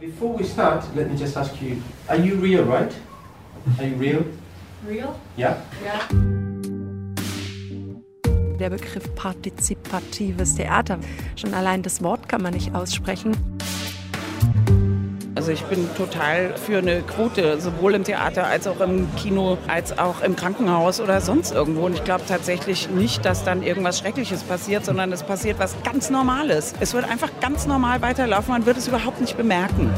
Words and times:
Before 0.00 0.32
we 0.32 0.44
start, 0.44 0.82
let 0.96 1.10
me 1.10 1.16
just 1.18 1.36
ask 1.36 1.60
you, 1.60 1.76
are 2.08 2.16
you 2.16 2.36
real, 2.36 2.64
right? 2.64 2.90
Are 3.78 3.84
you 3.84 3.96
real? 3.96 4.24
Real? 4.88 5.14
Yeah? 5.36 5.56
Ja. 5.84 6.08
Der 8.58 8.70
Begriff 8.70 9.14
partizipatives 9.14 10.54
Theater, 10.54 10.98
schon 11.36 11.52
allein 11.52 11.82
das 11.82 12.02
Wort 12.02 12.30
kann 12.30 12.40
man 12.40 12.54
nicht 12.54 12.74
aussprechen. 12.74 13.36
Also 15.40 15.52
ich 15.52 15.64
bin 15.64 15.88
total 15.94 16.54
für 16.58 16.76
eine 16.76 17.00
Quote, 17.00 17.58
sowohl 17.62 17.94
im 17.94 18.04
Theater 18.04 18.46
als 18.46 18.66
auch 18.66 18.78
im 18.80 19.08
Kino, 19.16 19.56
als 19.68 19.98
auch 19.98 20.20
im 20.20 20.36
Krankenhaus 20.36 21.00
oder 21.00 21.22
sonst 21.22 21.52
irgendwo. 21.52 21.86
Und 21.86 21.94
ich 21.94 22.04
glaube 22.04 22.24
tatsächlich 22.28 22.90
nicht, 22.90 23.24
dass 23.24 23.42
dann 23.42 23.62
irgendwas 23.62 24.00
Schreckliches 24.00 24.42
passiert, 24.42 24.84
sondern 24.84 25.10
es 25.12 25.22
passiert 25.22 25.58
was 25.58 25.74
ganz 25.82 26.10
Normales. 26.10 26.74
Es 26.80 26.92
wird 26.92 27.08
einfach 27.08 27.30
ganz 27.40 27.64
normal 27.66 28.02
weiterlaufen, 28.02 28.52
man 28.52 28.66
wird 28.66 28.76
es 28.76 28.86
überhaupt 28.86 29.18
nicht 29.22 29.38
bemerken. 29.38 29.90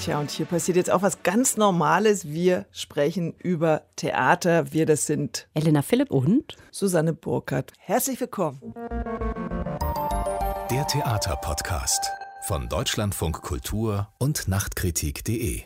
Tja, 0.00 0.20
und 0.20 0.30
hier 0.30 0.46
passiert 0.46 0.76
jetzt 0.76 0.92
auch 0.92 1.02
was 1.02 1.24
ganz 1.24 1.56
Normales. 1.56 2.28
Wir 2.28 2.66
sprechen 2.70 3.34
über 3.36 3.82
Theater. 3.96 4.72
Wir, 4.72 4.86
das 4.86 5.06
sind 5.06 5.48
Elena 5.54 5.82
Philipp 5.82 6.12
und 6.12 6.56
Susanne 6.70 7.14
Burkhardt. 7.14 7.72
Herzlich 7.80 8.20
willkommen. 8.20 8.60
Der 10.70 10.86
Theaterpodcast 10.86 12.12
von 12.46 12.68
Deutschlandfunk 12.68 13.42
Kultur 13.42 14.06
und 14.18 14.46
Nachtkritik.de. 14.46 15.62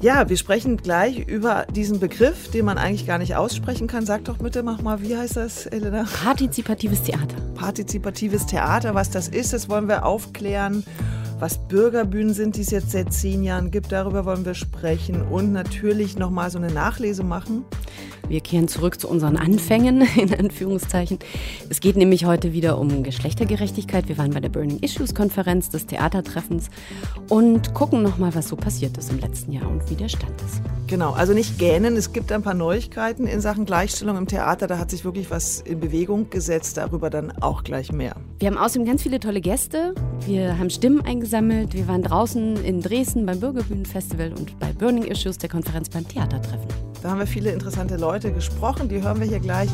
Ja, 0.00 0.28
wir 0.28 0.36
sprechen 0.36 0.76
gleich 0.76 1.26
über 1.26 1.66
diesen 1.74 1.98
Begriff, 1.98 2.52
den 2.52 2.64
man 2.64 2.78
eigentlich 2.78 3.04
gar 3.04 3.18
nicht 3.18 3.34
aussprechen 3.34 3.88
kann. 3.88 4.06
Sag 4.06 4.26
doch 4.26 4.38
bitte, 4.38 4.62
mach 4.62 4.80
mal, 4.80 5.02
wie 5.02 5.16
heißt 5.16 5.36
das, 5.36 5.66
Elena? 5.66 6.06
partizipatives 6.22 7.02
Theater. 7.02 7.34
Partizipatives 7.56 8.46
Theater, 8.46 8.94
was 8.94 9.10
das 9.10 9.26
ist, 9.26 9.52
das 9.52 9.68
wollen 9.68 9.88
wir 9.88 10.06
aufklären. 10.06 10.84
Was 11.40 11.66
Bürgerbühnen 11.66 12.32
sind, 12.32 12.54
die 12.54 12.60
es 12.60 12.70
jetzt 12.70 12.92
seit 12.92 13.12
zehn 13.12 13.42
Jahren 13.42 13.72
gibt, 13.72 13.90
darüber 13.90 14.24
wollen 14.24 14.44
wir 14.44 14.54
sprechen 14.54 15.22
und 15.22 15.52
natürlich 15.52 16.16
nochmal 16.16 16.52
so 16.52 16.58
eine 16.58 16.70
Nachlese 16.70 17.24
machen. 17.24 17.64
Wir 18.28 18.40
kehren 18.40 18.68
zurück 18.68 19.00
zu 19.00 19.08
unseren 19.08 19.36
Anfängen, 19.36 20.02
in 20.16 20.34
Anführungszeichen. 20.34 21.18
Es 21.70 21.80
geht 21.80 21.96
nämlich 21.96 22.24
heute 22.26 22.52
wieder 22.52 22.78
um 22.78 23.02
Geschlechtergerechtigkeit. 23.02 24.08
Wir 24.08 24.18
waren 24.18 24.32
bei 24.32 24.40
der 24.40 24.50
Burning 24.50 24.78
Issues 24.80 25.14
Konferenz 25.14 25.70
des 25.70 25.86
Theatertreffens 25.86 26.68
und 27.28 27.74
gucken 27.74 28.02
nochmal, 28.02 28.34
was 28.34 28.48
so 28.48 28.56
passiert 28.56 28.98
ist 28.98 29.10
im 29.10 29.18
letzten 29.18 29.52
Jahr 29.52 29.68
und 29.68 29.88
wie 29.90 29.96
der 29.96 30.08
Stand 30.08 30.40
ist. 30.42 30.60
Genau, 30.88 31.12
also 31.12 31.34
nicht 31.34 31.58
gähnen. 31.58 31.96
Es 31.96 32.12
gibt 32.12 32.32
ein 32.32 32.42
paar 32.42 32.54
Neuigkeiten 32.54 33.26
in 33.26 33.40
Sachen 33.40 33.66
Gleichstellung 33.66 34.16
im 34.16 34.26
Theater. 34.26 34.66
Da 34.66 34.78
hat 34.78 34.90
sich 34.90 35.04
wirklich 35.04 35.30
was 35.30 35.60
in 35.60 35.80
Bewegung 35.80 36.30
gesetzt. 36.30 36.76
Darüber 36.76 37.10
dann 37.10 37.32
auch 37.42 37.62
gleich 37.62 37.92
mehr. 37.92 38.16
Wir 38.38 38.48
haben 38.48 38.58
außerdem 38.58 38.86
ganz 38.86 39.02
viele 39.02 39.20
tolle 39.20 39.40
Gäste. 39.40 39.94
Wir 40.26 40.58
haben 40.58 40.70
Stimmen 40.70 41.02
eingesammelt. 41.02 41.74
Wir 41.74 41.88
waren 41.88 42.02
draußen 42.02 42.64
in 42.64 42.80
Dresden 42.80 43.26
beim 43.26 43.40
Bürgerbühnenfestival 43.40 44.32
und 44.32 44.58
bei 44.58 44.72
Burning 44.72 45.04
Issues 45.04 45.38
der 45.38 45.50
Konferenz 45.50 45.90
beim 45.90 46.08
Theatertreffen. 46.08 46.87
Da 47.02 47.10
haben 47.10 47.20
wir 47.20 47.28
viele 47.28 47.52
interessante 47.52 47.96
Leute 47.96 48.32
gesprochen, 48.32 48.88
die 48.88 49.00
hören 49.00 49.20
wir 49.20 49.26
hier 49.28 49.38
gleich. 49.38 49.70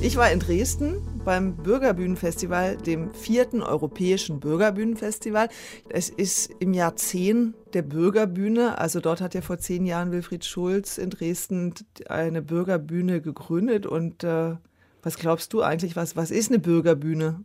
Ich 0.00 0.16
war 0.16 0.30
in 0.30 0.38
Dresden 0.38 1.02
beim 1.24 1.56
Bürgerbühnenfestival, 1.56 2.76
dem 2.76 3.12
vierten 3.12 3.62
europäischen 3.62 4.38
Bürgerbühnenfestival. 4.38 5.48
Es 5.88 6.08
ist 6.08 6.52
im 6.60 6.72
Jahr 6.72 6.94
10 6.94 7.54
der 7.72 7.82
Bürgerbühne. 7.82 8.78
Also 8.78 9.00
dort 9.00 9.20
hat 9.20 9.34
ja 9.34 9.40
vor 9.40 9.58
zehn 9.58 9.86
Jahren 9.86 10.12
Wilfried 10.12 10.44
Schulz 10.44 10.98
in 10.98 11.10
Dresden 11.10 11.74
eine 12.08 12.42
Bürgerbühne 12.42 13.20
gegründet. 13.20 13.86
Und 13.86 14.22
äh, 14.22 14.54
was 15.02 15.18
glaubst 15.18 15.52
du 15.52 15.62
eigentlich, 15.62 15.96
was, 15.96 16.14
was 16.14 16.30
ist 16.30 16.48
eine 16.48 16.60
Bürgerbühne? 16.60 17.42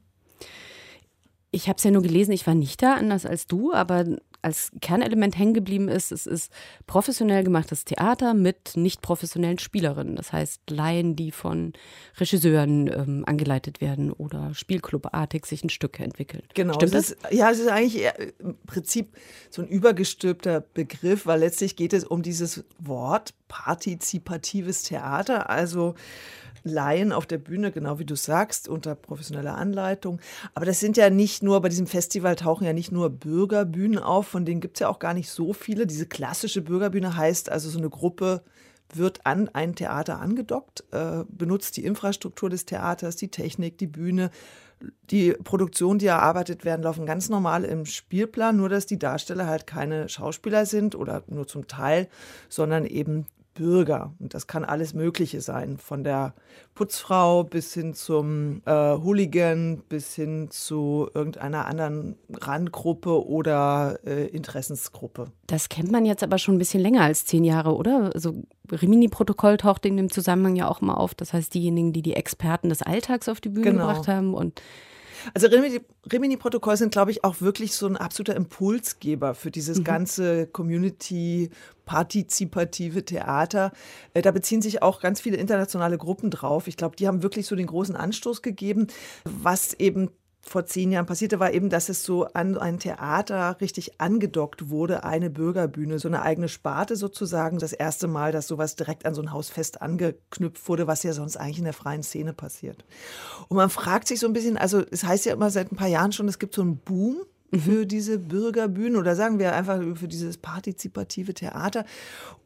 Ich 1.50 1.68
habe 1.68 1.78
es 1.78 1.84
ja 1.84 1.90
nur 1.90 2.04
gelesen, 2.04 2.34
ich 2.34 2.46
war 2.46 2.54
nicht 2.54 2.84
da, 2.84 2.94
anders 2.94 3.26
als 3.26 3.48
du, 3.48 3.74
aber 3.74 4.06
als 4.42 4.72
Kernelement 4.82 5.38
hängen 5.38 5.54
geblieben 5.54 5.88
ist, 5.88 6.12
es 6.12 6.26
ist 6.26 6.52
professionell 6.88 7.44
gemachtes 7.44 7.86
Theater 7.86 8.34
mit 8.34 8.76
nicht 8.76 9.02
professionellen 9.02 9.60
Spielerinnen. 9.60 10.16
Das 10.16 10.34
heißt 10.34 10.70
Laien, 10.70 11.16
die 11.16 11.32
von 11.32 11.74
Regisseuren 12.18 12.88
ähm, 12.88 13.24
angeleitet 13.26 13.82
werden 13.82 14.12
oder 14.12 14.54
Spielclubartig 14.54 15.46
sich 15.46 15.64
ein 15.64 15.70
Stück 15.70 16.00
entwickeln. 16.00 16.44
Genau. 16.54 16.74
Stimmt 16.74 16.94
das? 16.94 17.12
Ist, 17.12 17.18
ja, 17.32 17.52
es 17.52 17.60
ist 17.60 17.70
eigentlich 17.70 18.04
im 18.40 18.58
Prinzip 18.66 19.18
so 19.50 19.62
ein 19.62 19.68
übergestülpter 19.68 20.62
Begriff, 20.62 21.26
weil 21.26 21.40
letztlich 21.40 21.76
geht 21.76 21.94
es 21.94 22.04
um 22.04 22.22
dieses 22.24 22.64
Wort 22.80 23.34
partizipatives 23.48 24.84
Theater, 24.84 25.50
also 25.50 25.96
Laien 26.64 27.12
auf 27.12 27.26
der 27.26 27.38
Bühne, 27.38 27.72
genau 27.72 28.00
wie 28.00 28.06
du 28.06 28.16
sagst, 28.16 28.68
unter 28.68 28.96
professioneller 28.96 29.58
Anleitung. 29.58 30.20
Aber 30.54 30.66
das 30.66 30.80
sind 30.80 30.98
ja 30.98 31.10
nicht 31.10 31.44
nur, 31.44 31.62
bei 31.62 31.70
diesem 31.70 31.88
Festival 31.88 32.36
tauchen 32.36 32.66
ja 32.66 32.74
nicht 32.74 32.92
nur 32.92 33.10
Bürgerbühnen 33.10 34.00
auf, 34.00 34.28
von 34.28 34.46
denen 34.46 34.62
gibt 34.62 34.78
es 34.78 34.82
ja 34.82 34.90
auch 34.90 35.00
gar 35.00 35.14
nicht 35.14 35.30
so 35.30 35.54
viele. 35.54 35.88
Diese 35.88 36.06
klassische 36.06 36.62
Bürgerbühne 36.62 37.16
heißt 37.16 37.50
also, 37.50 37.70
so 37.70 37.80
eine 37.80 37.90
Gruppe 37.90 38.42
wird 38.94 39.26
an 39.26 39.50
ein 39.50 39.76
Theater 39.76 40.20
angedockt, 40.20 40.84
äh, 40.92 41.24
benutzt 41.30 41.78
die 41.78 41.86
Infrastruktur 41.86 42.50
des 42.50 42.66
Theaters, 42.66 43.16
die 43.16 43.30
Technik, 43.30 43.78
die 43.78 43.88
Bühne. 43.88 44.32
Die 45.12 45.34
Produktionen, 45.34 46.00
die 46.00 46.08
erarbeitet 46.08 46.66
werden, 46.66 46.82
laufen 46.82 47.06
ganz 47.06 47.30
normal 47.30 47.66
im 47.66 47.86
Spielplan, 47.86 48.58
nur 48.58 48.68
dass 48.68 48.88
die 48.88 48.98
Darsteller 48.98 49.46
halt 49.46 49.68
keine 49.68 50.10
Schauspieler 50.10 50.66
sind 50.66 50.96
oder 50.96 51.24
nur 51.28 51.46
zum 51.48 51.68
Teil, 51.68 52.08
sondern 52.50 52.88
eben 52.88 53.28
Bürger. 53.54 54.14
Und 54.20 54.34
das 54.34 54.48
kann 54.48 54.64
alles 54.64 54.94
Mögliche 54.94 55.42
sein, 55.42 55.78
von 55.78 56.04
der 56.04 56.34
Putzfrau 56.74 57.44
bis 57.44 57.74
hin 57.74 57.94
zum 57.94 58.62
äh, 58.66 58.72
Hooligan, 58.72 59.84
bis 59.90 60.16
hin 60.16 60.48
zu 60.50 61.10
irgendeiner 61.14 61.66
anderen 61.66 62.16
Randgruppe 62.34 63.26
oder 63.28 64.00
äh, 64.06 64.28
Interessensgruppe. 64.28 65.32
Das 65.48 65.70
kennt 65.70 65.92
man 65.92 66.06
jetzt 66.06 66.24
aber 66.24 66.38
schon 66.38 66.56
ein 66.56 66.60
bisschen 66.60 66.82
länger 66.82 67.02
als 67.02 67.26
zehn 67.26 67.44
Jahre, 67.44 67.76
oder? 67.76 68.12
Also 68.14 68.44
Rimini-Protokoll 68.72 69.58
taucht 69.58 69.86
in 69.86 69.98
dem 69.98 70.10
Zusammenhang 70.10 70.56
ja 70.56 70.70
auch 70.70 70.82
mal 70.82 70.94
auf. 70.94 71.14
Das 71.14 71.34
heißt, 71.34 71.54
diejenigen, 71.54 71.92
die 71.92 72.02
die 72.02 72.16
Experten 72.16 72.70
des 72.70 72.82
Alltags 72.82 73.28
auf 73.28 73.42
die 73.42 73.50
Bühne 73.50 73.72
genau. 73.72 73.88
gebracht 73.88 74.08
haben 74.08 74.34
und 74.34 74.62
also 75.34 75.48
Rimini-Protokoll 76.12 76.78
sind, 76.78 76.92
glaube 76.92 77.12
ich, 77.12 77.24
auch 77.24 77.42
wirklich 77.42 77.74
so 77.74 77.88
ein 77.88 77.98
absoluter 77.98 78.36
Impulsgeber 78.36 79.34
für 79.34 79.52
dieses 79.52 79.80
mhm. 79.80 79.84
ganze 79.84 80.48
Community- 80.48 81.50
partizipative 81.92 83.04
Theater. 83.04 83.74
Äh, 84.14 84.22
da 84.22 84.32
beziehen 84.32 84.62
sich 84.62 84.82
auch 84.82 85.02
ganz 85.02 85.20
viele 85.20 85.36
internationale 85.36 85.98
Gruppen 85.98 86.30
drauf. 86.30 86.68
Ich 86.68 86.78
glaube, 86.78 86.96
die 86.96 87.06
haben 87.06 87.22
wirklich 87.22 87.48
so 87.48 87.56
den 87.58 87.68
großen 87.68 87.98
Anstoß 87.98 88.42
gegeben, 88.42 88.88
was 89.26 89.74
eben 89.74 90.10
vor 90.42 90.66
zehn 90.66 90.92
Jahren 90.92 91.06
passierte, 91.06 91.40
war 91.40 91.54
eben, 91.54 91.70
dass 91.70 91.88
es 91.90 92.04
so 92.04 92.26
an 92.26 92.58
ein 92.58 92.80
Theater 92.80 93.58
richtig 93.62 94.02
angedockt 94.02 94.70
wurde, 94.70 95.04
eine 95.04 95.30
Bürgerbühne, 95.30 96.00
so 96.00 96.08
eine 96.08 96.24
eigene 96.24 96.50
Sparte 96.50 96.96
sozusagen. 96.96 97.60
Das 97.60 97.74
erste 97.74 98.08
Mal, 98.08 98.32
dass 98.32 98.48
sowas 98.48 98.76
direkt 98.76 99.06
an 99.06 99.14
so 99.14 99.22
ein 99.22 99.32
Hausfest 99.32 99.82
angeknüpft 99.82 100.68
wurde, 100.68 100.88
was 100.88 101.04
ja 101.04 101.14
sonst 101.14 101.38
eigentlich 101.38 101.60
in 101.60 101.66
der 101.66 101.74
freien 101.74 102.04
Szene 102.04 102.34
passiert. 102.34 102.84
Und 103.50 103.58
man 103.58 103.70
fragt 103.70 104.08
sich 104.08 104.20
so 104.20 104.28
ein 104.28 104.34
bisschen, 104.34 104.58
also 104.58 104.84
es 104.90 105.04
heißt 105.04 105.26
ja 105.26 105.34
immer 105.34 105.52
seit 105.52 105.72
ein 105.72 105.78
paar 105.78 105.88
Jahren 105.88 106.12
schon, 106.12 106.28
es 106.28 106.40
gibt 106.40 106.56
so 106.56 106.62
einen 106.62 106.78
Boom 106.78 107.22
für 107.60 107.86
diese 107.86 108.18
Bürgerbühnen 108.18 108.96
oder 108.96 109.16
sagen 109.16 109.40
wir 109.40 109.54
einfach 109.54 109.80
für 109.96 110.08
dieses 110.08 110.38
partizipative 110.38 111.34
Theater. 111.34 111.86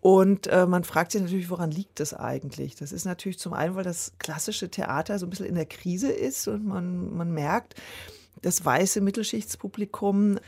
Und 0.01 0.47
äh, 0.47 0.65
man 0.65 0.83
fragt 0.83 1.11
sich 1.11 1.21
natürlich, 1.21 1.49
woran 1.49 1.71
liegt 1.71 1.99
das 1.99 2.13
eigentlich? 2.13 2.75
Das 2.75 2.91
ist 2.91 3.05
natürlich 3.05 3.39
zum 3.39 3.53
einen, 3.53 3.75
weil 3.75 3.83
das 3.83 4.13
klassische 4.19 4.69
Theater 4.69 5.19
so 5.19 5.25
ein 5.25 5.29
bisschen 5.29 5.45
in 5.45 5.55
der 5.55 5.65
Krise 5.65 6.11
ist 6.11 6.47
und 6.47 6.65
man, 6.65 7.15
man 7.15 7.31
merkt, 7.31 7.75
das 8.41 8.63
weiße 8.63 9.01
Mittelschichtspublikum 9.01 10.39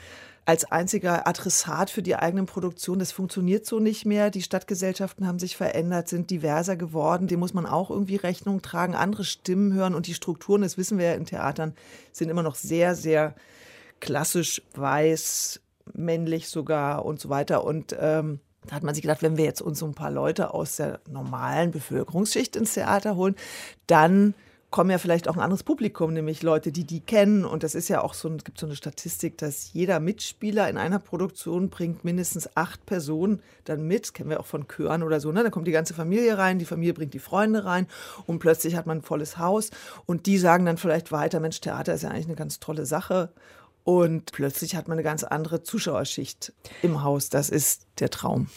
als 0.45 0.63
einziger 0.71 1.27
Adressat 1.27 1.89
für 1.89 2.01
die 2.01 2.15
eigenen 2.15 2.45
Produktionen. 2.45 2.99
Das 2.99 3.11
funktioniert 3.11 3.65
so 3.65 3.79
nicht 3.81 4.05
mehr. 4.05 4.29
Die 4.29 4.41
Stadtgesellschaften 4.41 5.27
haben 5.27 5.39
sich 5.39 5.57
verändert, 5.57 6.07
sind 6.07 6.29
diverser 6.29 6.77
geworden. 6.77 7.27
Dem 7.27 7.41
muss 7.41 7.53
man 7.53 7.65
auch 7.65 7.89
irgendwie 7.89 8.15
Rechnung 8.15 8.61
tragen, 8.61 8.95
andere 8.95 9.25
Stimmen 9.25 9.73
hören. 9.73 9.93
Und 9.93 10.07
die 10.07 10.13
Strukturen, 10.13 10.61
das 10.61 10.77
wissen 10.77 10.97
wir 10.97 11.07
ja 11.07 11.13
in 11.15 11.25
Theatern, 11.25 11.73
sind 12.13 12.29
immer 12.29 12.43
noch 12.43 12.55
sehr, 12.55 12.95
sehr 12.95 13.35
klassisch 13.99 14.61
weiß, 14.75 15.61
männlich 15.93 16.49
sogar 16.49 17.05
und 17.05 17.19
so 17.19 17.29
weiter. 17.29 17.63
Und 17.63 17.95
ähm, 17.99 18.39
da 18.65 18.75
hat 18.75 18.83
man 18.83 18.93
sich 18.93 19.01
gedacht, 19.01 19.21
wenn 19.21 19.37
wir 19.37 19.45
jetzt 19.45 19.61
uns 19.61 19.79
so 19.79 19.85
ein 19.85 19.93
paar 19.93 20.11
Leute 20.11 20.53
aus 20.53 20.75
der 20.75 20.99
normalen 21.09 21.71
Bevölkerungsschicht 21.71 22.55
ins 22.55 22.73
Theater 22.73 23.15
holen, 23.15 23.35
dann 23.87 24.33
kommen 24.69 24.89
ja 24.89 24.97
vielleicht 24.97 25.29
auch 25.29 25.35
ein 25.35 25.41
anderes 25.41 25.63
Publikum, 25.63 26.11
nämlich 26.11 26.43
Leute, 26.43 26.73
die 26.73 26.83
die 26.83 26.99
kennen. 26.99 27.45
Und 27.45 27.63
das 27.63 27.73
ist 27.73 27.87
ja 27.87 28.01
auch 28.01 28.13
so, 28.13 28.29
es 28.29 28.43
gibt 28.43 28.59
so 28.59 28.65
eine 28.65 28.75
Statistik, 28.75 29.37
dass 29.37 29.71
jeder 29.71 30.01
Mitspieler 30.01 30.69
in 30.69 30.77
einer 30.77 30.99
Produktion 30.99 31.69
bringt 31.69 32.03
mindestens 32.03 32.49
acht 32.55 32.85
Personen 32.85 33.41
dann 33.63 33.87
mit. 33.87 34.03
Das 34.03 34.13
kennen 34.13 34.29
wir 34.29 34.41
auch 34.41 34.45
von 34.45 34.67
Chören 34.67 35.03
oder 35.03 35.21
so. 35.21 35.31
Ne? 35.31 35.43
Da 35.43 35.49
kommt 35.49 35.67
die 35.67 35.71
ganze 35.71 35.93
Familie 35.93 36.37
rein, 36.37 36.59
die 36.59 36.65
Familie 36.65 36.93
bringt 36.93 37.13
die 37.13 37.19
Freunde 37.19 37.63
rein 37.63 37.87
und 38.25 38.39
plötzlich 38.39 38.75
hat 38.75 38.87
man 38.87 38.97
ein 38.97 39.03
volles 39.03 39.37
Haus. 39.37 39.69
Und 40.05 40.25
die 40.25 40.37
sagen 40.37 40.65
dann 40.65 40.77
vielleicht 40.77 41.13
weiter, 41.13 41.39
Mensch, 41.39 41.61
Theater 41.61 41.93
ist 41.93 42.03
ja 42.03 42.09
eigentlich 42.09 42.25
eine 42.25 42.35
ganz 42.35 42.59
tolle 42.59 42.85
Sache. 42.85 43.29
Und 43.87 44.33
plötzlich 44.33 44.75
hat 44.75 44.89
man 44.89 44.97
eine 44.97 45.03
ganz 45.03 45.23
andere 45.23 45.63
Zuschauerschicht 45.63 46.51
im 46.81 47.03
Haus. 47.03 47.29
Das 47.29 47.49
ist 47.49 47.87
der 47.99 48.09
Traum. 48.09 48.49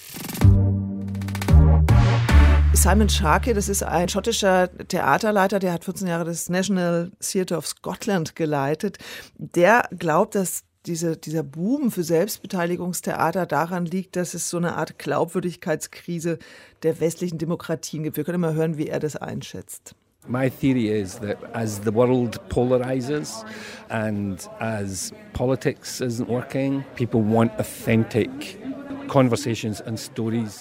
Simon 2.73 3.09
Sharkey, 3.09 3.55
das 3.55 3.69
ist 3.69 3.85
ein 3.85 4.09
schottischer 4.09 4.77
Theaterleiter, 4.88 5.61
der 5.61 5.73
hat 5.73 5.85
14 5.85 6.09
Jahre 6.09 6.25
das 6.25 6.49
National 6.49 7.12
Theatre 7.21 7.59
of 7.59 7.69
Scotland 7.69 8.35
geleitet. 8.35 8.99
Der 9.38 9.88
glaubt, 9.97 10.35
dass 10.35 10.65
diese, 10.87 11.17
dieser 11.17 11.44
Boom 11.44 11.93
für 11.93 12.03
Selbstbeteiligungstheater 12.03 13.47
daran 13.47 13.87
liegt, 13.87 14.17
dass 14.17 14.35
es 14.35 14.50
so 14.50 14.56
eine 14.56 14.75
Art 14.75 14.99
Glaubwürdigkeitskrise 14.99 16.41
der 16.82 16.99
westlichen 16.99 17.38
Demokratien 17.38 18.03
gibt. 18.03 18.17
Wir 18.17 18.25
können 18.25 18.41
mal 18.41 18.55
hören, 18.55 18.79
wie 18.79 18.88
er 18.88 18.99
das 18.99 19.15
einschätzt. 19.15 19.94
My 20.31 20.49
theory 20.49 20.88
is 20.88 21.19
that 21.19 21.38
as 21.55 21.81
the 21.81 21.91
world 21.91 22.38
polarizes 22.50 23.44
and 23.88 24.38
as 24.61 25.12
politics 25.32 26.00
isn't 26.00 26.29
working, 26.29 26.85
people 26.94 27.21
want 27.21 27.50
authentic 27.59 28.31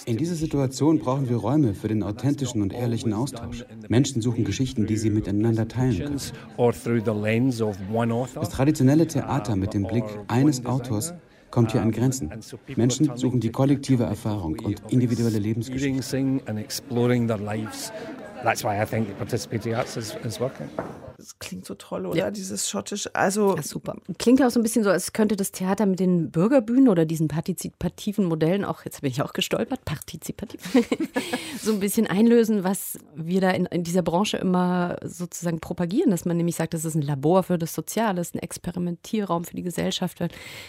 in 0.06 0.16
dieser 0.16 0.34
Situation 0.34 0.98
brauchen 0.98 1.28
wir 1.28 1.36
Räume 1.36 1.72
für 1.72 1.86
den 1.86 2.02
authentischen 2.02 2.62
und 2.62 2.72
ehrlichen 2.72 3.12
Austausch. 3.12 3.64
Menschen 3.88 4.22
suchen 4.22 4.42
Geschichten, 4.42 4.86
die 4.88 4.96
sie 4.96 5.10
miteinander 5.10 5.68
teilen 5.68 5.96
können. 5.96 6.20
Das 8.34 8.48
traditionelle 8.48 9.06
Theater 9.06 9.54
mit 9.54 9.72
dem 9.72 9.84
Blick 9.84 10.04
eines 10.26 10.66
Autors 10.66 11.14
kommt 11.52 11.70
hier 11.70 11.82
an 11.82 11.92
Grenzen. 11.92 12.30
Menschen 12.74 13.16
suchen 13.16 13.38
die 13.38 13.50
kollektive 13.50 14.02
Erfahrung 14.02 14.58
und 14.64 14.82
individuelle 14.88 15.38
Lebensgeschichte. 15.38 16.02
That's 18.42 18.64
why 18.64 18.80
I 18.80 18.86
think 18.86 19.08
participatory 19.18 19.76
arts 19.76 19.96
is, 19.96 20.16
is 20.24 20.40
working. 20.40 20.68
Das 21.20 21.38
klingt 21.38 21.66
so 21.66 21.74
toll, 21.74 22.06
oder? 22.06 22.16
Ja. 22.16 22.30
Dieses 22.30 22.70
schottisch. 22.70 23.08
Also 23.12 23.54
ja, 23.54 23.62
super. 23.62 23.96
Klingt 24.18 24.42
auch 24.42 24.48
so 24.48 24.58
ein 24.58 24.62
bisschen 24.62 24.84
so, 24.84 24.90
als 24.90 25.12
könnte 25.12 25.36
das 25.36 25.52
Theater 25.52 25.84
mit 25.84 26.00
den 26.00 26.30
Bürgerbühnen 26.30 26.88
oder 26.88 27.04
diesen 27.04 27.28
partizipativen 27.28 28.24
Modellen 28.24 28.64
auch, 28.64 28.86
jetzt 28.86 29.02
bin 29.02 29.10
ich 29.10 29.20
auch 29.20 29.34
gestolpert, 29.34 29.84
partizipativ, 29.84 30.60
so 31.60 31.72
ein 31.72 31.80
bisschen 31.80 32.06
einlösen, 32.06 32.64
was 32.64 32.98
wir 33.14 33.42
da 33.42 33.50
in, 33.50 33.66
in, 33.66 33.84
dieser 33.84 34.00
Branche 34.00 34.38
immer 34.38 34.96
sozusagen 35.04 35.60
propagieren, 35.60 36.10
dass 36.10 36.24
man 36.24 36.38
nämlich 36.38 36.56
sagt, 36.56 36.72
das 36.72 36.86
ist 36.86 36.94
ein 36.94 37.02
Labor 37.02 37.42
für 37.42 37.58
das 37.58 37.74
Soziale, 37.74 38.22
ein 38.22 38.38
Experimentierraum 38.38 39.44
für 39.44 39.56
die 39.56 39.62
Gesellschaft. 39.62 40.20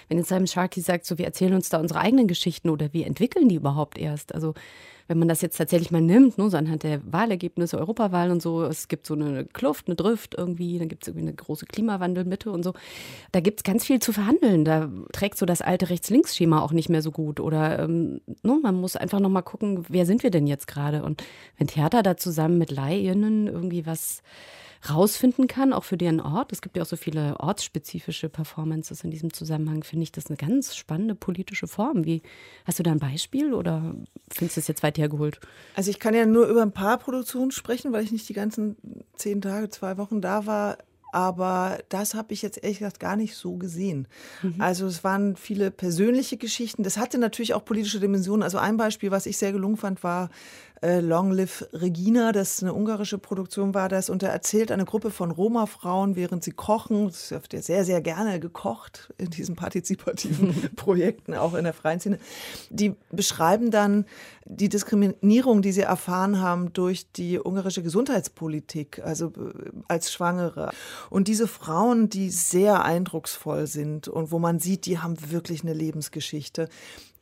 Wenn 0.10 0.18
jetzt 0.18 0.28
Simon 0.28 0.48
Sharkey 0.48 0.82
sagt, 0.82 1.06
so 1.06 1.18
wir 1.18 1.26
erzählen 1.26 1.54
uns 1.54 1.70
da 1.70 1.80
unsere 1.80 2.02
eigenen 2.02 2.28
Geschichten 2.28 2.70
oder 2.70 2.92
wir 2.92 3.08
entwickeln 3.08 3.48
die 3.48 3.56
überhaupt 3.56 3.98
erst. 3.98 4.36
Also 4.36 4.54
wenn 5.08 5.20
man 5.20 5.28
das 5.28 5.42
jetzt 5.42 5.58
tatsächlich 5.58 5.92
mal 5.92 6.02
nimmt, 6.02 6.38
ne, 6.38 6.50
so 6.50 6.58
anhand 6.58 6.84
der 6.84 7.02
Wahlergebnisse, 7.12 7.78
Europawahlen 7.78 8.32
und 8.32 8.42
so, 8.42 8.64
es 8.64 8.88
gibt 8.88 9.08
so 9.08 9.14
eine 9.14 9.46
Kluft, 9.46 9.88
eine 9.88 9.96
Drift 9.96 10.36
irgendwie, 10.38 10.80
dann 10.80 10.88
gibt 10.88 11.04
es 11.04 11.08
irgendwie 11.08 11.28
eine 11.28 11.36
große 11.36 11.66
Klimawandelmitte 11.66 12.52
und 12.52 12.64
so. 12.64 12.74
Da 13.32 13.40
gibt 13.40 13.60
es 13.60 13.64
ganz 13.64 13.86
viel 13.86 14.00
zu 14.00 14.14
verhandeln. 14.14 14.66
Da 14.66 14.90
trägt 15.12 15.38
so 15.38 15.46
das 15.46 15.62
alte 15.62 15.90
Rechts-Links-Schema 15.90 16.62
auch 16.62 16.72
nicht 16.72 16.90
mehr 16.90 17.02
so 17.02 17.12
gut. 17.12 17.40
Oder 17.40 17.80
ähm, 17.80 18.22
ne, 18.44 18.60
man 18.62 18.76
muss 18.76 18.96
einfach 18.96 19.20
nochmal 19.20 19.44
gucken, 19.44 19.86
wer 19.90 20.06
sind 20.06 20.24
wir 20.24 20.32
denn 20.32 20.48
jetzt 20.48 20.68
gerade? 20.68 21.04
Und 21.04 21.24
wenn 21.58 21.68
Theater 21.68 22.04
da 22.04 22.18
zusammen 22.18 22.58
mit 22.58 22.72
Laien 22.72 23.48
irgendwie 23.48 23.86
was 23.86 24.22
rausfinden 24.90 25.48
kann, 25.48 25.74
auch 25.74 25.84
für 25.84 25.98
deren 25.98 26.20
Ort. 26.20 26.52
Es 26.52 26.62
gibt 26.62 26.76
ja 26.76 26.84
auch 26.84 26.88
so 26.88 26.96
viele 26.96 27.40
ortsspezifische 27.40 28.30
Performances 28.30 29.04
in 29.04 29.12
diesem 29.12 29.34
Zusammenhang. 29.34 29.84
Finde 29.84 30.04
ich 30.04 30.12
das 30.12 30.28
eine 30.28 30.38
ganz 30.38 30.76
spannende 30.76 31.16
politische 31.16 31.68
Form. 31.68 32.06
Wie, 32.06 32.22
hast 32.66 32.80
du 32.80 32.84
da 32.84 32.92
ein 32.92 33.00
Beispiel 33.00 33.54
oder 33.54 33.96
findest 34.32 34.58
du 34.58 34.62
es 34.62 34.68
jetzt 34.68 34.84
weit 34.84 34.98
hergeholt? 34.98 35.40
Also 35.76 35.92
ich 35.92 36.00
kann 36.00 36.14
ja 36.14 36.26
nur 36.26 36.48
über 36.48 36.62
ein 36.62 36.72
paar 36.72 36.98
Produktionen 36.98 37.52
sprechen, 37.52 37.92
weil 37.94 38.04
ich 38.04 38.12
nicht 38.12 38.28
die 38.28 38.34
ganzen 38.34 38.76
zehn 39.16 39.42
Tage, 39.42 39.70
zwei 39.70 39.98
Wochen 39.98 40.22
da 40.22 40.46
war. 40.46 40.78
Aber 41.14 41.80
das 41.90 42.14
habe 42.14 42.34
ich 42.34 42.42
jetzt 42.42 42.64
ehrlich 42.64 42.80
gesagt 42.80 43.00
gar 43.00 43.18
nicht 43.18 43.36
so 43.36 43.58
gesehen. 43.58 44.08
Mhm. 44.42 44.56
Also 44.60 44.88
es 44.88 45.04
waren 45.04 45.36
viele 45.36 45.70
persönliche 45.70 46.38
Geschichten. 46.38 46.84
Das 46.84 46.98
hatte 46.98 47.18
natürlich 47.18 47.54
auch 47.54 47.66
politische 47.66 48.00
Dimensionen. 48.00 48.44
Also 48.44 48.58
ein 48.58 48.78
Beispiel, 48.78 49.12
was 49.12 49.26
ich 49.26 49.38
sehr 49.38 49.52
gelungen 49.52 49.76
fand, 49.76 50.04
war 50.04 50.30
äh, 50.82 51.00
Long 51.00 51.32
Live 51.32 51.68
Regina, 51.74 52.32
das 52.32 52.62
eine 52.62 52.74
ungarische 52.74 53.18
Produktion 53.18 53.74
war 53.74 53.88
das. 53.88 54.10
Und 54.10 54.24
da 54.24 54.28
erzählt 54.28 54.72
eine 54.72 54.86
Gruppe 54.86 55.12
von 55.12 55.32
Roma-Frauen, 55.32 56.16
während 56.16 56.44
sie 56.44 56.52
kochen, 56.52 57.08
das 57.08 57.32
wird 57.32 57.54
ja 57.54 57.62
sehr, 57.62 57.86
sehr 57.86 58.02
gerne 58.02 58.40
gekocht 58.40 59.14
in 59.18 59.30
diesen 59.30 59.56
partizipativen 59.56 60.70
Projekten, 60.76 61.36
auch 61.36 61.54
in 61.54 61.66
der 61.66 61.74
freien 61.74 62.00
Szene, 62.00 62.18
die 62.70 62.96
beschreiben 63.12 63.70
dann 63.70 64.06
die 64.46 64.70
Diskriminierung, 64.70 65.62
die 65.62 65.72
sie 65.72 65.82
erfahren 65.82 66.42
haben 66.42 66.74
durch 66.74 67.12
die 67.12 67.40
ungarische 67.40 67.84
Gesundheitspolitik, 67.84 69.02
also 69.06 69.28
äh, 69.28 69.72
als 69.88 70.12
Schwangere. 70.12 70.72
Und 71.10 71.28
diese 71.28 71.48
Frauen, 71.48 72.10
die 72.10 72.32
sehr 72.32 72.84
eindrucksvoll 72.84 73.68
sind 73.68 74.08
und 74.08 74.32
wo 74.32 74.40
man 74.40 74.60
sieht, 74.60 74.88
die 74.88 74.98
haben 75.00 75.16
wirklich 75.32 75.62
eine 75.62 75.74
Lebensgeschichte 75.74 76.70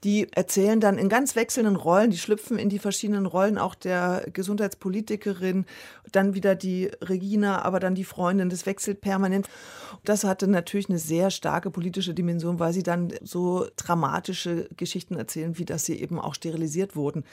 die 0.03 0.31
erzählen 0.31 0.79
dann 0.79 0.97
in 0.97 1.09
ganz 1.09 1.35
wechselnden 1.35 1.75
Rollen, 1.75 2.11
die 2.11 2.17
schlüpfen 2.17 2.57
in 2.57 2.69
die 2.69 2.79
verschiedenen 2.79 3.25
Rollen 3.25 3.57
auch 3.57 3.75
der 3.75 4.25
Gesundheitspolitikerin, 4.31 5.65
dann 6.11 6.33
wieder 6.33 6.55
die 6.55 6.89
Regina, 7.01 7.63
aber 7.63 7.79
dann 7.79 7.95
die 7.95 8.05
Freundin, 8.05 8.49
das 8.49 8.65
wechselt 8.65 9.01
permanent. 9.01 9.47
Das 10.05 10.23
hatte 10.23 10.47
natürlich 10.47 10.89
eine 10.89 10.99
sehr 10.99 11.31
starke 11.31 11.69
politische 11.69 12.13
Dimension, 12.13 12.59
weil 12.59 12.73
sie 12.73 12.83
dann 12.83 13.13
so 13.21 13.67
dramatische 13.75 14.69
Geschichten 14.77 15.15
erzählen, 15.15 15.57
wie 15.57 15.65
dass 15.65 15.85
sie 15.85 15.99
eben 15.99 16.19
auch 16.19 16.33
sterilisiert 16.33 16.95
wurden 16.95 17.23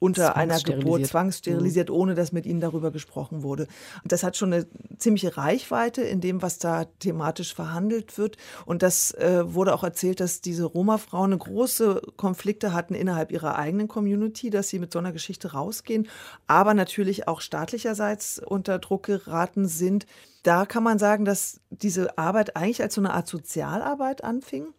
unter 0.00 0.34
einer 0.34 0.58
Geburt 0.58 1.06
zwangssterilisiert, 1.06 1.90
mhm. 1.90 1.94
ohne 1.94 2.14
dass 2.14 2.32
mit 2.32 2.46
ihnen 2.46 2.60
darüber 2.60 2.90
gesprochen 2.90 3.42
wurde. 3.42 3.68
Und 4.02 4.10
das 4.10 4.24
hat 4.24 4.36
schon 4.36 4.52
eine 4.52 4.66
ziemliche 4.98 5.36
Reichweite 5.36 6.02
in 6.02 6.20
dem, 6.20 6.42
was 6.42 6.58
da 6.58 6.86
thematisch 6.98 7.54
verhandelt 7.54 8.18
wird. 8.18 8.36
Und 8.64 8.82
das 8.82 9.12
äh, 9.12 9.42
wurde 9.44 9.74
auch 9.74 9.84
erzählt, 9.84 10.18
dass 10.18 10.40
diese 10.40 10.64
Roma-Frauen 10.64 11.38
große 11.38 12.00
Konflikte 12.16 12.72
hatten 12.72 12.94
innerhalb 12.94 13.30
ihrer 13.30 13.56
eigenen 13.56 13.88
Community, 13.88 14.48
dass 14.48 14.70
sie 14.70 14.78
mit 14.78 14.90
so 14.90 14.98
einer 14.98 15.12
Geschichte 15.12 15.52
rausgehen, 15.52 16.08
aber 16.46 16.72
natürlich 16.72 17.28
auch 17.28 17.42
staatlicherseits 17.42 18.38
unter 18.44 18.78
Druck 18.78 19.04
geraten 19.04 19.68
sind. 19.68 20.06
Da 20.42 20.64
kann 20.64 20.82
man 20.82 20.98
sagen, 20.98 21.26
dass 21.26 21.60
diese 21.68 22.16
Arbeit 22.16 22.56
eigentlich 22.56 22.82
als 22.82 22.94
so 22.94 23.02
eine 23.02 23.12
Art 23.12 23.28
Sozialarbeit 23.28 24.24
anfing 24.24 24.72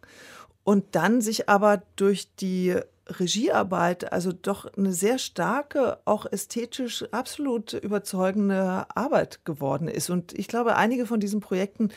und 0.64 0.96
dann 0.96 1.20
sich 1.20 1.48
aber 1.48 1.82
durch 1.94 2.34
die 2.34 2.76
Regiearbeit, 3.06 4.12
also 4.12 4.32
doch 4.32 4.66
eine 4.76 4.92
sehr 4.92 5.18
starke, 5.18 5.98
auch 6.04 6.26
ästhetisch 6.30 7.04
absolut 7.10 7.72
überzeugende 7.72 8.86
Arbeit 8.94 9.44
geworden 9.44 9.88
ist. 9.88 10.10
Und 10.10 10.38
ich 10.38 10.48
glaube, 10.48 10.76
einige 10.76 11.06
von 11.06 11.20
diesen 11.20 11.40
Projekten 11.40 11.90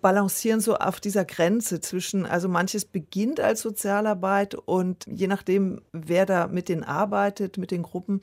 balancieren 0.00 0.60
so 0.60 0.76
auf 0.76 1.00
dieser 1.00 1.24
Grenze 1.24 1.80
zwischen, 1.80 2.26
also 2.26 2.48
manches 2.48 2.84
beginnt 2.84 3.38
als 3.38 3.60
Sozialarbeit 3.60 4.54
und 4.54 5.04
je 5.06 5.26
nachdem, 5.26 5.82
wer 5.92 6.26
da 6.26 6.48
mit 6.48 6.68
denen 6.68 6.84
arbeitet, 6.84 7.58
mit 7.58 7.70
den 7.70 7.82
Gruppen, 7.82 8.20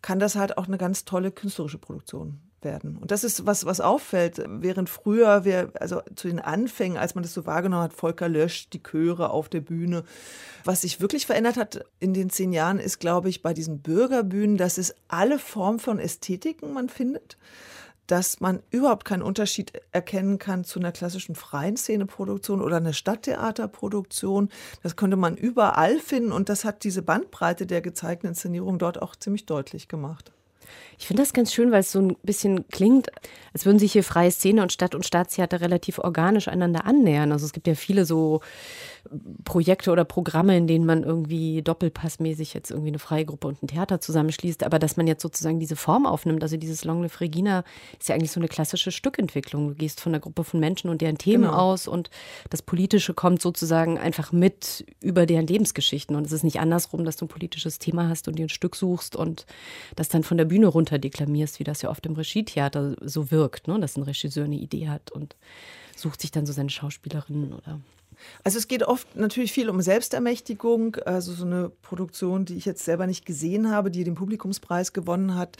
kann 0.00 0.20
das 0.20 0.36
halt 0.36 0.56
auch 0.58 0.68
eine 0.68 0.78
ganz 0.78 1.04
tolle 1.04 1.32
künstlerische 1.32 1.78
Produktion 1.78 2.47
werden. 2.62 2.96
Und 2.96 3.10
das 3.10 3.24
ist 3.24 3.46
was, 3.46 3.66
was 3.66 3.80
auffällt, 3.80 4.42
während 4.46 4.88
früher 4.88 5.44
wir, 5.44 5.70
also 5.80 6.02
zu 6.14 6.28
den 6.28 6.40
Anfängen, 6.40 6.98
als 6.98 7.14
man 7.14 7.22
das 7.22 7.34
so 7.34 7.46
wahrgenommen 7.46 7.82
hat, 7.82 7.92
Volker 7.92 8.28
Lösch, 8.28 8.68
die 8.70 8.82
Chöre 8.82 9.30
auf 9.30 9.48
der 9.48 9.60
Bühne. 9.60 10.04
Was 10.64 10.82
sich 10.82 11.00
wirklich 11.00 11.26
verändert 11.26 11.56
hat 11.56 11.84
in 12.00 12.14
den 12.14 12.30
zehn 12.30 12.52
Jahren, 12.52 12.78
ist, 12.78 12.98
glaube 12.98 13.28
ich, 13.28 13.42
bei 13.42 13.54
diesen 13.54 13.80
Bürgerbühnen, 13.80 14.56
dass 14.56 14.78
es 14.78 14.94
alle 15.08 15.38
Formen 15.38 15.78
von 15.78 15.98
Ästhetiken 15.98 16.72
man 16.72 16.88
findet 16.88 17.36
dass 18.08 18.40
man 18.40 18.62
überhaupt 18.70 19.04
keinen 19.04 19.22
Unterschied 19.22 19.72
erkennen 19.92 20.38
kann 20.38 20.64
zu 20.64 20.80
einer 20.80 20.92
klassischen 20.92 21.34
freien 21.34 21.76
Szeneproduktion 21.76 22.62
oder 22.62 22.78
einer 22.78 22.94
Stadttheaterproduktion. 22.94 24.48
Das 24.82 24.96
könnte 24.96 25.18
man 25.18 25.36
überall 25.36 25.98
finden 25.98 26.32
und 26.32 26.48
das 26.48 26.64
hat 26.64 26.84
diese 26.84 27.02
Bandbreite 27.02 27.66
der 27.66 27.82
gezeigten 27.82 28.28
Inszenierung 28.28 28.78
dort 28.78 29.00
auch 29.00 29.14
ziemlich 29.14 29.44
deutlich 29.44 29.88
gemacht. 29.88 30.32
Ich 30.98 31.06
finde 31.06 31.22
das 31.22 31.32
ganz 31.32 31.52
schön, 31.52 31.70
weil 31.70 31.80
es 31.80 31.92
so 31.92 32.00
ein 32.00 32.16
bisschen 32.22 32.66
klingt, 32.68 33.08
als 33.52 33.64
würden 33.66 33.78
sich 33.78 33.92
hier 33.92 34.04
freie 34.04 34.30
Szene 34.30 34.62
und 34.62 34.72
Stadt- 34.72 34.94
und 34.94 35.06
Staatstheater 35.06 35.60
relativ 35.60 35.98
organisch 35.98 36.48
einander 36.48 36.84
annähern. 36.84 37.32
Also 37.32 37.46
es 37.46 37.52
gibt 37.52 37.66
ja 37.66 37.74
viele 37.74 38.04
so 38.04 38.40
Projekte 39.44 39.90
oder 39.90 40.04
Programme, 40.04 40.56
in 40.56 40.66
denen 40.66 40.86
man 40.86 41.02
irgendwie 41.02 41.62
doppelpassmäßig 41.62 42.54
jetzt 42.54 42.70
irgendwie 42.70 42.88
eine 42.88 42.98
freie 42.98 43.24
Gruppe 43.24 43.48
und 43.48 43.62
ein 43.62 43.68
Theater 43.68 44.00
zusammenschließt, 44.00 44.64
aber 44.64 44.78
dass 44.78 44.96
man 44.96 45.06
jetzt 45.06 45.22
sozusagen 45.22 45.60
diese 45.60 45.76
Form 45.76 46.06
aufnimmt, 46.06 46.42
also 46.42 46.56
dieses 46.56 46.84
Long 46.84 47.02
Live 47.02 47.20
Regina 47.20 47.64
ist 47.98 48.08
ja 48.08 48.14
eigentlich 48.14 48.32
so 48.32 48.40
eine 48.40 48.48
klassische 48.48 48.90
Stückentwicklung. 48.90 49.68
Du 49.68 49.74
gehst 49.74 50.00
von 50.00 50.12
einer 50.12 50.20
Gruppe 50.20 50.44
von 50.44 50.60
Menschen 50.60 50.90
und 50.90 51.00
deren 51.00 51.18
Themen 51.18 51.44
genau. 51.44 51.56
aus 51.56 51.88
und 51.88 52.10
das 52.50 52.62
Politische 52.62 53.14
kommt 53.14 53.40
sozusagen 53.40 53.98
einfach 53.98 54.32
mit 54.32 54.86
über 55.00 55.26
deren 55.26 55.46
Lebensgeschichten 55.46 56.16
und 56.16 56.26
es 56.26 56.32
ist 56.32 56.44
nicht 56.44 56.60
andersrum, 56.60 57.04
dass 57.04 57.16
du 57.16 57.24
ein 57.24 57.28
politisches 57.28 57.78
Thema 57.78 58.08
hast 58.08 58.28
und 58.28 58.38
dir 58.38 58.46
ein 58.46 58.50
Stück 58.50 58.76
suchst 58.76 59.16
und 59.16 59.46
das 59.96 60.08
dann 60.08 60.22
von 60.22 60.36
der 60.36 60.44
Bühne 60.44 60.66
runter 60.66 60.98
deklamierst, 60.98 61.58
wie 61.60 61.64
das 61.64 61.82
ja 61.82 61.90
oft 61.90 62.04
im 62.06 62.14
Regietheater 62.14 62.96
so 63.00 63.30
wirkt, 63.30 63.68
ne? 63.68 63.78
dass 63.80 63.96
ein 63.96 64.02
Regisseur 64.02 64.44
eine 64.44 64.56
Idee 64.56 64.88
hat 64.88 65.10
und 65.10 65.36
sucht 65.96 66.20
sich 66.20 66.30
dann 66.30 66.46
so 66.46 66.52
seine 66.52 66.70
Schauspielerinnen 66.70 67.52
oder 67.52 67.80
also 68.44 68.58
es 68.58 68.68
geht 68.68 68.82
oft 68.82 69.16
natürlich 69.16 69.52
viel 69.52 69.68
um 69.70 69.80
Selbstermächtigung. 69.80 70.96
Also 71.04 71.32
so 71.32 71.44
eine 71.44 71.70
Produktion, 71.82 72.44
die 72.44 72.56
ich 72.56 72.64
jetzt 72.64 72.84
selber 72.84 73.06
nicht 73.06 73.26
gesehen 73.26 73.70
habe, 73.70 73.90
die 73.90 74.04
den 74.04 74.14
Publikumspreis 74.14 74.92
gewonnen 74.92 75.34
hat, 75.34 75.56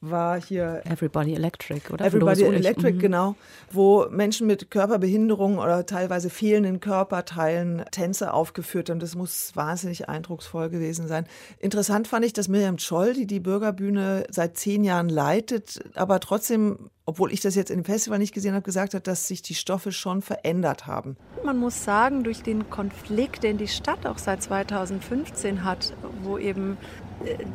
war 0.00 0.40
hier 0.40 0.82
Everybody 0.86 1.34
Electric, 1.34 1.92
oder? 1.92 2.04
Everybody 2.04 2.42
Electric, 2.44 2.94
mhm. 2.94 2.98
genau, 2.98 3.36
wo 3.70 4.06
Menschen 4.10 4.46
mit 4.46 4.70
Körperbehinderung 4.70 5.58
oder 5.58 5.84
teilweise 5.84 6.30
fehlenden 6.30 6.80
Körperteilen 6.80 7.84
Tänze 7.90 8.32
aufgeführt 8.32 8.88
haben. 8.88 8.98
Das 8.98 9.14
muss 9.14 9.54
wahnsinnig 9.54 10.08
eindrucksvoll 10.08 10.70
gewesen 10.70 11.06
sein. 11.06 11.26
Interessant 11.58 12.08
fand 12.08 12.24
ich, 12.24 12.32
dass 12.32 12.48
Miriam 12.48 12.78
Scholl, 12.78 13.12
die 13.12 13.26
die 13.26 13.40
Bürgerbühne 13.40 14.24
seit 14.30 14.56
zehn 14.56 14.84
Jahren 14.84 15.08
leitet, 15.08 15.80
aber 15.94 16.20
trotzdem 16.20 16.90
obwohl 17.10 17.32
ich 17.32 17.40
das 17.40 17.56
jetzt 17.56 17.72
im 17.72 17.82
Festival 17.82 18.20
nicht 18.20 18.32
gesehen 18.32 18.54
habe, 18.54 18.62
gesagt 18.62 18.94
hat, 18.94 19.08
dass 19.08 19.26
sich 19.26 19.42
die 19.42 19.56
Stoffe 19.56 19.90
schon 19.90 20.22
verändert 20.22 20.86
haben. 20.86 21.16
Man 21.44 21.58
muss 21.58 21.82
sagen, 21.82 22.22
durch 22.22 22.44
den 22.44 22.70
Konflikt, 22.70 23.42
den 23.42 23.58
die 23.58 23.66
Stadt 23.66 24.06
auch 24.06 24.18
seit 24.18 24.44
2015 24.44 25.64
hat, 25.64 25.92
wo 26.22 26.38
eben 26.38 26.76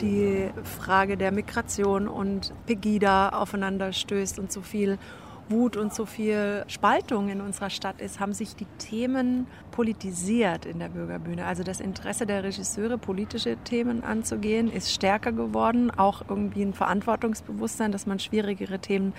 die 0.02 0.50
Frage 0.64 1.18
der 1.18 1.32
Migration 1.32 2.08
und 2.08 2.54
Pegida 2.66 3.30
aufeinander 3.30 3.94
stößt 3.94 4.40
und 4.40 4.52
so 4.52 4.62
viel 4.62 4.98
Wut 5.50 5.78
und 5.78 5.94
so 5.94 6.06
viel 6.06 6.64
Spaltung 6.68 7.30
in 7.30 7.40
unserer 7.40 7.70
Stadt 7.70 8.02
ist, 8.02 8.20
haben 8.20 8.34
sich 8.34 8.56
die 8.56 8.66
Themen 8.80 9.46
politisiert 9.72 10.66
in 10.66 10.80
der 10.80 10.90
Bürgerbühne. 10.90 11.46
Also 11.46 11.64
das 11.64 11.80
Interesse 11.80 12.26
der 12.26 12.44
Regisseure, 12.44 12.98
politische 12.98 13.58
Themen 13.58 14.04
anzugehen, 14.04 14.72
ist 14.72 14.92
stärker 14.92 15.32
geworden. 15.32 15.92
Auch 15.92 16.24
irgendwie 16.28 16.64
ein 16.64 16.74
Verantwortungsbewusstsein, 16.74 17.92
dass 17.92 18.08
man 18.08 18.18
schwierigere 18.18 18.80
Themen 18.80 19.14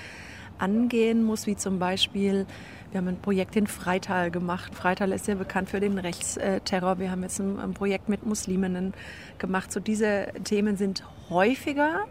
angehen 0.59 1.23
muss, 1.23 1.47
wie 1.47 1.57
zum 1.57 1.79
Beispiel 1.79 2.47
wir 2.91 2.99
haben 2.99 3.09
ein 3.09 3.21
Projekt 3.21 3.57
in 3.57 3.67
Freital 3.67 4.31
gemacht. 4.31 4.75
Freital 4.75 5.13
ist 5.13 5.27
ja 5.27 5.35
bekannt 5.35 5.69
für 5.69 5.81
den 5.81 5.99
Rechtsterror. 5.99 6.99
Wir 6.99 7.11
haben 7.11 7.23
jetzt 7.23 7.41
ein, 7.41 7.75
Projekt 7.75 8.09
mit 8.09 8.25
Musliminnen 8.25 8.95
gemacht. 9.39 9.73
So 9.73 9.81
diese 9.81 10.29
Themen 10.45 10.77
sind 10.77 11.05
häufiger 11.29 12.05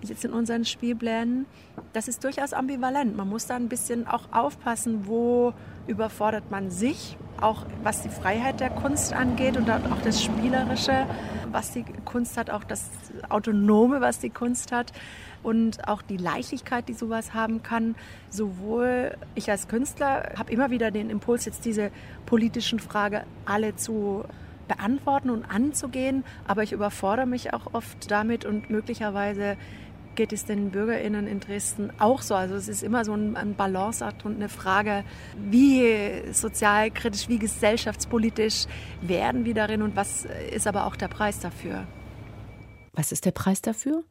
jetzt 0.00 0.24
in 0.24 0.32
unseren 0.32 0.64
Spielplänen. 0.64 1.46
Das 1.92 2.08
ist 2.08 2.24
durchaus 2.24 2.52
ambivalent. 2.52 3.16
Man 3.16 3.28
muss 3.28 3.46
da 3.46 3.56
ein 3.56 3.68
bisschen 3.68 4.06
auch 4.06 4.32
aufpassen, 4.32 5.06
wo 5.06 5.52
überfordert 5.86 6.50
man 6.50 6.70
sich, 6.70 7.16
auch 7.40 7.66
was 7.82 8.02
die 8.02 8.08
Freiheit 8.08 8.60
der 8.60 8.70
Kunst 8.70 9.12
angeht 9.12 9.56
und 9.56 9.68
auch 9.70 10.00
das 10.04 10.22
Spielerische, 10.22 11.06
was 11.50 11.72
die 11.72 11.84
Kunst 12.04 12.36
hat, 12.36 12.50
auch 12.50 12.64
das 12.64 12.88
Autonome, 13.28 14.00
was 14.00 14.18
die 14.20 14.30
Kunst 14.30 14.72
hat 14.72 14.92
und 15.44 15.86
auch 15.86 16.02
die 16.02 16.16
Leichtigkeit, 16.16 16.88
die 16.88 16.94
sowas 16.94 17.34
haben 17.34 17.62
kann. 17.62 17.94
Sowohl 18.30 19.16
ich 19.34 19.50
als 19.50 19.68
Künstler 19.68 20.32
habe 20.36 20.52
immer 20.52 20.70
wieder 20.70 20.90
den 20.90 21.10
Impuls, 21.10 21.44
jetzt 21.44 21.64
diese 21.64 21.90
politischen 22.26 22.80
Fragen 22.80 23.22
alle 23.44 23.76
zu 23.76 24.24
beantworten 24.66 25.30
und 25.30 25.44
anzugehen, 25.44 26.24
aber 26.46 26.62
ich 26.62 26.72
überfordere 26.72 27.26
mich 27.26 27.52
auch 27.52 27.74
oft 27.74 28.10
damit 28.10 28.44
und 28.44 28.70
möglicherweise 28.70 29.56
geht 30.14 30.32
es 30.32 30.44
den 30.44 30.70
BürgerInnen 30.70 31.26
in 31.26 31.40
Dresden 31.40 31.92
auch 31.98 32.22
so. 32.22 32.34
Also 32.34 32.54
es 32.54 32.68
ist 32.68 32.82
immer 32.82 33.04
so 33.04 33.14
ein, 33.14 33.36
ein 33.36 33.54
Balanceakt 33.54 34.24
und 34.24 34.36
eine 34.36 34.48
Frage, 34.48 35.04
wie 35.36 36.32
sozialkritisch, 36.32 37.28
wie 37.28 37.38
gesellschaftspolitisch 37.38 38.66
werden 39.00 39.44
wir 39.44 39.54
darin 39.54 39.82
und 39.82 39.96
was 39.96 40.26
ist 40.52 40.66
aber 40.66 40.86
auch 40.86 40.96
der 40.96 41.08
Preis 41.08 41.40
dafür? 41.40 41.86
Was 42.92 43.10
ist 43.10 43.24
der 43.24 43.32
Preis 43.32 43.60
dafür? 43.60 44.04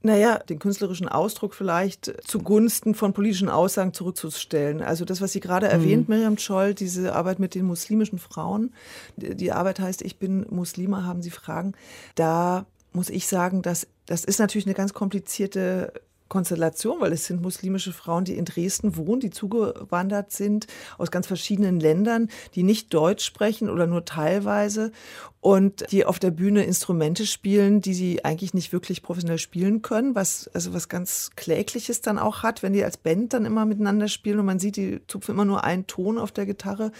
Naja, 0.00 0.38
den 0.38 0.58
künstlerischen 0.58 1.08
Ausdruck 1.08 1.54
vielleicht 1.54 2.12
zugunsten 2.24 2.94
von 2.94 3.12
politischen 3.12 3.48
Aussagen 3.48 3.92
zurückzustellen. 3.92 4.80
Also 4.80 5.04
das, 5.04 5.20
was 5.20 5.32
Sie 5.32 5.40
gerade 5.40 5.66
mhm. 5.66 5.72
erwähnt, 5.72 6.08
Miriam 6.08 6.38
Scholl, 6.38 6.74
diese 6.74 7.14
Arbeit 7.14 7.40
mit 7.40 7.54
den 7.54 7.64
muslimischen 7.64 8.18
Frauen, 8.18 8.72
die 9.16 9.52
Arbeit 9.52 9.80
heißt, 9.80 10.02
ich 10.02 10.18
bin 10.18 10.46
Muslima, 10.50 11.04
haben 11.04 11.22
Sie 11.22 11.30
Fragen. 11.30 11.72
Da 12.14 12.66
muss 12.92 13.10
ich 13.10 13.26
sagen, 13.26 13.62
dass 13.62 13.86
das 14.06 14.24
ist 14.24 14.38
natürlich 14.38 14.66
eine 14.66 14.74
ganz 14.74 14.94
komplizierte 14.94 15.92
Konstellation, 16.28 17.00
weil 17.00 17.12
es 17.12 17.26
sind 17.26 17.42
muslimische 17.42 17.92
Frauen, 17.92 18.24
die 18.24 18.36
in 18.36 18.44
Dresden 18.44 18.96
wohnen, 18.96 19.20
die 19.20 19.30
zugewandert 19.30 20.32
sind 20.32 20.66
aus 20.98 21.10
ganz 21.10 21.26
verschiedenen 21.26 21.80
Ländern, 21.80 22.28
die 22.54 22.62
nicht 22.62 22.92
Deutsch 22.92 23.24
sprechen 23.24 23.70
oder 23.70 23.86
nur 23.86 24.04
teilweise 24.04 24.92
und 25.40 25.90
die 25.92 26.04
auf 26.04 26.18
der 26.18 26.30
Bühne 26.30 26.64
Instrumente 26.64 27.26
spielen, 27.26 27.80
die 27.80 27.94
sie 27.94 28.24
eigentlich 28.24 28.54
nicht 28.54 28.72
wirklich 28.72 29.02
professionell 29.02 29.38
spielen 29.38 29.82
können, 29.82 30.14
was 30.14 30.48
also 30.48 30.74
was 30.74 30.88
ganz 30.88 31.30
klägliches 31.36 32.00
dann 32.00 32.18
auch 32.18 32.42
hat, 32.42 32.62
wenn 32.62 32.72
die 32.72 32.84
als 32.84 32.96
Band 32.96 33.32
dann 33.32 33.44
immer 33.44 33.64
miteinander 33.64 34.08
spielen 34.08 34.40
und 34.40 34.46
man 34.46 34.58
sieht, 34.58 34.76
die 34.76 35.00
zupfen 35.06 35.34
immer 35.34 35.44
nur 35.44 35.64
einen 35.64 35.86
Ton 35.86 36.18
auf 36.18 36.32
der 36.32 36.46
Gitarre. 36.46 36.92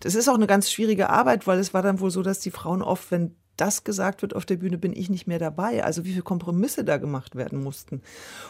Das 0.00 0.14
ist 0.14 0.28
auch 0.28 0.34
eine 0.34 0.46
ganz 0.46 0.70
schwierige 0.70 1.10
Arbeit, 1.10 1.46
weil 1.46 1.58
es 1.58 1.74
war 1.74 1.82
dann 1.82 2.00
wohl 2.00 2.10
so, 2.10 2.22
dass 2.22 2.40
die 2.40 2.50
Frauen 2.50 2.82
oft, 2.82 3.10
wenn 3.10 3.34
das 3.62 3.84
gesagt 3.84 4.22
wird 4.22 4.34
auf 4.34 4.44
der 4.44 4.56
Bühne, 4.56 4.76
bin 4.76 4.92
ich 4.92 5.08
nicht 5.08 5.28
mehr 5.28 5.38
dabei. 5.38 5.84
Also 5.84 6.04
wie 6.04 6.10
viele 6.10 6.24
Kompromisse 6.24 6.82
da 6.84 6.96
gemacht 6.96 7.36
werden 7.36 7.62
mussten, 7.62 8.02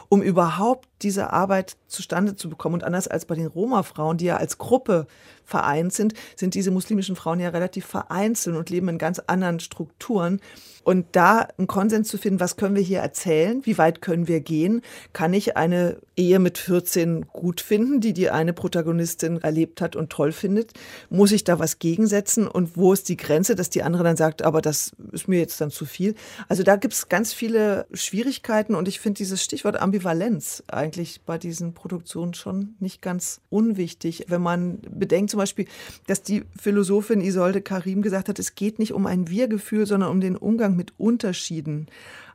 um 0.08 0.22
überhaupt 0.22 0.88
diese 1.02 1.34
Arbeit 1.34 1.76
zustande 1.86 2.34
zu 2.34 2.48
bekommen. 2.48 2.76
Und 2.76 2.84
anders 2.84 3.08
als 3.08 3.26
bei 3.26 3.34
den 3.34 3.46
Roma-Frauen, 3.46 4.16
die 4.16 4.24
ja 4.24 4.38
als 4.38 4.56
Gruppe 4.56 5.06
vereint 5.44 5.92
sind, 5.92 6.14
sind 6.34 6.54
diese 6.54 6.70
muslimischen 6.70 7.14
Frauen 7.14 7.40
ja 7.40 7.50
relativ 7.50 7.84
vereinzelt 7.84 8.56
und 8.56 8.70
leben 8.70 8.88
in 8.88 8.96
ganz 8.96 9.18
anderen 9.18 9.60
Strukturen. 9.60 10.40
Und 10.84 11.06
da 11.12 11.46
einen 11.58 11.68
Konsens 11.68 12.08
zu 12.08 12.18
finden, 12.18 12.40
was 12.40 12.56
können 12.56 12.74
wir 12.74 12.82
hier 12.82 13.00
erzählen, 13.00 13.60
wie 13.64 13.78
weit 13.78 14.02
können 14.02 14.26
wir 14.26 14.40
gehen, 14.40 14.82
kann 15.12 15.32
ich 15.32 15.56
eine 15.56 15.98
Ehe 16.16 16.38
mit 16.38 16.58
14 16.58 17.26
gut 17.28 17.60
finden, 17.60 18.00
die 18.00 18.12
die 18.12 18.30
eine 18.30 18.52
Protagonistin 18.52 19.42
erlebt 19.42 19.80
hat 19.80 19.94
und 19.94 20.10
toll 20.10 20.32
findet, 20.32 20.72
muss 21.08 21.30
ich 21.30 21.44
da 21.44 21.58
was 21.58 21.78
gegensetzen 21.78 22.48
und 22.48 22.76
wo 22.76 22.92
ist 22.92 23.08
die 23.08 23.16
Grenze, 23.16 23.54
dass 23.54 23.70
die 23.70 23.82
andere 23.82 24.02
dann 24.02 24.16
sagt, 24.16 24.42
aber 24.42 24.60
das 24.60 24.92
ist 25.12 25.28
mir 25.28 25.38
jetzt 25.38 25.60
dann 25.60 25.70
zu 25.70 25.84
viel. 25.84 26.14
Also 26.48 26.62
da 26.62 26.76
gibt 26.76 26.94
es 26.94 27.08
ganz 27.08 27.32
viele 27.32 27.86
Schwierigkeiten 27.92 28.74
und 28.74 28.88
ich 28.88 29.00
finde 29.00 29.18
dieses 29.18 29.42
Stichwort 29.42 29.80
Ambivalenz 29.80 30.62
eigentlich 30.68 31.22
bei 31.22 31.38
diesen 31.38 31.74
Produktionen 31.74 32.34
schon 32.34 32.74
nicht 32.78 33.02
ganz 33.02 33.40
unwichtig, 33.50 34.26
wenn 34.28 34.42
man 34.42 34.80
bedenkt 34.90 35.30
zum 35.30 35.38
Beispiel, 35.38 35.66
dass 36.06 36.22
die 36.22 36.44
Philosophin 36.60 37.20
Isolde 37.20 37.62
Karim 37.62 38.02
gesagt 38.02 38.28
hat, 38.28 38.38
es 38.38 38.54
geht 38.54 38.78
nicht 38.78 38.92
um 38.92 39.06
ein 39.06 39.28
Wir-Gefühl, 39.28 39.86
sondern 39.86 40.10
um 40.10 40.20
den 40.20 40.36
Umgang 40.36 40.76
mit 40.76 40.92
Unterschieden. 40.98 41.86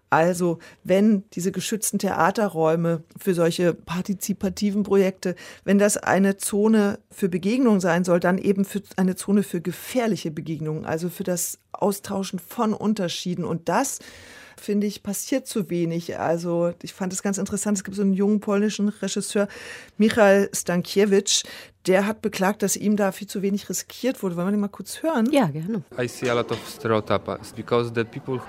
Also 0.09 0.59
wenn 0.83 1.23
diese 1.31 1.51
geschützten 1.51 1.99
Theaterräume 1.99 3.03
für 3.17 3.33
solche 3.33 3.73
partizipativen 3.73 4.83
Projekte, 4.83 5.35
wenn 5.65 5.79
das 5.79 5.97
eine 5.97 6.37
Zone 6.37 6.99
für 7.11 7.27
Begegnung 7.27 7.79
sein 7.81 8.03
soll, 8.03 8.19
dann 8.19 8.37
eben 8.37 8.63
für 8.63 8.81
eine 8.95 9.15
Zone 9.15 9.43
für 9.43 9.59
gefährliche 9.59 10.31
Begegnungen, 10.31 10.85
also 10.85 11.09
für 11.09 11.23
das 11.23 11.59
Austauschen 11.73 12.39
von 12.39 12.73
Unterschieden. 12.73 13.43
Und 13.43 13.67
das 13.67 13.99
finde 14.59 14.87
ich, 14.87 15.03
passiert 15.03 15.47
zu 15.47 15.69
wenig. 15.69 16.17
Also 16.17 16.73
ich 16.81 16.93
fand 16.93 17.13
es 17.13 17.21
ganz 17.21 17.37
interessant. 17.37 17.77
Es 17.77 17.83
gibt 17.83 17.95
so 17.95 18.01
einen 18.01 18.13
jungen 18.13 18.39
polnischen 18.39 18.89
Regisseur, 18.89 19.47
Michal 19.97 20.49
Stankiewicz, 20.53 21.43
der 21.88 22.06
hat 22.06 22.22
beklagt, 22.22 22.63
dass 22.63 22.75
ihm 22.75 22.98
da 22.98 23.12
viel 23.12 23.27
zu 23.27 23.41
wenig 23.41 23.70
riskiert 23.70 24.22
wurde. 24.22 24.36
Wollen 24.36 24.48
wir 24.48 24.51
den 24.51 24.60
mal 24.60 24.67
kurz 24.67 25.01
hören? 25.01 25.32
Ja, 25.32 25.48
gerne. 25.48 25.84
I 25.98 26.08
see 26.08 26.29
a 26.29 26.34
lot 26.34 26.51
of 26.51 26.60
stereotypes 26.67 27.53
because 27.53 27.91
the 27.94 28.03
people 28.03 28.41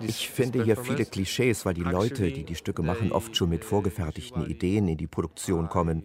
ich 0.00 0.30
finde 0.30 0.62
hier 0.62 0.76
viele 0.76 1.04
Klischees, 1.04 1.66
weil 1.66 1.74
die 1.74 1.82
Leute, 1.82 2.30
die 2.30 2.44
die 2.44 2.54
Stücke 2.54 2.82
machen, 2.82 3.10
oft 3.10 3.36
schon 3.36 3.48
mit 3.50 3.64
vorgefertigten 3.64 4.46
Ideen 4.46 4.86
in 4.86 4.96
die 4.96 5.08
Produktion 5.08 5.68
kommen. 5.68 6.04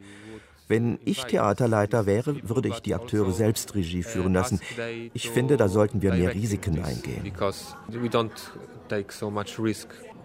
Wenn 0.68 0.98
ich 1.06 1.24
Theaterleiter 1.26 2.08
wäre, 2.08 2.36
würde 2.50 2.70
ich 2.70 2.80
die 2.80 2.96
Akteure 2.96 3.32
selbst 3.32 3.76
Regie 3.76 4.02
führen 4.02 4.34
lassen. 4.34 4.60
Ich 5.14 5.30
finde, 5.30 5.58
da 5.58 5.70
sollten 5.70 6.02
wir 6.02 6.14
mehr 6.14 6.34
Risiken 6.34 6.84
eingehen 6.84 7.32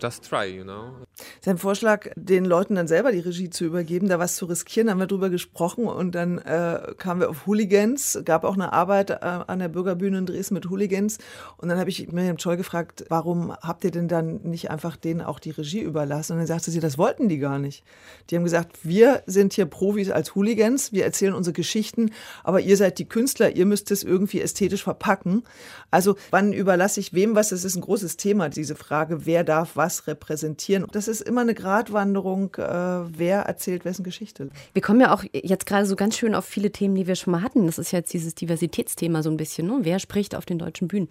just 0.01 0.29
try, 0.29 0.45
you 0.45 0.65
know. 0.65 0.93
Sein 1.41 1.59
Vorschlag, 1.59 2.09
den 2.17 2.45
Leuten 2.45 2.75
dann 2.75 2.89
selber 2.89 3.13
die 3.13 3.21
Regie 3.21 3.51
zu 3.51 3.65
übergeben, 3.65 4.09
da 4.09 4.19
was 4.19 4.37
zu 4.37 4.47
riskieren, 4.47 4.91
haben 4.91 4.99
wir 4.99 5.07
drüber 5.07 5.31
gesprochen 5.31 5.87
und 5.87 6.15
dann 6.15 6.39
äh, 6.39 6.95
kamen 6.97 7.21
wir 7.21 7.31
auf 7.31 7.47
Hooligans, 7.47 8.21
gab 8.25 8.45
auch 8.45 8.55
eine 8.55 8.73
Arbeit 8.73 9.11
äh, 9.11 9.17
an 9.21 9.59
der 9.59 9.69
Bürgerbühne 9.69 10.19
in 10.19 10.27
Dresden 10.27 10.55
mit 10.55 10.71
Hooligans 10.71 11.19
und 11.59 11.69
dann 11.69 11.79
habe 11.79 11.91
ich 11.91 12.11
Miriam 12.13 12.39
Scholl 12.39 12.57
gefragt, 12.57 13.05
warum 13.09 13.53
habt 13.53 13.85
ihr 13.85 13.91
denn 13.91 14.09
dann 14.09 14.41
nicht 14.43 14.71
einfach 14.71 14.97
denen 14.97 15.21
auch 15.21 15.39
die 15.39 15.51
Regie 15.51 15.81
überlassen? 15.81 16.33
Und 16.33 16.39
dann 16.39 16.47
sagte 16.47 16.71
sie, 16.71 16.81
das 16.81 16.99
wollten 16.99 17.29
die 17.29 17.39
gar 17.39 17.59
nicht. 17.59 17.85
Die 18.31 18.37
haben 18.37 18.45
gesagt, 18.45 18.79
wir 18.83 19.23
sind 19.27 19.53
hier 19.53 19.67
Profis 19.67 20.11
als 20.11 20.35
Hooligans, 20.35 20.93
wir 20.93 21.05
erzählen 21.05 21.35
unsere 21.35 21.55
Geschichten, 21.55 22.13
aber 22.45 22.61
ihr 22.61 22.77
seid 22.77 22.99
die 22.99 23.09
Künstler, 23.09 23.55
ihr 23.57 23.67
müsst 23.67 23.91
es 23.91 24.03
irgendwie 24.03 24.41
ästhetisch 24.41 24.83
verpacken. 24.83 25.43
Also 25.91 26.17
wann 26.31 26.53
überlasse 26.53 27.01
ich 27.01 27.13
wem 27.13 27.35
was? 27.35 27.51
Das 27.51 27.65
ist 27.65 27.77
ein 27.77 27.83
großes 27.83 28.17
Thema, 28.17 28.49
diese 28.49 28.75
Frage, 28.75 29.27
wer 29.27 29.45
darf 29.45 29.77
was 29.77 29.90
was 29.91 30.07
repräsentieren. 30.07 30.87
Das 30.93 31.09
ist 31.09 31.21
immer 31.21 31.41
eine 31.41 31.55
Gratwanderung, 31.55 32.55
äh, 32.55 32.63
wer 32.63 33.43
erzählt 33.43 33.85
wessen 33.85 34.05
Geschichte. 34.05 34.51
Wir 34.73 34.83
kommen 34.83 35.01
ja 35.01 35.13
auch 35.13 35.25
jetzt 35.33 35.67
gerade 35.67 35.87
so 35.87 35.97
ganz 35.97 36.17
schön 36.17 36.35
auf 36.35 36.45
viele 36.45 36.71
Themen, 36.71 36.95
die 36.95 37.07
wir 37.07 37.17
schon 37.17 37.33
mal 37.33 37.43
hatten. 37.43 37.67
Das 37.67 37.79
ist 37.79 37.91
jetzt 37.91 38.13
dieses 38.13 38.35
Diversitätsthema 38.35 39.23
so 39.23 39.31
ein 39.31 39.37
bisschen. 39.37 39.67
Ne? 39.67 39.81
Wer 39.83 39.99
spricht 39.99 40.35
auf 40.35 40.47
den 40.47 40.59
deutschen 40.59 40.89
Bühnen? 40.89 41.09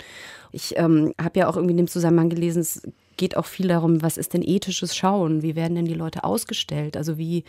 Ich 0.52 0.78
ähm, 0.78 1.14
habe 1.22 1.40
ja 1.40 1.50
auch 1.50 1.58
irgendwie 1.58 1.72
in 1.72 1.78
dem 1.78 1.88
Zusammenhang 1.88 2.30
gelesen, 2.30 2.62
es 2.62 2.82
geht 3.18 3.36
auch 3.36 3.46
viel 3.46 3.68
darum, 3.68 4.02
was 4.02 4.18
ist 4.18 4.34
denn 4.34 4.44
ethisches 4.44 4.96
Schauen? 4.96 5.42
Wie 5.42 5.56
werden 5.58 5.76
denn 5.76 5.86
die 5.86 5.94
Leute 5.94 6.24
ausgestellt? 6.24 6.96
Also 6.96 7.18
wie 7.18 7.44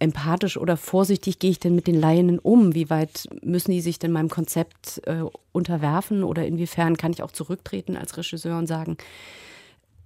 empathisch 0.00 0.56
oder 0.56 0.76
vorsichtig 0.76 1.38
gehe 1.38 1.50
ich 1.50 1.60
denn 1.60 1.74
mit 1.74 1.86
den 1.86 2.00
Laien 2.00 2.38
um? 2.38 2.74
Wie 2.74 2.90
weit 2.90 3.28
müssen 3.42 3.70
die 3.70 3.80
sich 3.80 3.98
denn 3.98 4.12
meinem 4.12 4.28
Konzept 4.28 5.00
äh, 5.06 5.22
unterwerfen 5.52 6.24
oder 6.24 6.46
inwiefern 6.46 6.96
kann 6.96 7.12
ich 7.12 7.22
auch 7.22 7.32
zurücktreten 7.32 7.96
als 7.96 8.16
Regisseur 8.16 8.58
und 8.58 8.66
sagen, 8.66 8.96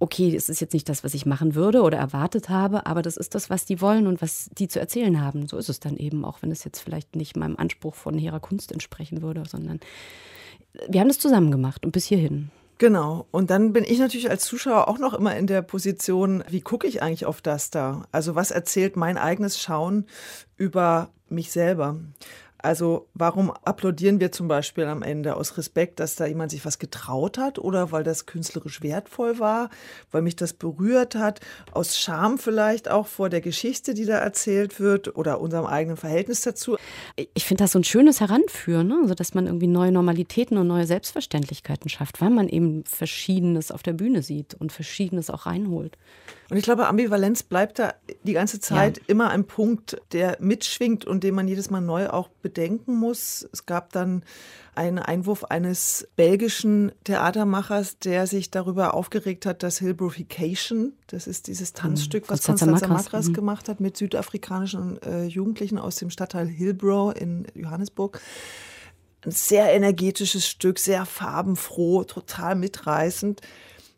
okay, 0.03 0.35
es 0.35 0.49
ist 0.49 0.59
jetzt 0.59 0.73
nicht 0.73 0.89
das, 0.89 1.05
was 1.05 1.13
ich 1.13 1.25
machen 1.25 1.55
würde 1.55 1.81
oder 1.81 1.97
erwartet 1.97 2.49
habe, 2.49 2.85
aber 2.87 3.01
das 3.01 3.15
ist 3.15 3.35
das, 3.35 3.49
was 3.49 3.63
die 3.63 3.79
wollen 3.79 4.05
und 4.05 4.21
was 4.21 4.49
die 4.57 4.67
zu 4.67 4.77
erzählen 4.77 5.21
haben. 5.21 5.47
So 5.47 5.57
ist 5.57 5.69
es 5.69 5.79
dann 5.79 5.95
eben, 5.95 6.25
auch 6.25 6.41
wenn 6.41 6.51
es 6.51 6.65
jetzt 6.65 6.81
vielleicht 6.81 7.15
nicht 7.15 7.37
meinem 7.37 7.55
Anspruch 7.55 7.95
von 7.95 8.17
hehrer 8.17 8.41
Kunst 8.41 8.73
entsprechen 8.73 9.21
würde, 9.21 9.43
sondern 9.49 9.79
wir 10.89 10.99
haben 10.99 11.07
das 11.07 11.19
zusammen 11.19 11.51
gemacht 11.51 11.85
und 11.85 11.93
bis 11.93 12.05
hierhin. 12.05 12.51
Genau. 12.79 13.27
Und 13.31 13.49
dann 13.49 13.71
bin 13.71 13.85
ich 13.85 13.97
natürlich 13.97 14.29
als 14.29 14.43
Zuschauer 14.43 14.89
auch 14.89 14.99
noch 14.99 15.13
immer 15.13 15.37
in 15.37 15.47
der 15.47 15.61
Position, 15.61 16.43
wie 16.49 16.59
gucke 16.59 16.85
ich 16.85 17.01
eigentlich 17.01 17.25
auf 17.25 17.41
das 17.41 17.69
da? 17.69 18.03
Also 18.11 18.35
was 18.35 18.51
erzählt 18.51 18.97
mein 18.97 19.17
eigenes 19.17 19.61
Schauen 19.61 20.05
über 20.57 21.11
mich 21.29 21.53
selber? 21.53 21.95
Also 22.63 23.09
warum 23.13 23.51
applaudieren 23.51 24.21
wir 24.21 24.31
zum 24.31 24.47
Beispiel 24.47 24.85
am 24.85 25.03
Ende 25.03 25.35
aus 25.35 25.57
Respekt, 25.57 25.99
dass 25.99 26.15
da 26.15 26.25
jemand 26.25 26.51
sich 26.51 26.63
was 26.63 26.79
getraut 26.79 27.37
hat 27.37 27.59
oder 27.59 27.91
weil 27.91 28.03
das 28.03 28.25
künstlerisch 28.25 28.81
wertvoll 28.81 29.37
war, 29.37 29.69
weil 30.11 30.21
mich 30.21 30.37
das 30.37 30.53
berührt 30.53 31.15
hat, 31.15 31.41
aus 31.73 31.99
Scham 31.99 32.37
vielleicht 32.37 32.89
auch 32.89 33.07
vor 33.07 33.27
der 33.27 33.41
Geschichte, 33.41 33.93
die 33.93 34.05
da 34.05 34.17
erzählt 34.17 34.79
wird 34.79 35.17
oder 35.17 35.41
unserem 35.41 35.65
eigenen 35.65 35.97
Verhältnis 35.97 36.39
dazu. 36.39 36.77
Ich 37.33 37.43
finde 37.43 37.65
das 37.65 37.73
so 37.73 37.79
ein 37.79 37.83
schönes 37.83 38.21
Heranführen, 38.21 38.87
ne? 38.87 38.99
also 39.01 39.13
dass 39.13 39.33
man 39.33 39.45
irgendwie 39.45 39.67
neue 39.67 39.91
Normalitäten 39.91 40.57
und 40.57 40.67
neue 40.67 40.87
Selbstverständlichkeiten 40.87 41.89
schafft, 41.89 42.21
weil 42.21 42.29
man 42.29 42.47
eben 42.47 42.85
Verschiedenes 42.85 43.71
auf 43.71 43.83
der 43.83 43.93
Bühne 43.93 44.23
sieht 44.23 44.53
und 44.53 44.71
Verschiedenes 44.71 45.29
auch 45.29 45.47
reinholt. 45.47 45.97
Und 46.53 46.59
ich 46.59 46.65
glaube, 46.65 46.85
Ambivalenz 46.85 47.41
bleibt 47.41 47.79
da 47.79 47.95
die 48.21 48.33
ganze 48.33 48.59
Zeit 48.59 48.99
ja. 48.99 49.03
immer 49.07 49.31
ein 49.31 49.45
Punkt, 49.45 49.99
der 50.11 50.37
mitschwingt 50.39 51.03
und 51.03 51.23
den 51.23 51.33
man 51.33 51.47
jedes 51.47 51.71
Mal 51.71 51.81
neu 51.81 52.11
auch 52.11 52.27
bedenken 52.27 52.93
muss. 52.93 53.49
Es 53.51 53.65
gab 53.65 53.91
dann 53.91 54.23
einen 54.75 54.99
Einwurf 54.99 55.45
eines 55.45 56.07
belgischen 56.15 56.91
Theatermachers, 57.05 57.97
der 57.97 58.27
sich 58.27 58.51
darüber 58.51 58.93
aufgeregt 58.93 59.47
hat, 59.47 59.63
dass 59.63 59.79
Hillbrofication, 59.79 60.93
das 61.07 61.25
ist 61.25 61.47
dieses 61.47 61.69
hm, 61.69 61.75
Tanzstück, 61.75 62.29
was 62.29 62.43
Konstanze 62.43 62.87
Makras 62.87 63.29
mhm. 63.29 63.33
gemacht 63.33 63.67
hat 63.67 63.79
mit 63.79 63.97
südafrikanischen 63.97 65.01
äh, 65.01 65.25
Jugendlichen 65.25 65.79
aus 65.79 65.95
dem 65.95 66.11
Stadtteil 66.11 66.45
Hillbrow 66.45 67.15
in 67.15 67.47
Johannesburg, 67.55 68.21
ein 69.25 69.31
sehr 69.31 69.73
energetisches 69.73 70.47
Stück, 70.47 70.77
sehr 70.77 71.07
farbenfroh, 71.07 72.03
total 72.03 72.53
mitreißend 72.53 73.41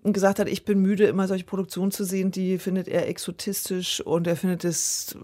und 0.05 0.13
gesagt 0.13 0.37
hat, 0.37 0.47
ich 0.47 0.63
bin 0.65 0.79
müde, 0.79 1.05
immer 1.05 1.27
solche 1.27 1.45
Produktionen 1.45 1.89
zu 1.89 2.03
sehen, 2.03 2.29
die 2.29 2.59
findet 2.59 2.87
er 2.87 3.09
exotistisch 3.09 4.01
und 4.01 4.27
er 4.27 4.35
findet 4.35 4.63
es 4.63 5.17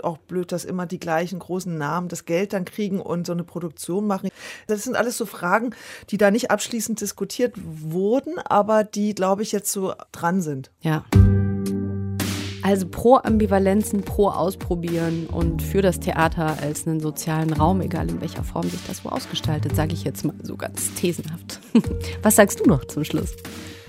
auch 0.00 0.16
blöd, 0.16 0.52
dass 0.52 0.64
immer 0.64 0.86
die 0.86 1.00
gleichen 1.00 1.40
großen 1.40 1.76
Namen 1.76 2.06
das 2.06 2.24
Geld 2.24 2.52
dann 2.52 2.64
kriegen 2.64 3.00
und 3.00 3.26
so 3.26 3.32
eine 3.32 3.42
Produktion 3.42 4.06
machen. 4.06 4.30
Das 4.68 4.84
sind 4.84 4.94
alles 4.94 5.18
so 5.18 5.26
Fragen, 5.26 5.74
die 6.10 6.18
da 6.18 6.30
nicht 6.30 6.52
abschließend 6.52 7.00
diskutiert 7.00 7.54
wurden, 7.56 8.38
aber 8.38 8.84
die, 8.84 9.12
glaube 9.12 9.42
ich, 9.42 9.50
jetzt 9.50 9.72
so 9.72 9.92
dran 10.12 10.40
sind. 10.40 10.70
Ja. 10.82 11.04
Also 12.62 12.86
pro 12.86 13.16
Ambivalenzen, 13.16 14.02
pro 14.02 14.28
Ausprobieren 14.28 15.26
und 15.26 15.62
für 15.62 15.82
das 15.82 15.98
Theater 15.98 16.58
als 16.62 16.86
einen 16.86 17.00
sozialen 17.00 17.52
Raum, 17.52 17.80
egal 17.80 18.08
in 18.08 18.20
welcher 18.20 18.44
Form 18.44 18.70
sich 18.70 18.86
das 18.86 19.04
wo 19.04 19.08
ausgestaltet, 19.08 19.74
sage 19.74 19.94
ich 19.94 20.04
jetzt 20.04 20.24
mal 20.24 20.36
so 20.44 20.56
ganz 20.56 20.94
thesenhaft. 20.94 21.58
Was 22.22 22.36
sagst 22.36 22.60
du 22.60 22.66
noch 22.66 22.84
zum 22.84 23.02
Schluss? 23.02 23.34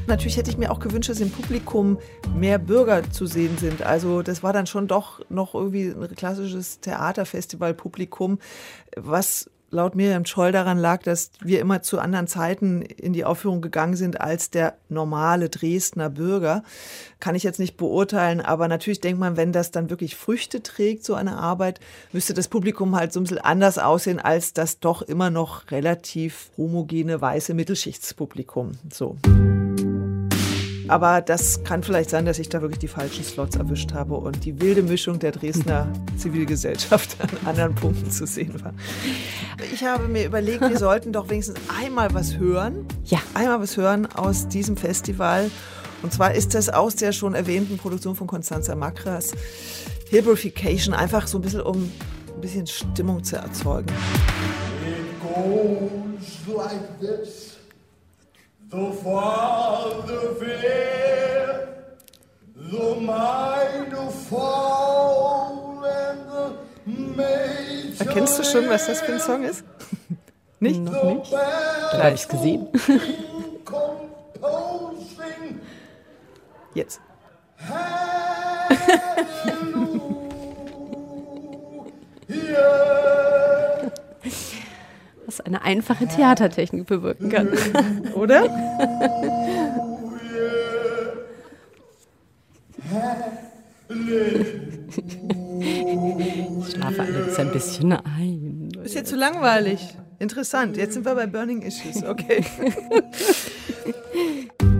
Natürlich 0.10 0.38
hätte 0.38 0.50
ich 0.50 0.58
mir 0.58 0.72
auch 0.72 0.80
gewünscht, 0.80 1.12
dass 1.12 1.20
im 1.20 1.30
Publikum 1.30 2.00
mehr 2.36 2.58
Bürger 2.58 3.04
zu 3.12 3.28
sehen 3.28 3.60
sind. 3.60 3.84
Also 3.84 4.24
das 4.24 4.42
war 4.42 4.54
dann 4.54 4.66
schon 4.66 4.88
doch 4.88 5.22
noch 5.30 5.54
irgendwie 5.54 5.89
ein 5.89 6.16
klassisches 6.16 6.80
Theaterfestival-Publikum, 6.80 8.39
was 8.98 9.51
laut 9.70 9.94
Miriam 9.94 10.25
Scholl 10.25 10.51
daran 10.51 10.80
lag, 10.80 11.04
dass 11.04 11.30
wir 11.42 11.60
immer 11.60 11.84
zu 11.84 12.00
anderen 12.00 12.25
Zeiten 12.25 12.82
in 12.82 13.13
die 13.13 13.24
Aufführung 13.24 13.62
gegangen 13.62 13.96
sind 13.96 14.20
als 14.20 14.50
der 14.50 14.80
normale 14.89 15.50
Dresdner 15.50 16.10
Bürger. 16.10 16.63
Kann 17.20 17.36
ich 17.36 17.44
jetzt 17.44 17.60
nicht 17.60 17.78
beurteilen, 17.78 18.42
aber 18.42 18.68
natürlich 18.68 19.01
denkt 19.01 19.20
man, 19.20 19.38
wenn 19.38 19.51
das 19.51 19.70
dann 19.70 19.92
wirklich 19.92 20.16
Früchte 20.16 20.63
trägt, 20.63 21.06
so 21.06 21.13
eine 21.13 21.38
Arbeit, 21.38 21.80
müsste 22.12 22.34
das 22.34 22.48
Publikum 22.48 22.96
halt 22.96 23.13
so 23.13 23.20
ein 23.20 23.24
bisschen 23.24 23.38
anders 23.38 23.78
aussehen 23.78 24.20
als 24.20 24.54
das 24.54 24.80
doch 24.80 25.04
immer 25.04 25.30
noch 25.30 25.70
relativ 25.70 26.50
homogene 26.58 27.22
weiße 27.22 27.54
Mittelschichtspublikum. 27.54 28.72
So. 28.92 29.18
Aber 30.89 31.22
das 31.22 31.63
kann 31.63 31.84
vielleicht 31.84 32.10
sein, 32.10 32.25
dass 32.25 32.39
ich 32.39 32.50
da 32.50 32.62
wirklich 32.62 32.79
die 32.79 32.88
falschen 32.88 33.24
Slots 33.24 33.55
erwischt 33.55 33.93
habe 33.93 34.15
und 34.15 34.43
die 34.43 34.60
wilde 34.60 34.81
Mischung 34.81 35.19
der 35.19 35.31
Dresdner 35.31 35.88
Zivilgesellschaft 36.17 37.15
an 37.22 37.29
anderen 37.48 37.75
Punkten 37.75 38.10
zu 38.10 38.25
sehen 38.25 38.62
war. 38.63 38.74
Ich 39.72 39.84
habe 39.84 40.08
mir 40.08 40.25
überlegt, 40.25 40.62
wir 40.62 40.77
sollten 40.79 41.13
doch 41.13 41.29
wenigstens 41.29 41.58
einmal 41.79 42.12
was 42.15 42.38
hören. 42.38 42.88
Ja. 43.05 43.19
Einmal 43.36 43.62
was 43.62 43.78
hören 43.78 44.08
aus 44.08 44.47
diesem 44.47 44.78
Festival. 44.78 45.52
Und 46.02 46.12
zwar 46.12 46.34
ist 46.34 46.56
das 46.56 46.69
aus 46.69 46.95
der 46.95 47.12
schon 47.12 47.36
erwähnten 47.36 47.78
Produktion 47.78 48.15
von 48.15 48.25
Constanza 48.25 48.73
Makras 48.75 49.34
Hillbrification, 50.10 50.95
einfach 50.95 51.28
so 51.28 51.38
ein 51.38 51.41
bisschen, 51.41 51.62
um 51.62 51.84
ein 52.34 52.41
bisschen 52.41 52.65
Stimmung 52.65 53.23
zu 53.23 53.36
erzeugen. 53.36 53.93
It 54.88 55.21
goes 55.21 56.56
like 56.58 56.99
this. 56.99 57.59
The 58.69 58.91
Father 59.03 60.36
fair, 60.36 61.69
the 62.55 62.95
mind 63.01 64.13
fall 64.29 65.84
and 65.86 66.29
the 66.29 66.55
Major 67.15 68.05
Erkennst 68.05 68.38
du 68.38 68.43
schon, 68.43 68.69
was 68.69 68.86
das 68.86 69.01
für 69.01 69.13
ein 69.13 69.19
Song 69.19 69.43
ist? 69.43 69.63
nicht? 70.60 70.79
Noch 70.82 71.03
nicht. 71.03 71.34
Da 71.34 72.03
habe 72.03 72.13
ich 72.13 72.21
es 72.21 72.27
gesehen. 72.27 72.67
Jetzt. 76.75 77.01
Was 85.39 85.45
eine 85.45 85.62
einfache 85.62 86.08
Theatertechnik 86.08 86.86
bewirken 86.86 87.30
kann. 87.30 87.49
Oder? 88.13 88.43
Ich 96.60 96.73
schlafe 96.73 97.02
allerdings 97.02 97.39
ein 97.39 97.52
bisschen 97.52 97.93
ein. 97.93 98.69
Ist 98.84 98.95
jetzt 98.95 99.10
zu 99.10 99.15
langweilig. 99.15 99.95
Interessant. 100.19 100.78
Jetzt 100.78 100.93
sind 100.93 101.06
wir 101.06 101.15
bei 101.15 101.28
Burning 101.28 101.62
Issues. 101.62 102.04
Okay. 102.04 102.43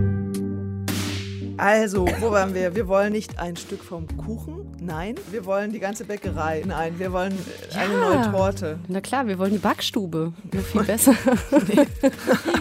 Also, 1.60 2.06
wo 2.20 2.30
waren 2.30 2.54
wir? 2.54 2.74
Wir 2.74 2.88
wollen 2.88 3.12
nicht 3.12 3.38
ein 3.38 3.54
Stück 3.54 3.84
vom 3.84 4.06
Kuchen. 4.16 4.74
Nein, 4.80 5.16
wir 5.30 5.44
wollen 5.44 5.72
die 5.72 5.78
ganze 5.78 6.06
Bäckerei. 6.06 6.62
Nein, 6.66 6.98
wir 6.98 7.12
wollen 7.12 7.34
ja, 7.70 7.80
eine 7.80 7.98
neue 7.98 8.30
Torte. 8.30 8.78
Na 8.88 9.02
klar, 9.02 9.26
wir 9.26 9.38
wollen 9.38 9.52
die 9.52 9.58
Backstube. 9.58 10.32
Nur 10.54 10.62
viel 10.62 10.84
besser. 10.84 11.14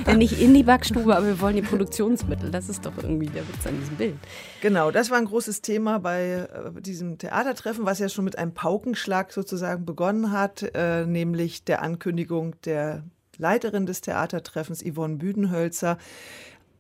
ja, 0.06 0.16
nicht 0.16 0.42
in 0.42 0.54
die 0.54 0.64
Backstube, 0.64 1.16
aber 1.16 1.28
wir 1.28 1.40
wollen 1.40 1.56
die 1.56 1.62
Produktionsmittel. 1.62 2.52
Das 2.52 2.68
ist 2.68 2.86
doch 2.86 2.92
irgendwie 2.98 3.28
der 3.28 3.48
Witz 3.48 3.66
an 3.66 3.80
diesem 3.80 3.96
Bild. 3.96 4.16
Genau, 4.60 4.92
das 4.92 5.10
war 5.10 5.18
ein 5.18 5.26
großes 5.26 5.62
Thema 5.62 6.00
bei 6.00 6.50
äh, 6.54 6.82
diesem 6.82 7.18
Theatertreffen, 7.18 7.86
was 7.86 8.00
ja 8.00 8.10
schon 8.10 8.26
mit 8.26 8.38
einem 8.38 8.54
Paukenschlag 8.54 9.32
sozusagen 9.32 9.86
begonnen 9.86 10.34
hat, 10.34 10.76
äh, 10.76 11.06
nämlich 11.06 11.64
der 11.64 11.84
Ankündigung 11.84 12.60
der 12.66 13.04
Leiterin 13.38 13.86
des 13.86 14.02
Theatertreffens, 14.02 14.84
Yvonne 14.84 15.16
Büdenhölzer, 15.16 15.98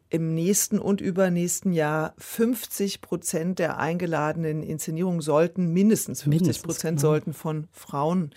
im 0.10 0.34
nächsten 0.34 0.80
und 0.80 1.02
übernächsten 1.02 1.72
Jahr 1.72 2.14
50 2.18 3.02
Prozent 3.02 3.60
der 3.60 3.78
eingeladenen 3.78 4.64
Inszenierungen 4.64 5.22
sollten, 5.22 5.72
mindestens 5.72 6.24
50 6.24 6.64
Prozent 6.64 7.00
genau. 7.00 7.12
sollten 7.12 7.34
von 7.34 7.68
Frauen 7.72 8.32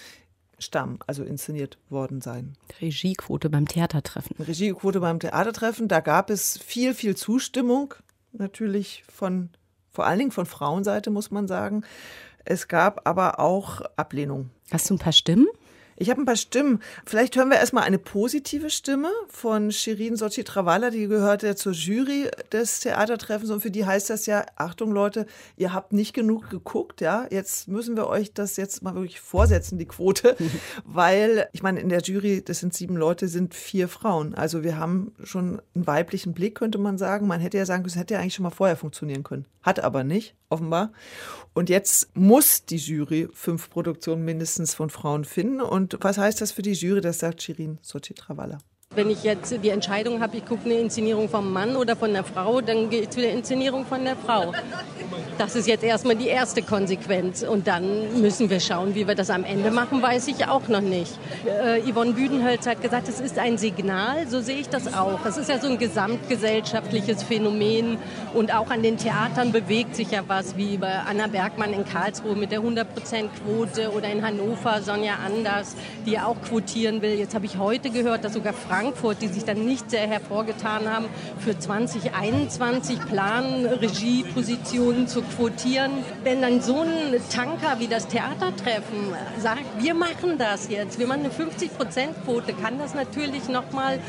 stammen, 0.58 0.98
also 1.06 1.24
inszeniert 1.24 1.78
worden 1.88 2.20
sein. 2.20 2.56
Regiequote 2.80 3.50
beim 3.50 3.66
Theatertreffen. 3.66 4.36
Regiequote 4.38 5.00
beim 5.00 5.18
Theatertreffen, 5.18 5.88
da 5.88 6.00
gab 6.00 6.30
es 6.30 6.58
viel, 6.58 6.94
viel 6.94 7.16
Zustimmung, 7.16 7.94
natürlich 8.32 9.04
von, 9.12 9.50
vor 9.90 10.06
allen 10.06 10.18
Dingen 10.18 10.30
von 10.30 10.46
Frauenseite, 10.46 11.10
muss 11.10 11.30
man 11.30 11.48
sagen. 11.48 11.84
Es 12.44 12.68
gab 12.68 13.06
aber 13.06 13.38
auch 13.40 13.80
Ablehnung. 13.96 14.50
Hast 14.70 14.90
du 14.90 14.94
ein 14.94 14.98
paar 14.98 15.12
Stimmen? 15.12 15.46
Ich 15.96 16.10
habe 16.10 16.20
ein 16.20 16.26
paar 16.26 16.36
Stimmen. 16.36 16.80
Vielleicht 17.06 17.36
hören 17.36 17.50
wir 17.50 17.58
erstmal 17.58 17.84
eine 17.84 17.98
positive 17.98 18.70
Stimme 18.70 19.10
von 19.28 19.70
Shirin 19.72 20.16
Sochi 20.16 20.44
Travala, 20.44 20.90
die 20.90 21.06
gehört 21.06 21.42
ja 21.42 21.56
zur 21.56 21.72
Jury 21.72 22.28
des 22.50 22.80
Theatertreffens 22.80 23.50
und 23.50 23.60
für 23.60 23.70
die 23.70 23.84
heißt 23.84 24.10
das 24.10 24.26
ja, 24.26 24.44
Achtung 24.56 24.92
Leute, 24.92 25.26
ihr 25.56 25.72
habt 25.72 25.92
nicht 25.92 26.12
genug 26.12 26.50
geguckt, 26.50 27.00
ja, 27.00 27.26
jetzt 27.30 27.68
müssen 27.68 27.96
wir 27.96 28.06
euch 28.06 28.32
das 28.32 28.56
jetzt 28.56 28.82
mal 28.82 28.94
wirklich 28.94 29.20
vorsetzen, 29.20 29.78
die 29.78 29.86
Quote, 29.86 30.36
weil 30.84 31.48
ich 31.52 31.62
meine, 31.62 31.80
in 31.80 31.88
der 31.88 32.00
Jury, 32.00 32.42
das 32.44 32.60
sind 32.60 32.74
sieben 32.74 32.96
Leute, 32.96 33.28
sind 33.28 33.54
vier 33.54 33.88
Frauen. 33.88 34.34
Also 34.34 34.62
wir 34.62 34.78
haben 34.78 35.12
schon 35.22 35.60
einen 35.74 35.86
weiblichen 35.86 36.34
Blick, 36.34 36.54
könnte 36.54 36.78
man 36.78 36.98
sagen. 36.98 37.26
Man 37.26 37.40
hätte 37.40 37.58
ja 37.58 37.66
sagen 37.66 37.82
können, 37.82 37.90
es 37.90 37.96
hätte 37.96 38.14
ja 38.14 38.20
eigentlich 38.20 38.34
schon 38.34 38.44
mal 38.44 38.50
vorher 38.50 38.76
funktionieren 38.76 39.22
können. 39.22 39.46
Hat 39.62 39.80
aber 39.80 40.04
nicht, 40.04 40.34
offenbar. 40.48 40.92
Und 41.54 41.68
jetzt 41.68 42.16
muss 42.16 42.64
die 42.64 42.76
Jury 42.76 43.28
fünf 43.32 43.70
Produktionen 43.70 44.24
mindestens 44.24 44.74
von 44.74 44.90
Frauen 44.90 45.24
finden 45.24 45.60
und 45.60 45.81
und 45.82 45.96
was 46.00 46.16
heißt 46.16 46.40
das 46.40 46.52
für 46.52 46.62
die 46.62 46.72
Jury? 46.72 47.00
Das 47.00 47.18
sagt 47.18 47.42
Shirin 47.42 47.78
Sochitrawala. 47.82 48.58
Wenn 48.94 49.08
ich 49.08 49.22
jetzt 49.22 49.54
die 49.62 49.70
Entscheidung 49.70 50.20
habe, 50.20 50.36
ich 50.36 50.44
gucke 50.44 50.66
eine 50.66 50.74
Inszenierung 50.74 51.28
vom 51.28 51.52
Mann 51.52 51.76
oder 51.76 51.96
von 51.96 52.12
der 52.12 52.24
Frau, 52.24 52.60
dann 52.60 52.90
gehe 52.90 53.02
ich 53.02 53.10
zu 53.10 53.20
der 53.20 53.32
Inszenierung 53.32 53.86
von 53.86 54.04
der 54.04 54.16
Frau. 54.16 54.52
Das 55.38 55.56
ist 55.56 55.66
jetzt 55.66 55.82
erstmal 55.82 56.16
die 56.16 56.28
erste 56.28 56.62
Konsequenz. 56.62 57.42
Und 57.42 57.66
dann 57.66 58.20
müssen 58.20 58.50
wir 58.50 58.60
schauen, 58.60 58.94
wie 58.94 59.06
wir 59.08 59.14
das 59.14 59.30
am 59.30 59.44
Ende 59.44 59.70
machen, 59.70 60.02
weiß 60.02 60.28
ich 60.28 60.46
auch 60.46 60.68
noch 60.68 60.80
nicht. 60.80 61.12
Äh, 61.46 61.80
Yvonne 61.90 62.12
Büdenhölz 62.12 62.66
hat 62.66 62.82
gesagt, 62.82 63.08
es 63.08 63.20
ist 63.20 63.38
ein 63.38 63.58
Signal, 63.58 64.28
so 64.28 64.40
sehe 64.40 64.58
ich 64.58 64.68
das 64.68 64.92
auch. 64.92 65.24
Es 65.26 65.36
ist 65.36 65.48
ja 65.48 65.58
so 65.58 65.68
ein 65.68 65.78
gesamtgesellschaftliches 65.78 67.22
Phänomen 67.22 67.98
und 68.34 68.54
auch 68.54 68.70
an 68.70 68.82
den 68.82 68.98
Theatern 68.98 69.52
bewegt 69.52 69.96
sich 69.96 70.10
ja 70.10 70.22
was, 70.26 70.56
wie 70.56 70.76
bei 70.76 70.92
Anna 71.08 71.26
Bergmann 71.26 71.72
in 71.72 71.84
Karlsruhe 71.84 72.36
mit 72.36 72.52
der 72.52 72.60
100%-Quote 72.60 73.90
oder 73.92 74.10
in 74.10 74.24
Hannover 74.24 74.82
Sonja 74.82 75.14
Anders, 75.24 75.76
die 76.06 76.18
auch 76.18 76.36
quotieren 76.42 77.02
will. 77.02 77.18
Jetzt 77.18 77.34
habe 77.34 77.46
ich 77.46 77.58
heute 77.58 77.90
gehört, 77.90 78.24
dass 78.24 78.34
sogar 78.34 78.52
Frankfurt, 78.82 79.22
die 79.22 79.28
sich 79.28 79.44
dann 79.44 79.64
nicht 79.64 79.90
sehr 79.90 80.08
hervorgetan 80.08 80.90
haben, 80.90 81.06
für 81.38 81.56
2021 81.56 82.98
planen, 83.06 83.64
Regiepositionen 83.64 85.06
zu 85.06 85.22
quotieren. 85.22 85.92
Wenn 86.24 86.42
dann 86.42 86.60
so 86.60 86.80
ein 86.80 87.14
Tanker 87.32 87.78
wie 87.78 87.86
das 87.86 88.08
Theatertreffen 88.08 89.14
sagt, 89.38 89.62
wir 89.78 89.94
machen 89.94 90.36
das 90.36 90.68
jetzt, 90.68 90.98
wir 90.98 91.06
machen 91.06 91.20
eine 91.20 91.30
50-Prozent-Quote, 91.32 92.54
kann 92.54 92.78
das 92.78 92.94
natürlich 92.94 93.48
nochmal 93.48 94.00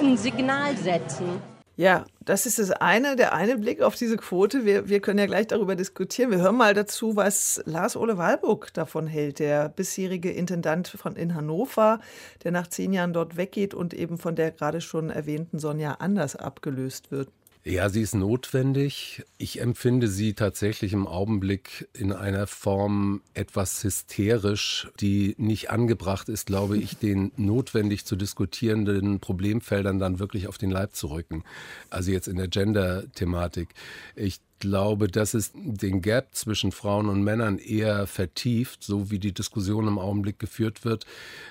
ein 0.00 0.16
Signal 0.16 0.76
setzen. 0.76 1.49
Ja, 1.80 2.04
das 2.26 2.44
ist 2.44 2.58
das 2.58 2.72
eine, 2.72 3.16
der 3.16 3.32
eine 3.32 3.56
Blick 3.56 3.80
auf 3.80 3.94
diese 3.94 4.18
Quote. 4.18 4.66
Wir, 4.66 4.90
wir 4.90 5.00
können 5.00 5.18
ja 5.18 5.24
gleich 5.24 5.46
darüber 5.46 5.76
diskutieren. 5.76 6.30
Wir 6.30 6.36
hören 6.36 6.58
mal 6.58 6.74
dazu, 6.74 7.16
was 7.16 7.62
Lars-Ole 7.64 8.18
Walburg 8.18 8.74
davon 8.74 9.06
hält, 9.06 9.38
der 9.38 9.70
bisherige 9.70 10.30
Intendant 10.30 10.88
von 10.88 11.16
in 11.16 11.34
Hannover, 11.34 12.00
der 12.44 12.52
nach 12.52 12.66
zehn 12.66 12.92
Jahren 12.92 13.14
dort 13.14 13.38
weggeht 13.38 13.72
und 13.72 13.94
eben 13.94 14.18
von 14.18 14.36
der 14.36 14.50
gerade 14.50 14.82
schon 14.82 15.08
erwähnten 15.08 15.58
Sonja 15.58 15.92
Anders 15.92 16.36
abgelöst 16.36 17.10
wird. 17.10 17.30
Ja, 17.62 17.90
sie 17.90 18.00
ist 18.00 18.14
notwendig. 18.14 19.22
Ich 19.36 19.60
empfinde 19.60 20.08
sie 20.08 20.32
tatsächlich 20.32 20.94
im 20.94 21.06
Augenblick 21.06 21.88
in 21.92 22.10
einer 22.10 22.46
Form 22.46 23.20
etwas 23.34 23.84
hysterisch, 23.84 24.88
die 24.98 25.34
nicht 25.36 25.68
angebracht 25.68 26.30
ist, 26.30 26.46
glaube 26.46 26.78
ich, 26.78 26.96
den 26.98 27.32
notwendig 27.36 28.06
zu 28.06 28.16
diskutierenden 28.16 29.20
Problemfeldern 29.20 29.98
dann 29.98 30.18
wirklich 30.18 30.48
auf 30.48 30.56
den 30.56 30.70
Leib 30.70 30.94
zu 30.94 31.08
rücken. 31.08 31.44
Also 31.90 32.12
jetzt 32.12 32.28
in 32.28 32.36
der 32.36 32.48
Gender-Thematik. 32.48 33.68
Ich 34.16 34.40
glaube, 34.58 35.08
dass 35.08 35.34
es 35.34 35.52
den 35.54 36.00
Gap 36.00 36.28
zwischen 36.32 36.72
Frauen 36.72 37.10
und 37.10 37.22
Männern 37.22 37.58
eher 37.58 38.06
vertieft, 38.06 38.82
so 38.82 39.10
wie 39.10 39.18
die 39.18 39.32
Diskussion 39.32 39.86
im 39.86 39.98
Augenblick 39.98 40.38
geführt 40.38 40.86
wird, 40.86 41.04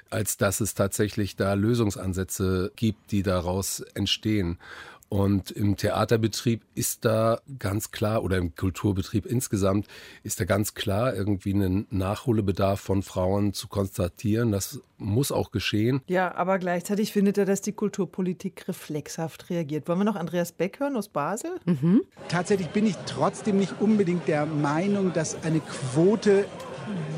als 0.10 0.38
dass 0.38 0.60
es 0.60 0.74
tatsächlich 0.74 1.36
da 1.36 1.54
Lösungsansätze 1.54 2.72
gibt, 2.76 3.12
die 3.12 3.22
daraus 3.22 3.82
entstehen. 3.94 4.58
Und 5.10 5.50
im 5.50 5.76
Theaterbetrieb 5.76 6.62
ist 6.76 7.04
da 7.04 7.40
ganz 7.58 7.90
klar, 7.90 8.24
oder 8.24 8.38
im 8.38 8.56
Kulturbetrieb 8.56 9.26
insgesamt, 9.26 9.88
ist 10.24 10.40
da 10.40 10.46
ganz 10.46 10.76
klar 10.76 11.16
irgendwie 11.16 11.54
ein 11.54 11.88
Nachholbedarf 11.90 12.80
von 12.80 13.02
Frauen 13.02 13.54
zu 13.54 13.68
konstatieren. 13.68 14.52
Das 14.52 14.82
muss 15.00 15.32
auch 15.32 15.50
geschehen. 15.50 16.02
Ja, 16.08 16.36
aber 16.36 16.60
gleichzeitig 16.60 17.12
findet 17.12 17.40
er, 17.40 17.46
dass 17.46 17.62
die 17.62 17.72
Kulturpolitik 17.72 18.68
reflexhaft 18.68 19.50
reagiert. 19.50 19.88
Wollen 19.88 20.00
wir 20.00 20.06
noch 20.06 20.16
Andreas 20.16 20.52
Beck 20.52 20.80
hören 20.80 20.96
aus 20.96 21.08
Basel? 21.08 21.52
Mhm. 21.66 22.02
Tatsächlich 22.28 22.70
bin 22.70 22.86
ich 22.86 22.96
trotzdem 23.08 23.58
nicht 23.58 23.82
unbedingt 23.82 24.28
der 24.28 24.46
Meinung, 24.46 25.12
dass 25.14 25.44
eine 25.44 25.60
Quote 25.60 26.46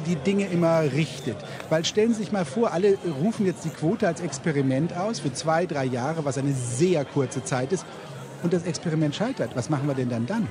die 0.06 0.16
Dinge 0.16 0.48
immer 0.48 0.82
richtet. 0.82 1.38
Weil 1.70 1.86
stellen 1.86 2.14
Sie 2.14 2.22
sich 2.22 2.32
mal 2.32 2.46
vor, 2.46 2.72
alle 2.72 2.98
rufen 3.22 3.46
jetzt 3.46 3.66
die 3.66 3.70
Quote 3.70 4.08
als 4.08 4.22
Experiment 4.22 4.96
aus 4.96 5.20
für 5.20 5.34
zwei, 5.34 5.66
drei 5.66 5.86
Jahre, 5.86 6.26
was 6.26 6.38
eine 6.38 6.54
sehr 6.54 7.06
kurze 7.06 7.44
Zeit 7.44 7.72
ist. 7.72 7.86
Und 8.44 8.54
das 8.54 8.64
Experiment 8.64 9.16
scheitert. 9.16 9.56
Was 9.56 9.70
machen 9.70 9.88
wir 9.88 9.94
denn 9.94 10.10
dann 10.10 10.26
dann? 10.26 10.48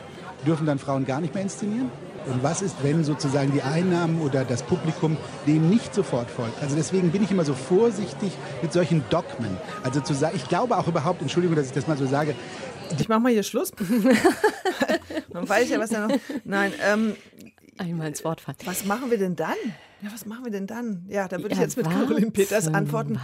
Dürfen 0.47 0.67
dann 0.67 0.79
Frauen 0.79 1.05
gar 1.05 1.21
nicht 1.21 1.35
mehr 1.35 1.43
inszenieren? 1.43 1.91
Und 2.27 2.43
was 2.43 2.61
ist, 2.63 2.77
wenn 2.83 3.03
sozusagen 3.03 3.53
die 3.53 3.63
Einnahmen 3.63 4.21
oder 4.21 4.45
das 4.45 4.63
Publikum 4.63 5.17
dem 5.47 5.71
nicht 5.71 5.95
sofort 5.95 6.31
folgt? 6.31 6.63
Also 6.63 6.77
deswegen 6.77 7.11
bin 7.11 7.23
ich 7.23 7.31
immer 7.31 7.45
so 7.45 7.55
vorsichtig 7.55 8.33
mit 8.63 8.73
solchen 8.73 9.03
Dogmen. 9.09 9.57
Also 9.83 10.01
zu 10.01 10.13
sagen, 10.15 10.37
ich 10.37 10.47
glaube 10.47 10.77
auch 10.77 10.87
überhaupt, 10.87 11.23
Entschuldigung, 11.23 11.57
dass 11.57 11.67
ich 11.67 11.73
das 11.73 11.87
mal 11.87 11.97
so 11.97 12.07
sage. 12.07 12.35
Ich 12.99 13.09
mache 13.09 13.21
mal 13.21 13.33
hier 13.33 13.43
Schluss. 13.43 13.73
Man 15.33 15.49
weiß 15.49 15.71
ja, 15.71 15.79
was 15.79 15.91
da 15.91 16.09
noch. 16.09 16.17
Nein, 16.45 16.73
ähm, 16.87 17.17
einmal 17.81 18.09
ins 18.09 18.25
Wort 18.25 18.41
fallen. 18.41 18.57
Was 18.65 18.85
machen 18.85 19.11
wir 19.11 19.19
denn 19.19 19.37
dann? 19.37 19.57
Ja, 20.03 20.13
was 20.13 20.25
machen 20.27 20.45
wir 20.45 20.53
denn 20.53 20.67
dann? 20.67 21.05
Ja, 21.09 21.29
da 21.29 21.39
würde 21.43 21.55
ich 21.55 21.61
jetzt 21.61 21.77
mit 21.77 21.89
Caroline 21.89 22.31
Peters 22.31 22.69
antworten. 22.69 23.19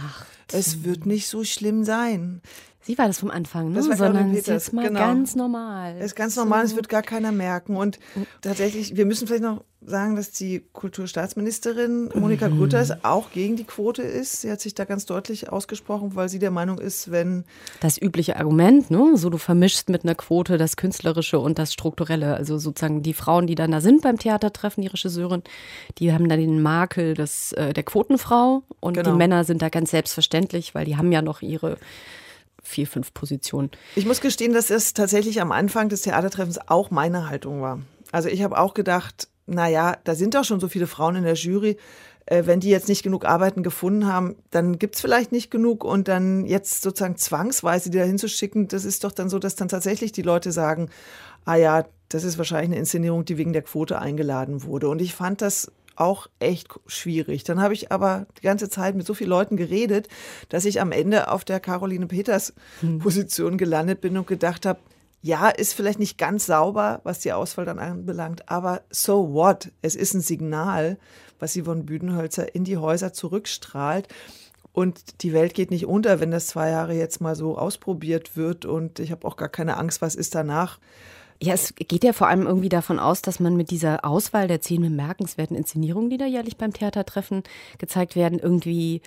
Es 0.51 0.83
wird 0.83 1.05
nicht 1.05 1.27
so 1.27 1.43
schlimm 1.43 1.83
sein. 1.83 2.41
Sie 2.87 2.97
war 2.97 3.07
das 3.07 3.19
vom 3.19 3.29
Anfang, 3.31 3.69
ne? 3.71 3.75
Das 3.75 3.89
war 3.89 3.97
sondern 3.97 4.31
Peters. 4.31 4.47
es 4.47 4.63
ist 4.67 4.73
mal 4.73 4.87
genau. 4.87 4.99
ganz 5.01 5.35
normal. 5.35 5.97
Es 5.99 6.05
ist 6.07 6.15
ganz 6.15 6.37
normal, 6.37 6.63
es 6.63 6.73
wird 6.77 6.87
gar 6.87 7.01
keiner 7.01 7.33
merken. 7.33 7.75
Und 7.75 7.99
tatsächlich, 8.41 8.95
wir 8.95 9.05
müssen 9.05 9.27
vielleicht 9.27 9.43
noch 9.43 9.65
sagen, 9.81 10.15
dass 10.15 10.31
die 10.31 10.63
Kulturstaatsministerin 10.71 12.09
Monika 12.15 12.47
Mhm. 12.49 12.57
Grütters 12.59 13.03
auch 13.03 13.31
gegen 13.31 13.57
die 13.57 13.65
Quote 13.65 14.01
ist. 14.03 14.41
Sie 14.41 14.49
hat 14.51 14.61
sich 14.61 14.73
da 14.73 14.85
ganz 14.85 15.05
deutlich 15.05 15.49
ausgesprochen, 15.51 16.15
weil 16.15 16.29
sie 16.29 16.39
der 16.39 16.49
Meinung 16.51 16.79
ist, 16.79 17.11
wenn 17.11 17.43
Das 17.81 18.01
übliche 18.01 18.37
Argument, 18.37 18.89
ne? 18.89 19.17
So 19.17 19.29
du 19.29 19.37
vermischst 19.37 19.89
mit 19.89 20.03
einer 20.03 20.15
Quote 20.15 20.57
das 20.57 20.77
Künstlerische 20.77 21.39
und 21.39 21.59
das 21.59 21.73
Strukturelle. 21.73 22.35
Also 22.35 22.57
sozusagen 22.57 23.03
die 23.03 23.13
Frauen, 23.13 23.47
die 23.47 23.55
dann 23.55 23.71
da 23.71 23.81
sind 23.81 24.01
beim 24.01 24.17
Theatertreffen, 24.17 24.81
die 24.81 24.87
Regisseurin, 24.87 25.43
die 25.97 26.13
haben 26.13 26.29
dann 26.29 26.39
den 26.39 26.61
Makel 26.61 27.15
des, 27.15 27.51
äh, 27.51 27.73
der 27.73 27.83
Quotenfrau 27.83 28.63
und 28.79 28.93
Genau. 28.93 29.11
die 29.11 29.17
Männer 29.17 29.43
sind 29.43 29.61
da 29.61 29.67
ganz 29.69 29.91
selbstverständlich, 29.91 30.73
weil 30.73 30.85
die 30.85 30.95
haben 30.95 31.11
ja 31.11 31.21
noch 31.21 31.41
ihre 31.41 31.77
vier, 32.67 32.87
fünf 32.87 33.13
Positionen. 33.13 33.71
Ich 33.95 34.05
muss 34.05 34.21
gestehen, 34.21 34.53
dass 34.53 34.67
das 34.67 34.93
tatsächlich 34.93 35.41
am 35.41 35.51
Anfang 35.51 35.89
des 35.89 36.01
Theatertreffens 36.01 36.59
auch 36.67 36.91
meine 36.91 37.29
Haltung 37.29 37.61
war. 37.61 37.79
Also 38.11 38.29
ich 38.29 38.43
habe 38.43 38.59
auch 38.59 38.73
gedacht, 38.73 39.29
naja, 39.45 39.97
da 40.03 40.15
sind 40.15 40.35
doch 40.35 40.43
schon 40.43 40.59
so 40.59 40.67
viele 40.67 40.87
Frauen 40.87 41.15
in 41.15 41.23
der 41.23 41.35
Jury. 41.35 41.77
Äh, 42.25 42.45
wenn 42.45 42.59
die 42.59 42.69
jetzt 42.69 42.89
nicht 42.89 43.03
genug 43.03 43.25
Arbeiten 43.25 43.63
gefunden 43.63 44.05
haben, 44.05 44.35
dann 44.51 44.77
gibt's 44.77 44.99
vielleicht 44.99 45.31
nicht 45.31 45.49
genug 45.49 45.85
und 45.85 46.09
dann 46.09 46.45
jetzt 46.45 46.81
sozusagen 46.81 47.15
zwangsweise 47.15 47.89
die 47.89 47.97
da 47.97 48.03
hinzuschicken, 48.03 48.67
das 48.67 48.83
ist 48.83 49.05
doch 49.05 49.13
dann 49.13 49.29
so, 49.29 49.39
dass 49.39 49.55
dann 49.55 49.69
tatsächlich 49.69 50.11
die 50.11 50.21
Leute 50.21 50.51
sagen, 50.51 50.89
ah 51.45 51.55
ja, 51.55 51.85
das 52.09 52.25
ist 52.25 52.37
wahrscheinlich 52.37 52.71
eine 52.71 52.79
Inszenierung, 52.79 53.23
die 53.23 53.37
wegen 53.37 53.53
der 53.53 53.61
Quote 53.61 53.99
eingeladen 53.99 54.63
wurde. 54.63 54.89
Und 54.89 55.01
ich 55.01 55.15
fand 55.15 55.41
das 55.41 55.71
auch 55.99 56.27
echt 56.39 56.69
schwierig. 56.85 57.43
Dann 57.43 57.61
habe 57.61 57.73
ich 57.73 57.91
aber 57.91 58.27
die 58.37 58.43
ganze 58.43 58.69
Zeit 58.69 58.95
mit 58.95 59.05
so 59.05 59.13
vielen 59.13 59.29
Leuten 59.29 59.57
geredet, 59.57 60.07
dass 60.49 60.65
ich 60.65 60.79
am 60.79 60.91
Ende 60.91 61.31
auf 61.31 61.43
der 61.43 61.59
Caroline 61.59 62.07
Peters 62.07 62.53
Position 62.99 63.57
gelandet 63.57 64.01
bin 64.01 64.17
und 64.17 64.27
gedacht 64.27 64.65
habe, 64.65 64.79
ja, 65.21 65.49
ist 65.49 65.73
vielleicht 65.73 65.99
nicht 65.99 66.17
ganz 66.17 66.45
sauber, 66.45 67.01
was 67.03 67.19
die 67.19 67.33
Auswahl 67.33 67.65
dann 67.65 67.79
anbelangt, 67.79 68.49
aber 68.49 68.81
so 68.89 69.33
what? 69.33 69.71
Es 69.81 69.95
ist 69.95 70.13
ein 70.13 70.21
Signal, 70.21 70.97
was 71.39 71.57
Yvonne 71.57 71.83
Büdenhölzer 71.83 72.53
in 72.55 72.63
die 72.63 72.77
Häuser 72.77 73.13
zurückstrahlt. 73.13 74.07
Und 74.73 75.23
die 75.23 75.33
Welt 75.33 75.55
geht 75.55 75.71
nicht 75.71 75.87
unter, 75.87 76.19
wenn 76.19 76.29
das 76.29 76.47
zwei 76.47 76.69
Jahre 76.69 76.93
jetzt 76.93 77.19
mal 77.19 77.35
so 77.35 77.57
ausprobiert 77.57 78.37
wird. 78.37 78.65
Und 78.65 78.99
ich 78.99 79.11
habe 79.11 79.27
auch 79.27 79.35
gar 79.35 79.49
keine 79.49 79.77
Angst, 79.77 80.03
was 80.03 80.13
ist 80.13 80.35
danach. 80.35 80.79
Ja, 81.41 81.53
es 81.53 81.75
geht 81.75 82.03
ja 82.03 82.13
vor 82.13 82.27
allem 82.27 82.47
irgendwie 82.47 82.69
davon 82.69 82.99
aus, 82.99 83.21
dass 83.21 83.39
man 83.39 83.55
mit 83.55 83.69
dieser 83.69 84.03
Auswahl 84.05 84.47
der 84.47 84.61
zehn 84.61 84.81
bemerkenswerten 84.81 85.55
Inszenierungen, 85.55 86.09
die 86.09 86.17
da 86.17 86.25
jährlich 86.25 86.57
beim 86.57 86.73
Theatertreffen 86.73 87.43
gezeigt 87.77 88.15
werden, 88.15 88.39
irgendwie 88.39 89.01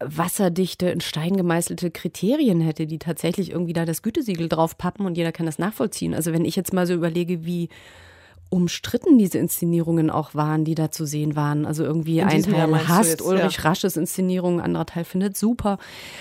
wasserdichte, 0.00 0.88
in 0.90 1.00
Stein 1.00 1.36
gemeißelte 1.36 1.90
Kriterien 1.90 2.60
hätte, 2.60 2.86
die 2.86 2.98
tatsächlich 2.98 3.50
irgendwie 3.50 3.74
da 3.74 3.84
das 3.84 4.02
Gütesiegel 4.02 4.48
drauf 4.48 4.78
pappen 4.78 5.06
und 5.06 5.16
jeder 5.16 5.30
kann 5.30 5.46
das 5.46 5.58
nachvollziehen. 5.58 6.14
Also 6.14 6.32
wenn 6.32 6.44
ich 6.44 6.56
jetzt 6.56 6.72
mal 6.72 6.86
so 6.86 6.94
überlege, 6.94 7.44
wie 7.44 7.68
umstritten 8.50 9.16
diese 9.16 9.38
Inszenierungen 9.38 10.10
auch 10.10 10.34
waren, 10.34 10.64
die 10.64 10.74
da 10.74 10.90
zu 10.90 11.06
sehen 11.06 11.36
waren. 11.36 11.64
Also 11.64 11.84
irgendwie 11.84 12.18
In 12.18 12.26
ein 12.28 12.42
Jahr 12.42 12.68
Teil 12.68 12.88
hasst 12.88 13.10
jetzt, 13.10 13.22
Ulrich 13.22 13.56
ja. 13.58 13.62
Rasches 13.62 13.96
Inszenierung, 13.96 14.58
ein 14.58 14.64
anderer 14.66 14.86
Teil 14.86 15.04
findet 15.04 15.36
super. 15.36 15.78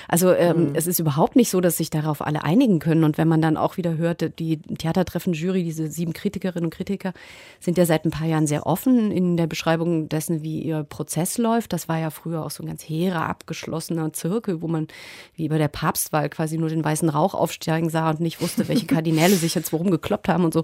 Also 0.07 0.31
ähm, 0.33 0.67
Mhm. 0.69 0.75
es 0.75 0.87
ist 0.87 0.99
überhaupt 0.99 1.35
nicht 1.35 1.49
so, 1.49 1.59
dass 1.59 1.77
sich 1.77 1.89
darauf 1.89 2.25
alle 2.25 2.43
einigen 2.43 2.79
können. 2.79 3.03
Und 3.03 3.17
wenn 3.17 3.27
man 3.27 3.41
dann 3.41 3.57
auch 3.57 3.77
wieder 3.77 3.97
hört, 3.97 4.37
die 4.39 4.57
Theatertreffen-Jury, 4.57 5.63
diese 5.63 5.89
sieben 5.89 6.13
Kritikerinnen 6.13 6.65
und 6.65 6.73
Kritiker, 6.73 7.13
sind 7.59 7.77
ja 7.77 7.85
seit 7.85 8.05
ein 8.05 8.11
paar 8.11 8.27
Jahren 8.27 8.45
sehr 8.47 8.67
offen 8.67 9.11
in 9.11 9.35
der 9.35 9.47
Beschreibung 9.47 10.07
dessen, 10.09 10.43
wie 10.43 10.61
ihr 10.61 10.83
Prozess 10.83 11.37
läuft. 11.37 11.73
Das 11.73 11.89
war 11.89 11.97
ja 11.99 12.11
früher 12.11 12.45
auch 12.45 12.51
so 12.51 12.63
ein 12.63 12.67
ganz 12.67 12.83
hehrer, 12.83 13.27
abgeschlossener 13.27 14.13
Zirkel, 14.13 14.61
wo 14.61 14.67
man 14.67 14.87
wie 15.35 15.49
bei 15.49 15.57
der 15.57 15.67
Papstwahl 15.67 16.29
quasi 16.29 16.57
nur 16.57 16.69
den 16.69 16.83
weißen 16.83 17.09
Rauch 17.09 17.33
aufsteigen 17.33 17.89
sah 17.89 18.09
und 18.11 18.19
nicht 18.19 18.41
wusste, 18.41 18.67
welche 18.67 18.85
Kardinäle 18.87 19.35
sich 19.35 19.55
jetzt 19.55 19.73
worum 19.73 19.89
gekloppt 19.89 20.27
haben 20.29 20.45
und 20.45 20.53
so. 20.53 20.63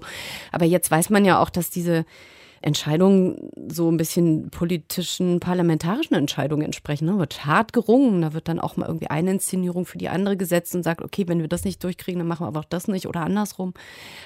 Aber 0.52 0.64
jetzt 0.64 0.90
weiß 0.90 1.10
man 1.10 1.24
ja 1.24 1.40
auch, 1.42 1.50
dass 1.56 1.70
diese 1.70 2.04
Entscheidungen 2.62 3.50
so 3.68 3.90
ein 3.90 3.96
bisschen 3.96 4.50
politischen, 4.50 5.40
parlamentarischen 5.40 6.16
Entscheidungen 6.16 6.64
entsprechen. 6.64 7.06
Ne? 7.06 7.18
Wird 7.18 7.44
hart 7.44 7.72
gerungen, 7.72 8.22
da 8.22 8.32
wird 8.32 8.48
dann 8.48 8.60
auch 8.60 8.76
mal 8.76 8.86
irgendwie 8.86 9.08
eine 9.08 9.32
Inszenierung 9.32 9.86
für 9.86 9.98
die 9.98 10.08
andere 10.08 10.36
gesetzt 10.36 10.74
und 10.74 10.82
sagt, 10.82 11.02
okay, 11.02 11.24
wenn 11.28 11.40
wir 11.40 11.48
das 11.48 11.64
nicht 11.64 11.82
durchkriegen, 11.84 12.18
dann 12.18 12.28
machen 12.28 12.44
wir 12.44 12.48
aber 12.48 12.60
auch 12.60 12.64
das 12.64 12.88
nicht 12.88 13.06
oder 13.06 13.20
andersrum. 13.20 13.74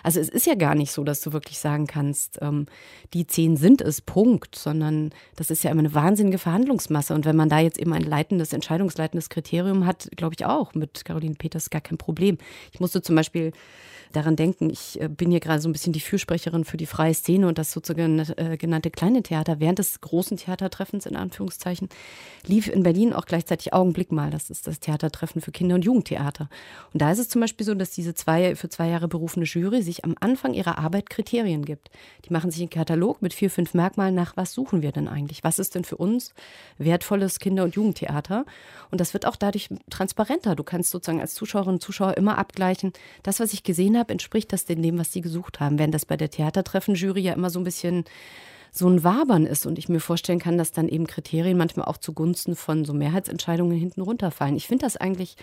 Also 0.03 0.21
es 0.21 0.29
ist 0.29 0.47
ja 0.47 0.55
gar 0.55 0.75
nicht 0.75 0.93
so, 0.93 1.05
dass 1.05 1.21
du 1.21 1.33
wirklich 1.33 1.59
sagen 1.59 1.87
kannst, 1.87 2.39
ähm, 2.41 2.67
die 3.15 3.27
zehn 3.27 3.57
sind 3.57 3.81
es, 3.81 4.01
Punkt, 4.01 4.57
sondern 4.57 5.11
das 5.37 5.51
ist 5.51 5.63
ja 5.65 5.71
immer 5.71 5.81
eine 5.81 5.95
wahnsinnige 5.95 6.39
Verhandlungsmasse. 6.39 7.15
Und 7.15 7.25
wenn 7.25 7.37
man 7.37 7.49
da 7.49 7.59
jetzt 7.59 7.79
eben 7.79 7.93
ein 7.93 8.03
leitendes, 8.03 8.53
entscheidungsleitendes 8.53 9.29
Kriterium 9.29 9.87
hat, 9.87 10.09
glaube 10.17 10.35
ich 10.39 10.47
auch 10.47 10.75
mit 10.75 11.05
Caroline 11.05 11.35
Peters 11.35 11.71
gar 11.71 11.81
kein 11.81 11.99
Problem. 11.99 12.39
Ich 12.73 12.81
musste 12.81 13.03
zum 13.03 13.17
Beispiel 13.17 13.53
daran 14.13 14.37
denken, 14.37 14.71
ich 14.71 15.01
äh, 15.01 15.09
bin 15.09 15.31
hier 15.31 15.41
gerade 15.41 15.61
so 15.61 15.69
ein 15.69 15.73
bisschen 15.73 15.93
die 15.93 16.01
Fürsprecherin 16.01 16.65
für 16.65 16.77
die 16.77 16.87
freie 16.87 17.15
Szene 17.15 17.47
und 17.47 17.59
das 17.59 17.73
sozusagen 17.73 18.20
äh, 18.29 18.57
genannte 18.57 18.91
kleine 18.91 19.23
Theater. 19.23 19.61
Während 19.61 19.79
des 19.79 20.01
großen 20.01 20.37
Theatertreffens 20.37 21.07
in 21.07 21.17
Anführungszeichen 21.17 21.89
lief 22.47 22.69
in 22.69 22.83
Berlin 22.83 23.13
auch 23.13 23.27
gleichzeitig 23.27 23.73
Augenblick 23.73 24.13
mal. 24.13 24.31
Das 24.31 24.51
ist 24.51 24.67
das 24.67 24.81
Theatertreffen 24.81 25.41
für 25.41 25.53
Kinder- 25.53 25.77
und 25.77 25.85
Jugendtheater. 25.85 26.49
Und 26.93 27.03
da 27.03 27.11
ist 27.11 27.19
es 27.19 27.29
zum 27.29 27.41
Beispiel 27.41 27.67
so, 27.67 27.75
dass 27.75 27.91
diese 27.91 28.15
zwei, 28.15 28.55
für 28.55 28.69
zwei 28.69 28.89
Jahre 28.89 29.09
berufene 29.09 29.47
Jury 29.47 29.83
sich 29.83 30.05
am 30.05 30.15
Anfang 30.21 30.55
ihrer 30.55 30.79
Arbeit 30.79 31.11
Kriterien 31.11 31.65
gibt. 31.65 31.91
Die 32.27 32.33
machen 32.33 32.51
sich 32.51 32.61
einen 32.61 32.71
Katalog 32.71 33.23
mit 33.23 33.33
vier, 33.33 33.51
fünf 33.51 33.75
Merkmalen 33.75 34.15
nach, 34.15 34.37
was 34.37 34.53
suchen 34.53 34.83
wir 34.83 34.93
denn 34.93 35.09
eigentlich? 35.09 35.45
Was 35.45 35.59
ist 35.59 35.75
denn 35.75 35.85
für 35.85 35.97
uns 35.97 36.35
wertvolles 36.79 37.39
Kinder- 37.39 37.65
und 37.65 37.75
Jugendtheater? 37.75 38.45
Und 38.91 39.01
das 39.01 39.15
wird 39.15 39.27
auch 39.27 39.37
dadurch 39.37 39.69
transparenter. 39.89 40.57
Du 40.57 40.65
kannst 40.65 40.91
sozusagen 40.91 41.21
als 41.21 41.35
Zuschauerin 41.35 41.75
und 41.75 41.83
Zuschauer 41.83 42.17
immer 42.17 42.39
abgleichen, 42.39 42.93
das, 43.23 43.41
was 43.41 43.53
ich 43.53 43.63
gesehen 43.63 43.97
habe, 43.99 44.13
entspricht 44.13 44.53
das 44.53 44.65
denn 44.65 44.83
dem, 44.83 44.99
was 44.99 45.13
sie 45.13 45.21
gesucht 45.21 45.61
haben. 45.61 45.79
Während 45.79 45.95
das 45.95 46.07
bei 46.07 46.17
der 46.17 46.31
Theatertreffen-Jury 46.31 47.21
ja 47.21 47.33
immer 47.33 47.51
so 47.51 47.61
ein 47.61 47.65
bisschen 47.65 48.05
so 48.73 48.89
ein 48.89 49.03
Wabern 49.03 49.47
ist 49.47 49.67
und 49.67 49.79
ich 49.79 49.89
mir 49.89 50.01
vorstellen 50.01 50.39
kann, 50.39 50.59
dass 50.59 50.73
dann 50.73 50.89
eben 50.89 51.07
Kriterien 51.07 51.59
manchmal 51.59 51.87
auch 51.87 51.97
zugunsten 51.97 52.55
von 52.55 52.85
so 52.85 52.93
Mehrheitsentscheidungen 52.93 53.77
hinten 53.77 54.01
runterfallen. 54.01 54.57
Ich 54.57 54.69
finde 54.69 54.85
das 54.85 54.97
eigentlich 54.97 55.37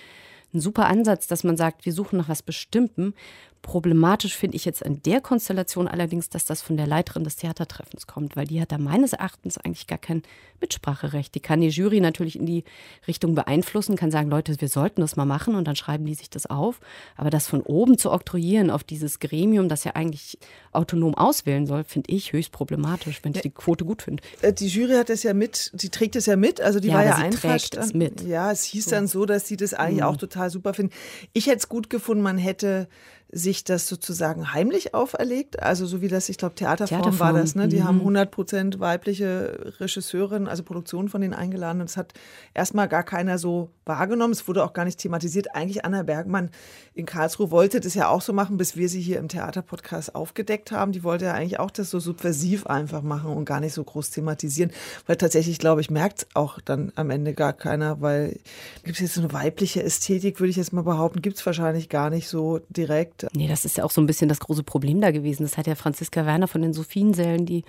ein 0.53 0.61
super 0.61 0.87
Ansatz, 0.87 1.27
dass 1.27 1.43
man 1.43 1.57
sagt, 1.57 1.85
wir 1.85 1.91
suchen 1.91 2.17
nach 2.17 2.29
was 2.29 2.41
Bestimmten, 2.41 3.13
Problematisch 3.61 4.35
finde 4.35 4.55
ich 4.55 4.63
jetzt 4.65 4.85
an 4.85 5.01
der 5.03 5.19
Konstellation 5.19 5.87
allerdings, 5.87 6.29
dass 6.29 6.45
das 6.45 6.61
von 6.61 6.77
der 6.77 6.87
Leiterin 6.87 7.23
des 7.23 7.35
Theatertreffens 7.35 8.07
kommt, 8.07 8.35
weil 8.35 8.47
die 8.47 8.61
hat 8.61 8.71
da 8.71 8.77
meines 8.77 9.13
Erachtens 9.13 9.57
eigentlich 9.57 9.87
gar 9.87 9.97
kein 9.97 10.23
Mitspracherecht. 10.61 11.35
Die 11.35 11.39
kann 11.39 11.61
die 11.61 11.67
Jury 11.69 11.99
natürlich 11.99 12.37
in 12.37 12.45
die 12.45 12.63
Richtung 13.07 13.35
beeinflussen, 13.35 13.95
kann 13.95 14.09
sagen, 14.09 14.29
Leute, 14.29 14.59
wir 14.59 14.69
sollten 14.69 15.01
das 15.01 15.15
mal 15.17 15.25
machen 15.25 15.55
und 15.55 15.65
dann 15.67 15.75
schreiben 15.75 16.05
die 16.05 16.13
sich 16.15 16.29
das 16.29 16.45
auf. 16.45 16.79
Aber 17.15 17.29
das 17.29 17.47
von 17.47 17.61
oben 17.61 17.97
zu 17.97 18.11
oktroyieren 18.11 18.69
auf 18.71 18.83
dieses 18.83 19.19
Gremium, 19.19 19.69
das 19.69 19.83
ja 19.83 19.95
eigentlich 19.95 20.37
autonom 20.71 21.13
auswählen 21.15 21.67
soll, 21.67 21.83
finde 21.83 22.11
ich 22.13 22.33
höchst 22.33 22.51
problematisch, 22.51 23.19
wenn 23.23 23.33
ich 23.35 23.41
die 23.41 23.49
Quote 23.51 23.85
gut 23.85 24.01
finde. 24.01 24.23
Äh, 24.41 24.53
die 24.53 24.67
Jury 24.67 24.93
hat 24.93 25.09
das 25.09 25.23
ja 25.23 25.33
mit, 25.33 25.71
sie 25.75 25.89
trägt 25.89 26.15
es 26.15 26.25
ja 26.25 26.35
mit, 26.35 26.61
also 26.61 26.79
die 26.79 26.87
ja, 26.89 26.93
war 26.95 27.03
ja 27.05 27.15
einverstanden. 27.15 27.97
mit. 27.97 28.21
Ja, 28.21 28.51
es 28.51 28.63
hieß 28.63 28.85
So. 28.85 28.91
dann 28.91 29.07
so, 29.07 29.25
dass 29.25 29.47
sie 29.47 29.57
das 29.57 29.73
eigentlich 29.73 29.97
Mhm. 30.01 30.07
auch 30.07 30.17
total 30.17 30.49
super 30.49 30.73
finden. 30.73 30.93
Ich 31.33 31.47
hätte 31.47 31.57
es 31.57 31.69
gut 31.69 31.89
gefunden, 31.89 32.23
man 32.23 32.37
hätte 32.37 32.87
sich 33.29 33.65
das 33.65 33.87
sozusagen 33.87 34.53
heimlich 34.53 34.93
auferlegt, 34.93 35.61
also 35.61 35.85
so 35.85 36.01
wie 36.01 36.07
das, 36.07 36.29
ich 36.29 36.37
glaube, 36.37 36.55
Theaterform, 36.55 37.01
war 37.01 37.03
Theaterform, 37.03 37.35
das, 37.35 37.55
ne? 37.55 37.67
Die 37.67 37.79
mhm. 37.79 37.83
haben 37.83 37.99
100 37.99 38.31
Prozent 38.31 38.79
weibliche 38.79 39.73
Regisseurinnen, 39.79 40.47
also 40.47 40.63
Produktionen 40.63 41.09
von 41.09 41.19
denen 41.19 41.33
eingeladen 41.33 41.81
und 41.81 41.89
es 41.89 41.97
hat 41.97 42.13
erstmal 42.53 42.87
gar 42.87 43.03
keiner 43.03 43.37
so 43.37 43.69
wahrgenommen, 43.85 44.31
es 44.33 44.47
wurde 44.47 44.63
auch 44.63 44.73
gar 44.73 44.85
nicht 44.85 44.99
thematisiert. 44.99 45.55
Eigentlich 45.55 45.83
Anna 45.83 46.03
Bergmann 46.03 46.51
in 46.93 47.05
Karlsruhe 47.05 47.51
wollte 47.51 47.79
das 47.79 47.93
ja 47.95 48.07
auch 48.07 48.21
so 48.21 48.31
machen, 48.31 48.57
bis 48.57 48.77
wir 48.77 48.87
sie 48.87 49.01
hier 49.01 49.19
im 49.19 49.27
Theaterpodcast 49.27 50.15
aufgedeckt 50.15 50.71
haben. 50.71 50.91
Die 50.91 51.03
wollte 51.03 51.25
ja 51.25 51.33
eigentlich 51.33 51.59
auch 51.59 51.71
das 51.71 51.89
so 51.89 51.99
subversiv 51.99 52.67
einfach 52.67 53.01
machen 53.01 53.31
und 53.31 53.45
gar 53.45 53.59
nicht 53.59 53.73
so 53.73 53.83
groß 53.83 54.09
thematisieren, 54.11 54.71
weil 55.05 55.17
tatsächlich, 55.17 55.59
glaube 55.59 55.81
ich, 55.81 55.89
merkt 55.89 56.27
auch 56.33 56.59
dann 56.61 56.91
am 56.95 57.09
Ende 57.09 57.33
gar 57.33 57.53
keiner, 57.53 58.01
weil 58.01 58.39
gibt 58.83 58.97
es 58.97 58.99
jetzt 58.99 59.13
so 59.15 59.21
eine 59.21 59.33
weibliche 59.33 59.83
Ästhetik, 59.83 60.39
würde 60.39 60.49
ich 60.49 60.57
jetzt 60.57 60.73
mal 60.73 60.83
behaupten, 60.83 61.21
gibt 61.21 61.37
es 61.37 61.45
wahrscheinlich 61.45 61.89
gar 61.89 62.09
nicht 62.09 62.27
so 62.29 62.59
direkt. 62.69 63.16
Nee, 63.33 63.47
das 63.47 63.65
ist 63.65 63.77
ja 63.77 63.83
auch 63.83 63.91
so 63.91 64.01
ein 64.01 64.07
bisschen 64.07 64.29
das 64.29 64.39
große 64.39 64.63
Problem 64.63 65.01
da 65.01 65.11
gewesen. 65.11 65.43
Das 65.43 65.57
hat 65.57 65.67
ja 65.67 65.75
Franziska 65.75 66.25
Werner 66.25 66.47
von 66.47 66.61
den 66.61 66.73
Sophiensälen, 66.73 67.45
die 67.45 67.63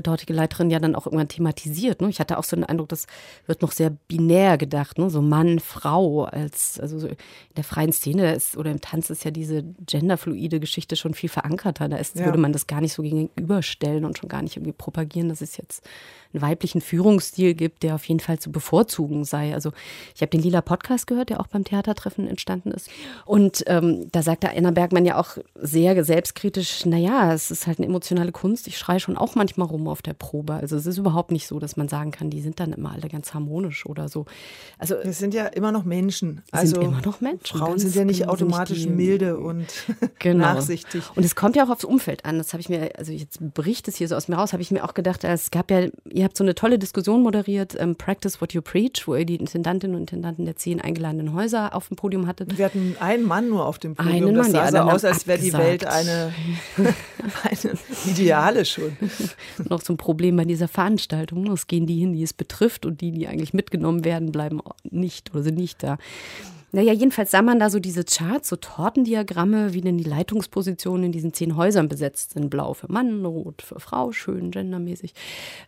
dortige 0.00 0.32
Leiterin, 0.32 0.70
ja 0.70 0.78
dann 0.78 0.94
auch 0.94 1.06
irgendwann 1.06 1.28
thematisiert. 1.28 2.00
Ne? 2.00 2.08
Ich 2.08 2.20
hatte 2.20 2.38
auch 2.38 2.44
so 2.44 2.56
den 2.56 2.64
Eindruck, 2.64 2.88
das 2.88 3.06
wird 3.46 3.60
noch 3.60 3.72
sehr 3.72 3.90
binär 4.08 4.56
gedacht, 4.56 4.98
ne? 4.98 5.10
so 5.10 5.20
Mann, 5.20 5.58
Frau. 5.60 6.24
Als, 6.24 6.78
also 6.80 6.98
so 6.98 7.08
in 7.08 7.16
der 7.56 7.64
freien 7.64 7.92
Szene 7.92 8.32
ist, 8.34 8.56
oder 8.56 8.70
im 8.70 8.80
Tanz 8.80 9.10
ist 9.10 9.24
ja 9.24 9.30
diese 9.30 9.64
genderfluide 9.86 10.60
Geschichte 10.60 10.96
schon 10.96 11.14
viel 11.14 11.28
verankerter. 11.28 11.88
Da 11.88 11.96
ist, 11.96 12.16
Ja. 12.18 12.24
würde 12.26 12.38
man 12.38 12.52
das 12.52 12.66
gar 12.66 12.80
nicht 12.80 12.92
so 12.92 13.02
gegenüberstellen 13.02 14.04
und 14.04 14.16
schon 14.18 14.28
gar 14.28 14.42
nicht 14.42 14.56
irgendwie 14.56 14.72
propagieren, 14.72 15.28
dass 15.28 15.40
es 15.40 15.56
jetzt 15.56 15.82
einen 16.32 16.40
weiblichen 16.42 16.80
Führungsstil 16.80 17.52
gibt, 17.54 17.82
der 17.82 17.94
auf 17.94 18.04
jeden 18.06 18.20
Fall 18.20 18.38
zu 18.38 18.50
bevorzugen 18.50 19.24
sei. 19.24 19.52
Also 19.52 19.72
ich 20.14 20.22
habe 20.22 20.30
den 20.30 20.40
Lila 20.40 20.62
Podcast 20.62 21.06
gehört, 21.06 21.28
der 21.28 21.40
auch 21.40 21.46
beim 21.48 21.64
Theatertreffen 21.64 22.26
entstanden 22.26 22.70
ist. 22.70 22.88
Und 23.26 23.64
ähm, 23.66 24.08
da 24.12 24.22
sagte 24.22 24.48
Anna 24.50 24.70
Bergmann 24.70 25.04
ja 25.04 25.18
auch 25.20 25.36
sehr 25.60 26.02
selbstkritisch, 26.04 26.86
naja, 26.86 27.34
es 27.34 27.50
ist 27.50 27.66
halt 27.66 27.78
eine 27.78 27.86
emotionale 27.86 28.32
Kunst. 28.32 28.66
Ich 28.66 28.78
schreie 28.78 29.00
schon 29.00 29.18
auch 29.18 29.34
manchmal 29.34 29.68
rum 29.68 29.81
auf 29.88 30.02
der 30.02 30.14
Probe. 30.14 30.54
Also 30.54 30.76
es 30.76 30.86
ist 30.86 30.98
überhaupt 30.98 31.30
nicht 31.32 31.46
so, 31.46 31.58
dass 31.58 31.76
man 31.76 31.88
sagen 31.88 32.10
kann, 32.10 32.30
die 32.30 32.40
sind 32.40 32.60
dann 32.60 32.72
immer 32.72 32.92
alle 32.92 33.08
ganz 33.08 33.34
harmonisch 33.34 33.86
oder 33.86 34.08
so. 34.08 34.26
Also 34.78 34.96
Es 34.96 35.18
sind 35.18 35.34
ja 35.34 35.46
immer 35.46 35.72
noch 35.72 35.84
Menschen. 35.84 36.36
sind 36.36 36.44
Also 36.52 36.80
immer 36.80 37.00
noch 37.02 37.20
Menschen. 37.20 37.58
Frauen 37.58 37.78
sind 37.78 37.94
ja 37.94 38.04
nicht 38.04 38.20
genau, 38.20 38.36
sind 38.36 38.48
automatisch 38.48 38.82
die- 38.82 38.88
milde 38.90 39.38
und 39.38 39.66
genau. 40.18 40.44
nachsichtig. 40.54 41.02
Und 41.14 41.24
es 41.24 41.34
kommt 41.34 41.56
ja 41.56 41.64
auch 41.64 41.70
aufs 41.70 41.84
Umfeld 41.84 42.24
an. 42.24 42.38
Das 42.38 42.52
habe 42.52 42.60
ich 42.60 42.68
mir, 42.68 42.90
also 42.98 43.12
jetzt 43.12 43.38
bricht 43.54 43.88
es 43.88 43.96
hier 43.96 44.08
so 44.08 44.14
aus 44.16 44.28
mir 44.28 44.36
raus, 44.36 44.52
habe 44.52 44.62
ich 44.62 44.70
mir 44.70 44.84
auch 44.84 44.94
gedacht, 44.94 45.24
es 45.24 45.50
gab 45.50 45.70
ja, 45.70 45.88
ihr 46.10 46.24
habt 46.24 46.36
so 46.36 46.44
eine 46.44 46.54
tolle 46.54 46.78
Diskussion 46.78 47.22
moderiert, 47.22 47.76
ähm, 47.78 47.96
Practice 47.96 48.40
What 48.40 48.52
You 48.52 48.62
Preach, 48.62 49.02
wo 49.06 49.14
ihr 49.16 49.24
die 49.24 49.36
Intendantinnen 49.36 49.96
und 49.96 50.02
Intendanten 50.02 50.44
der 50.44 50.56
zehn 50.56 50.80
eingeladenen 50.80 51.32
Häuser 51.34 51.74
auf 51.74 51.88
dem 51.88 51.96
Podium 51.96 52.26
hattet. 52.26 52.56
Wir 52.58 52.64
hatten 52.66 52.96
einen 53.00 53.24
Mann 53.24 53.48
nur 53.48 53.66
auf 53.66 53.78
dem 53.78 53.94
Podium. 53.94 54.14
Einen 54.14 54.34
das 54.34 54.46
Mann, 54.48 54.52
die 54.52 54.52
sah 54.52 54.70
so 54.70 54.76
anderen 54.78 54.96
aus, 54.96 55.04
als 55.04 55.26
wäre 55.26 55.38
die 55.38 55.52
Welt 55.52 55.86
eine, 55.86 56.32
eine 56.76 57.72
Ideale 58.06 58.64
schon. 58.64 58.96
Noch 59.70 59.80
so 59.82 59.92
ein 59.92 59.96
Problem 59.96 60.36
bei 60.36 60.44
dieser 60.44 60.68
Veranstaltung. 60.68 61.50
Es 61.50 61.66
gehen 61.66 61.86
die 61.86 61.98
hin, 61.98 62.12
die 62.12 62.22
es 62.22 62.32
betrifft, 62.32 62.86
und 62.86 63.00
die, 63.00 63.12
die 63.12 63.26
eigentlich 63.26 63.54
mitgenommen 63.54 64.04
werden, 64.04 64.32
bleiben 64.32 64.60
nicht 64.84 65.32
oder 65.34 65.42
sind 65.42 65.56
nicht 65.58 65.82
da. 65.82 65.98
Naja, 66.74 66.94
jedenfalls 66.94 67.30
sah 67.30 67.42
man 67.42 67.58
da 67.58 67.68
so 67.68 67.78
diese 67.80 68.02
Charts, 68.02 68.48
so 68.48 68.56
Tortendiagramme, 68.56 69.74
wie 69.74 69.82
denn 69.82 69.98
die 69.98 70.04
Leitungspositionen 70.04 71.04
in 71.04 71.12
diesen 71.12 71.34
zehn 71.34 71.54
Häusern 71.54 71.86
besetzt 71.86 72.30
sind. 72.30 72.48
Blau 72.48 72.72
für 72.72 72.90
Mann, 72.90 73.26
rot 73.26 73.60
für 73.60 73.78
Frau, 73.78 74.10
schön 74.12 74.50
gendermäßig. 74.50 75.12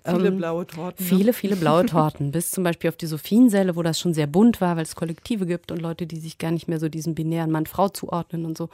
Viele 0.02 0.28
Ähm, 0.28 0.38
blaue 0.38 0.66
Torten. 0.66 1.04
ne? 1.04 1.08
Viele, 1.10 1.32
viele 1.34 1.56
blaue 1.56 1.84
Torten. 1.84 2.30
Bis 2.30 2.52
zum 2.52 2.64
Beispiel 2.64 2.88
auf 2.88 2.96
die 2.96 3.04
Sophiensäle, 3.06 3.76
wo 3.76 3.82
das 3.82 4.00
schon 4.00 4.14
sehr 4.14 4.26
bunt 4.26 4.62
war, 4.62 4.76
weil 4.76 4.84
es 4.84 4.96
Kollektive 4.96 5.44
gibt 5.44 5.70
und 5.70 5.82
Leute, 5.82 6.06
die 6.06 6.16
sich 6.16 6.38
gar 6.38 6.52
nicht 6.52 6.68
mehr 6.68 6.80
so 6.80 6.88
diesen 6.88 7.14
binären 7.14 7.50
Mann-Frau 7.50 7.90
zuordnen 7.90 8.46
und 8.46 8.56
so. 8.56 8.70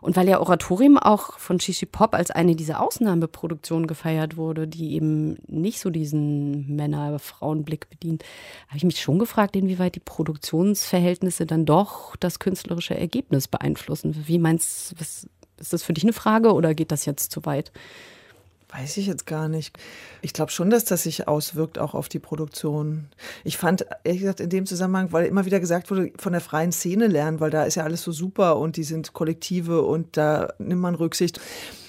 Und 0.00 0.16
weil 0.16 0.28
ja 0.28 0.40
Oratorium 0.40 0.98
auch 0.98 1.38
von 1.38 1.60
Shishi 1.60 1.86
Pop 1.86 2.14
als 2.14 2.30
eine 2.30 2.56
dieser 2.56 2.80
Ausnahmeproduktionen 2.80 3.86
gefeiert 3.86 4.36
wurde, 4.36 4.66
die 4.66 4.94
eben 4.94 5.36
nicht 5.46 5.80
so 5.80 5.90
diesen 5.90 6.74
Männer-Frauen-Blick 6.74 7.88
bedient, 7.88 8.24
habe 8.68 8.78
ich 8.78 8.84
mich 8.84 9.00
schon 9.00 9.18
gefragt, 9.18 9.56
inwieweit 9.56 9.94
die 9.94 10.00
Produktionsverhältnisse 10.00 11.46
dann 11.46 11.66
doch 11.66 12.16
das 12.16 12.38
künstlerische 12.38 12.96
Ergebnis 12.96 13.48
beeinflussen. 13.48 14.24
Wie 14.26 14.38
meinst 14.38 14.92
du, 14.92 14.96
ist 15.58 15.72
das 15.72 15.82
für 15.82 15.92
dich 15.92 16.04
eine 16.04 16.12
Frage 16.12 16.52
oder 16.52 16.74
geht 16.74 16.92
das 16.92 17.06
jetzt 17.06 17.32
zu 17.32 17.44
weit? 17.44 17.72
Weiß 18.78 18.98
ich 18.98 19.06
jetzt 19.06 19.26
gar 19.26 19.48
nicht. 19.48 19.74
Ich 20.20 20.34
glaube 20.34 20.50
schon, 20.50 20.68
dass 20.68 20.84
das 20.84 21.04
sich 21.04 21.28
auswirkt 21.28 21.78
auch 21.78 21.94
auf 21.94 22.10
die 22.10 22.18
Produktion. 22.18 23.06
Ich 23.42 23.56
fand, 23.56 23.86
ehrlich 24.04 24.20
gesagt, 24.20 24.40
in 24.40 24.50
dem 24.50 24.66
Zusammenhang, 24.66 25.12
weil 25.12 25.24
immer 25.26 25.46
wieder 25.46 25.60
gesagt 25.60 25.90
wurde, 25.90 26.12
von 26.18 26.32
der 26.32 26.42
freien 26.42 26.72
Szene 26.72 27.06
lernen, 27.06 27.40
weil 27.40 27.50
da 27.50 27.64
ist 27.64 27.76
ja 27.76 27.84
alles 27.84 28.02
so 28.02 28.12
super 28.12 28.58
und 28.58 28.76
die 28.76 28.84
sind 28.84 29.14
Kollektive 29.14 29.80
und 29.80 30.18
da 30.18 30.52
nimmt 30.58 30.82
man 30.82 30.94
Rücksicht. 30.94 31.40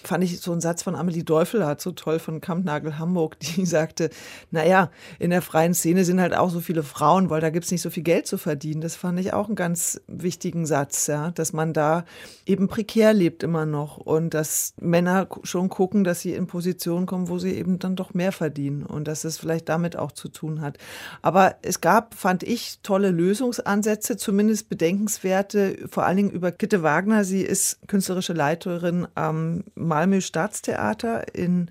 Fand 0.03 0.23
ich 0.23 0.39
so 0.39 0.51
einen 0.51 0.61
Satz 0.61 0.83
von 0.83 0.95
Amelie 0.95 1.23
Deufelhardt 1.23 1.81
so 1.81 1.91
toll 1.91 2.19
von 2.19 2.41
Kampnagel 2.41 2.97
Hamburg, 2.97 3.39
die 3.55 3.65
sagte, 3.65 4.09
naja, 4.51 4.91
in 5.19 5.29
der 5.29 5.41
freien 5.41 5.73
Szene 5.73 6.05
sind 6.05 6.21
halt 6.21 6.35
auch 6.35 6.49
so 6.49 6.59
viele 6.59 6.83
Frauen, 6.83 7.29
weil 7.29 7.41
da 7.41 7.49
gibt's 7.49 7.71
nicht 7.71 7.81
so 7.81 7.89
viel 7.89 8.03
Geld 8.03 8.27
zu 8.27 8.37
verdienen. 8.37 8.81
Das 8.81 8.95
fand 8.95 9.19
ich 9.19 9.33
auch 9.33 9.47
einen 9.47 9.55
ganz 9.55 10.01
wichtigen 10.07 10.65
Satz, 10.65 11.07
ja, 11.07 11.31
dass 11.31 11.53
man 11.53 11.73
da 11.73 12.05
eben 12.45 12.67
prekär 12.67 13.13
lebt 13.13 13.43
immer 13.43 13.65
noch 13.65 13.97
und 13.97 14.33
dass 14.33 14.73
Männer 14.79 15.27
schon 15.43 15.69
gucken, 15.69 16.03
dass 16.03 16.21
sie 16.21 16.33
in 16.33 16.47
Positionen 16.47 17.05
kommen, 17.05 17.29
wo 17.29 17.39
sie 17.39 17.53
eben 17.53 17.79
dann 17.79 17.95
doch 17.95 18.13
mehr 18.13 18.31
verdienen 18.31 18.85
und 18.85 19.07
dass 19.07 19.23
es 19.23 19.37
vielleicht 19.37 19.69
damit 19.69 19.95
auch 19.95 20.11
zu 20.11 20.29
tun 20.29 20.61
hat. 20.61 20.77
Aber 21.21 21.55
es 21.61 21.81
gab, 21.81 22.13
fand 22.13 22.43
ich, 22.43 22.79
tolle 22.83 23.11
Lösungsansätze, 23.11 24.17
zumindest 24.17 24.69
bedenkenswerte, 24.69 25.77
vor 25.89 26.05
allen 26.05 26.17
Dingen 26.17 26.31
über 26.31 26.51
Kitte 26.51 26.83
Wagner. 26.83 27.23
Sie 27.23 27.41
ist 27.41 27.79
künstlerische 27.87 28.33
Leiterin 28.33 29.07
am 29.15 29.63
Malmö 29.87 30.21
Staatstheater 30.21 31.23
in 31.33 31.69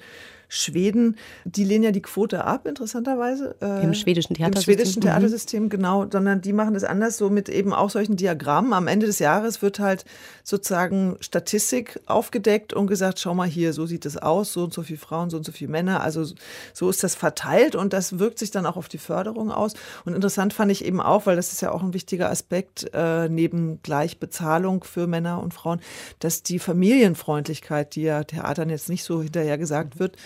Schweden, 0.48 1.16
die 1.44 1.64
lehnen 1.64 1.85
ja 1.85 1.90
die 1.90 2.02
Quote 2.02 2.44
ab, 2.44 2.66
interessanterweise. 2.66 3.56
Äh, 3.61 3.82
Im 3.85 3.94
schwedischen 3.94 4.35
Theatersystem. 4.35 4.72
Im 4.72 4.78
schwedischen 4.78 5.00
mhm. 5.00 5.04
Theatersystem, 5.04 5.62
mhm. 5.64 5.68
genau, 5.68 6.06
sondern 6.11 6.40
die 6.40 6.52
machen 6.52 6.74
das 6.74 6.85
anders, 6.85 7.16
so 7.16 7.30
mit 7.30 7.48
eben 7.48 7.72
auch 7.72 7.90
solchen 7.90 8.16
Diagrammen. 8.16 8.72
Am 8.72 8.87
Ende 8.87 9.06
des 9.06 9.18
Jahres 9.18 9.62
wird 9.62 9.78
halt 9.78 10.04
sozusagen 10.44 11.16
Statistik 11.20 12.00
aufgedeckt 12.06 12.72
und 12.72 12.87
gesagt, 12.87 13.18
schau 13.18 13.35
mal 13.35 13.48
hier, 13.48 13.72
so 13.72 13.87
sieht 13.87 14.06
es 14.06 14.16
aus, 14.16 14.52
so 14.52 14.64
und 14.64 14.72
so 14.72 14.82
viele 14.82 14.98
Frauen, 14.98 15.30
so 15.30 15.37
und 15.37 15.44
so 15.44 15.52
viele 15.52 15.70
Männer. 15.70 16.02
Also 16.02 16.24
so 16.72 16.90
ist 16.90 17.02
das 17.02 17.14
verteilt 17.14 17.74
und 17.74 17.92
das 17.92 18.18
wirkt 18.18 18.38
sich 18.38 18.50
dann 18.50 18.66
auch 18.66 18.76
auf 18.76 18.88
die 18.88 18.98
Förderung 18.98 19.50
aus. 19.50 19.74
Und 20.04 20.14
interessant 20.14 20.52
fand 20.52 20.70
ich 20.70 20.85
eben 20.85 21.00
auch, 21.00 21.26
weil 21.26 21.37
das 21.37 21.52
ist 21.52 21.62
ja 21.62 21.72
auch 21.72 21.82
ein 21.82 21.94
wichtiger 21.94 22.30
Aspekt 22.30 22.88
äh, 22.94 23.28
neben 23.28 23.82
Gleichbezahlung 23.82 24.85
für 24.85 25.06
Männer 25.06 25.42
und 25.42 25.54
Frauen, 25.54 25.80
dass 26.20 26.42
die 26.42 26.59
Familienfreundlichkeit, 26.59 27.94
die 27.94 28.02
ja 28.02 28.22
Theatern 28.24 28.70
jetzt 28.70 28.88
nicht 28.88 29.04
so 29.04 29.22
hinterher 29.22 29.59
gesagt 29.59 29.98
wird, 29.98 30.16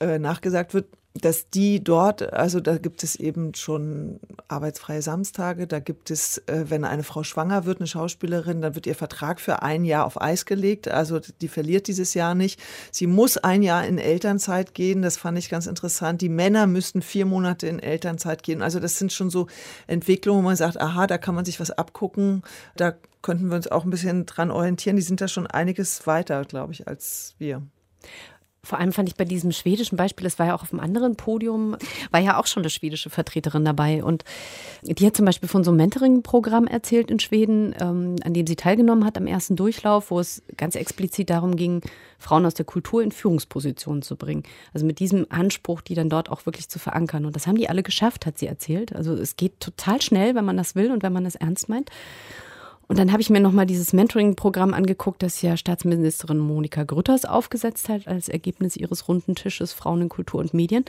äh, 0.00 0.18
nachgesagt 0.18 0.74
wird, 0.74 0.86
dass 1.14 1.50
die 1.50 1.82
dort, 1.82 2.32
also 2.32 2.60
da 2.60 2.78
gibt 2.78 3.02
es 3.02 3.16
eben 3.16 3.54
schon 3.54 4.20
arbeitsfreie 4.46 5.02
Samstage, 5.02 5.66
da 5.66 5.80
gibt 5.80 6.10
es, 6.10 6.38
äh, 6.46 6.66
wenn 6.68 6.84
eine 6.84 7.02
Frau 7.02 7.24
schwanger 7.24 7.64
wird, 7.64 7.80
eine 7.80 7.88
Schauspielerin, 7.88 8.62
dann 8.62 8.76
wird 8.76 8.86
ihr 8.86 8.94
Vertrag 8.94 9.40
für 9.40 9.62
ein 9.62 9.84
Jahr 9.84 10.06
auf 10.06 10.20
Eis 10.20 10.46
gelegt, 10.46 10.86
also 10.88 11.18
die 11.18 11.48
verliert 11.48 11.88
dieses 11.88 12.14
Jahr 12.14 12.36
nicht. 12.36 12.60
Sie 12.92 13.08
muss 13.08 13.38
ein 13.38 13.62
Jahr 13.62 13.84
in 13.86 13.98
Elternzeit 13.98 14.72
gehen, 14.72 15.02
das 15.02 15.16
fand 15.16 15.36
ich 15.36 15.50
ganz 15.50 15.66
interessant. 15.66 16.22
Die 16.22 16.28
Männer 16.28 16.68
müssten 16.68 17.02
vier 17.02 17.26
Monate 17.26 17.66
in 17.66 17.80
Elternzeit 17.80 18.44
gehen. 18.44 18.62
Also 18.62 18.78
das 18.78 18.96
sind 18.96 19.12
schon 19.12 19.30
so 19.30 19.48
Entwicklungen, 19.88 20.44
wo 20.44 20.46
man 20.46 20.56
sagt, 20.56 20.80
aha, 20.80 21.08
da 21.08 21.18
kann 21.18 21.34
man 21.34 21.44
sich 21.44 21.58
was 21.58 21.72
abgucken, 21.72 22.42
da 22.76 22.94
könnten 23.20 23.48
wir 23.48 23.56
uns 23.56 23.68
auch 23.68 23.84
ein 23.84 23.90
bisschen 23.90 24.26
dran 24.26 24.50
orientieren. 24.50 24.96
Die 24.96 25.02
sind 25.02 25.20
da 25.20 25.28
schon 25.28 25.46
einiges 25.48 26.06
weiter, 26.06 26.44
glaube 26.44 26.72
ich, 26.72 26.86
als 26.86 27.34
wir. 27.38 27.62
Vor 28.62 28.78
allem 28.78 28.92
fand 28.92 29.08
ich 29.08 29.14
bei 29.14 29.24
diesem 29.24 29.52
schwedischen 29.52 29.96
Beispiel, 29.96 30.26
es 30.26 30.38
war 30.38 30.46
ja 30.46 30.54
auch 30.54 30.62
auf 30.62 30.72
einem 30.72 30.80
anderen 30.80 31.16
Podium, 31.16 31.76
war 32.10 32.20
ja 32.20 32.38
auch 32.38 32.46
schon 32.46 32.62
eine 32.62 32.68
schwedische 32.68 33.08
Vertreterin 33.08 33.64
dabei. 33.64 34.04
Und 34.04 34.24
die 34.82 35.06
hat 35.06 35.16
zum 35.16 35.24
Beispiel 35.24 35.48
von 35.48 35.64
so 35.64 35.70
einem 35.70 35.78
Mentoring-Programm 35.78 36.66
erzählt 36.66 37.10
in 37.10 37.20
Schweden, 37.20 37.74
ähm, 37.80 38.16
an 38.22 38.34
dem 38.34 38.46
sie 38.46 38.56
teilgenommen 38.56 39.06
hat 39.06 39.16
am 39.16 39.26
ersten 39.26 39.56
Durchlauf, 39.56 40.10
wo 40.10 40.20
es 40.20 40.42
ganz 40.58 40.74
explizit 40.74 41.30
darum 41.30 41.56
ging, 41.56 41.80
Frauen 42.18 42.44
aus 42.44 42.52
der 42.52 42.66
Kultur 42.66 43.02
in 43.02 43.12
Führungspositionen 43.12 44.02
zu 44.02 44.16
bringen. 44.16 44.42
Also 44.74 44.84
mit 44.84 44.98
diesem 44.98 45.26
Anspruch, 45.30 45.80
die 45.80 45.94
dann 45.94 46.10
dort 46.10 46.28
auch 46.30 46.44
wirklich 46.44 46.68
zu 46.68 46.78
verankern. 46.78 47.24
Und 47.24 47.36
das 47.36 47.46
haben 47.46 47.56
die 47.56 47.70
alle 47.70 47.82
geschafft, 47.82 48.26
hat 48.26 48.38
sie 48.38 48.46
erzählt. 48.46 48.94
Also 48.94 49.14
es 49.14 49.36
geht 49.36 49.58
total 49.60 50.02
schnell, 50.02 50.34
wenn 50.34 50.44
man 50.44 50.58
das 50.58 50.74
will 50.74 50.92
und 50.92 51.02
wenn 51.02 51.14
man 51.14 51.24
das 51.24 51.34
ernst 51.34 51.70
meint. 51.70 51.90
Und 52.90 52.98
dann 52.98 53.12
habe 53.12 53.22
ich 53.22 53.30
mir 53.30 53.38
nochmal 53.38 53.66
dieses 53.66 53.92
Mentoring-Programm 53.92 54.74
angeguckt, 54.74 55.22
das 55.22 55.42
ja 55.42 55.56
Staatsministerin 55.56 56.38
Monika 56.38 56.82
Grütters 56.82 57.24
aufgesetzt 57.24 57.88
hat 57.88 58.08
als 58.08 58.28
Ergebnis 58.28 58.76
ihres 58.76 59.06
runden 59.06 59.36
Tisches 59.36 59.72
Frauen 59.72 60.02
in 60.02 60.08
Kultur 60.08 60.40
und 60.40 60.54
Medien. 60.54 60.84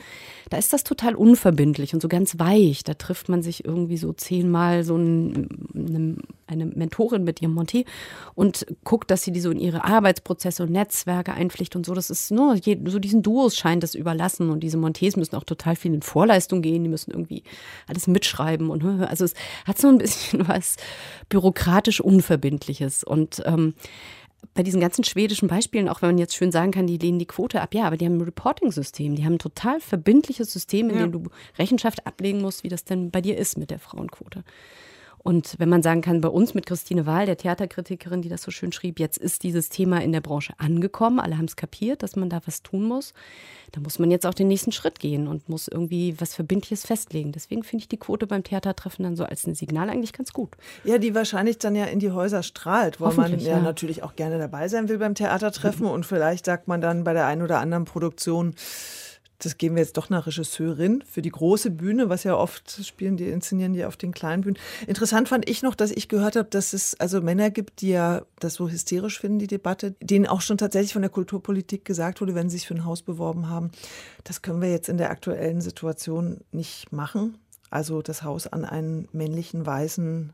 Da 0.50 0.56
ist 0.56 0.72
das 0.72 0.82
total 0.82 1.14
unverbindlich 1.14 1.94
und 1.94 2.00
so 2.02 2.08
ganz 2.08 2.40
weich. 2.40 2.82
Da 2.82 2.94
trifft 2.94 3.28
man 3.28 3.40
sich 3.40 3.64
irgendwie 3.64 3.98
so 3.98 4.12
zehnmal 4.12 4.82
so 4.82 4.96
ein, 4.96 5.48
eine, 5.76 6.16
eine 6.48 6.66
Mentorin 6.66 7.22
mit 7.22 7.40
ihrem 7.40 7.56
Monté 7.56 7.84
und 8.34 8.66
guckt, 8.82 9.08
dass 9.12 9.22
sie 9.22 9.30
die 9.30 9.40
so 9.40 9.52
in 9.52 9.60
ihre 9.60 9.84
Arbeitsprozesse 9.84 10.64
und 10.64 10.72
Netzwerke 10.72 11.34
einpflicht 11.34 11.76
und 11.76 11.86
so. 11.86 11.94
Das 11.94 12.10
ist 12.10 12.32
nur, 12.32 12.56
so 12.56 12.98
diesen 12.98 13.22
Duos 13.22 13.56
scheint 13.56 13.84
das 13.84 13.94
überlassen 13.94 14.50
und 14.50 14.64
diese 14.64 14.76
Montés 14.76 15.16
müssen 15.16 15.36
auch 15.36 15.44
total 15.44 15.76
viel 15.76 15.94
in 15.94 16.02
Vorleistung 16.02 16.62
gehen. 16.62 16.82
Die 16.82 16.90
müssen 16.90 17.12
irgendwie 17.12 17.44
alles 17.86 18.08
mitschreiben 18.08 18.70
und 18.70 18.84
also 18.84 19.24
es 19.24 19.34
hat 19.66 19.78
so 19.78 19.86
ein 19.86 19.98
bisschen 19.98 20.48
was 20.48 20.78
bürokratisch 21.28 21.91
politisch 21.92 22.00
Unverbindliches. 22.00 23.04
Und 23.04 23.42
ähm, 23.44 23.74
bei 24.54 24.62
diesen 24.62 24.80
ganzen 24.80 25.04
schwedischen 25.04 25.48
Beispielen, 25.48 25.88
auch 25.88 26.02
wenn 26.02 26.10
man 26.10 26.18
jetzt 26.18 26.34
schön 26.34 26.52
sagen 26.52 26.72
kann, 26.72 26.86
die 26.86 26.98
lehnen 26.98 27.18
die 27.18 27.26
Quote 27.26 27.60
ab, 27.60 27.74
ja, 27.74 27.84
aber 27.84 27.96
die 27.96 28.06
haben 28.06 28.18
ein 28.18 28.22
Reporting-System, 28.22 29.14
die 29.14 29.24
haben 29.24 29.34
ein 29.34 29.38
total 29.38 29.80
verbindliches 29.80 30.52
System, 30.52 30.90
in 30.90 30.96
ja. 30.96 31.02
dem 31.02 31.12
du 31.12 31.30
Rechenschaft 31.58 32.06
ablegen 32.06 32.40
musst, 32.40 32.64
wie 32.64 32.68
das 32.68 32.84
denn 32.84 33.10
bei 33.10 33.20
dir 33.20 33.36
ist 33.36 33.56
mit 33.56 33.70
der 33.70 33.78
Frauenquote. 33.78 34.42
Und 35.22 35.54
wenn 35.58 35.68
man 35.68 35.82
sagen 35.82 36.00
kann, 36.00 36.20
bei 36.20 36.28
uns 36.28 36.54
mit 36.54 36.66
Christine 36.66 37.06
Wahl, 37.06 37.26
der 37.26 37.36
Theaterkritikerin, 37.36 38.22
die 38.22 38.28
das 38.28 38.42
so 38.42 38.50
schön 38.50 38.72
schrieb, 38.72 38.98
jetzt 38.98 39.18
ist 39.18 39.42
dieses 39.42 39.68
Thema 39.68 40.02
in 40.02 40.12
der 40.12 40.20
Branche 40.20 40.54
angekommen, 40.58 41.20
alle 41.20 41.38
haben 41.38 41.44
es 41.44 41.56
kapiert, 41.56 42.02
dass 42.02 42.16
man 42.16 42.28
da 42.28 42.40
was 42.44 42.62
tun 42.62 42.84
muss, 42.84 43.14
da 43.70 43.80
muss 43.80 43.98
man 43.98 44.10
jetzt 44.10 44.26
auch 44.26 44.34
den 44.34 44.48
nächsten 44.48 44.72
Schritt 44.72 44.98
gehen 44.98 45.28
und 45.28 45.48
muss 45.48 45.68
irgendwie 45.68 46.14
was 46.18 46.34
Verbindliches 46.34 46.84
festlegen. 46.84 47.32
Deswegen 47.32 47.62
finde 47.62 47.82
ich 47.82 47.88
die 47.88 47.96
Quote 47.96 48.26
beim 48.26 48.42
Theatertreffen 48.42 49.04
dann 49.04 49.16
so 49.16 49.24
als 49.24 49.46
ein 49.46 49.54
Signal 49.54 49.88
eigentlich 49.88 50.12
ganz 50.12 50.32
gut. 50.32 50.50
Ja, 50.84 50.98
die 50.98 51.14
wahrscheinlich 51.14 51.58
dann 51.58 51.74
ja 51.74 51.84
in 51.84 52.00
die 52.00 52.10
Häuser 52.10 52.42
strahlt, 52.42 53.00
weil 53.00 53.14
man 53.14 53.38
ja, 53.38 53.52
ja, 53.52 53.60
natürlich 53.60 54.02
auch 54.02 54.16
gerne 54.16 54.38
dabei 54.38 54.68
sein 54.68 54.88
will 54.88 54.98
beim 54.98 55.14
Theatertreffen 55.14 55.86
mhm. 55.86 55.92
und 55.92 56.06
vielleicht 56.06 56.46
sagt 56.46 56.68
man 56.68 56.80
dann 56.80 57.04
bei 57.04 57.12
der 57.12 57.26
einen 57.26 57.42
oder 57.42 57.60
anderen 57.60 57.84
Produktion, 57.84 58.54
das 59.44 59.58
geben 59.58 59.74
wir 59.74 59.82
jetzt 59.82 59.96
doch 59.96 60.08
nach 60.08 60.26
Regisseurin 60.26 61.02
für 61.06 61.20
die 61.20 61.30
große 61.30 61.70
Bühne, 61.70 62.08
was 62.08 62.22
ja 62.24 62.36
oft 62.36 62.84
spielen, 62.84 63.16
die 63.16 63.28
inszenieren 63.28 63.72
die 63.72 63.84
auf 63.84 63.96
den 63.96 64.12
kleinen 64.12 64.42
Bühnen. 64.42 64.58
Interessant 64.86 65.28
fand 65.28 65.48
ich 65.48 65.62
noch, 65.62 65.74
dass 65.74 65.90
ich 65.90 66.08
gehört 66.08 66.36
habe, 66.36 66.48
dass 66.48 66.72
es 66.72 66.98
also 67.00 67.20
Männer 67.20 67.50
gibt, 67.50 67.80
die 67.80 67.90
ja 67.90 68.22
das 68.38 68.54
so 68.54 68.68
hysterisch 68.68 69.18
finden, 69.18 69.40
die 69.40 69.48
Debatte, 69.48 69.94
denen 70.00 70.26
auch 70.26 70.40
schon 70.40 70.58
tatsächlich 70.58 70.92
von 70.92 71.02
der 71.02 71.10
Kulturpolitik 71.10 71.84
gesagt 71.84 72.20
wurde, 72.20 72.34
wenn 72.34 72.48
sie 72.48 72.58
sich 72.58 72.68
für 72.68 72.74
ein 72.74 72.84
Haus 72.84 73.02
beworben 73.02 73.48
haben, 73.48 73.70
das 74.24 74.42
können 74.42 74.62
wir 74.62 74.70
jetzt 74.70 74.88
in 74.88 74.98
der 74.98 75.10
aktuellen 75.10 75.60
Situation 75.60 76.40
nicht 76.52 76.92
machen. 76.92 77.38
Also 77.70 78.02
das 78.02 78.22
Haus 78.22 78.46
an 78.46 78.64
einen 78.64 79.08
männlichen, 79.12 79.64
weißen 79.64 80.32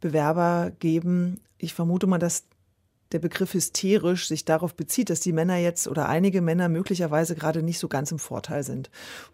Bewerber 0.00 0.70
geben. 0.78 1.40
Ich 1.56 1.72
vermute 1.72 2.06
mal, 2.06 2.18
dass 2.18 2.44
der 3.12 3.18
Begriff 3.18 3.54
hysterisch 3.54 4.26
sich 4.26 4.44
darauf 4.44 4.74
bezieht, 4.74 5.10
dass 5.10 5.20
die 5.20 5.32
Männer 5.32 5.56
jetzt 5.56 5.86
oder 5.86 6.08
einige 6.08 6.40
Männer 6.40 6.68
möglicherweise 6.68 7.34
gerade 7.34 7.62
nicht 7.62 7.78
so 7.78 7.88
ganz 7.88 8.10
im 8.10 8.18
Vorteil 8.18 8.64
sind. 8.64 8.90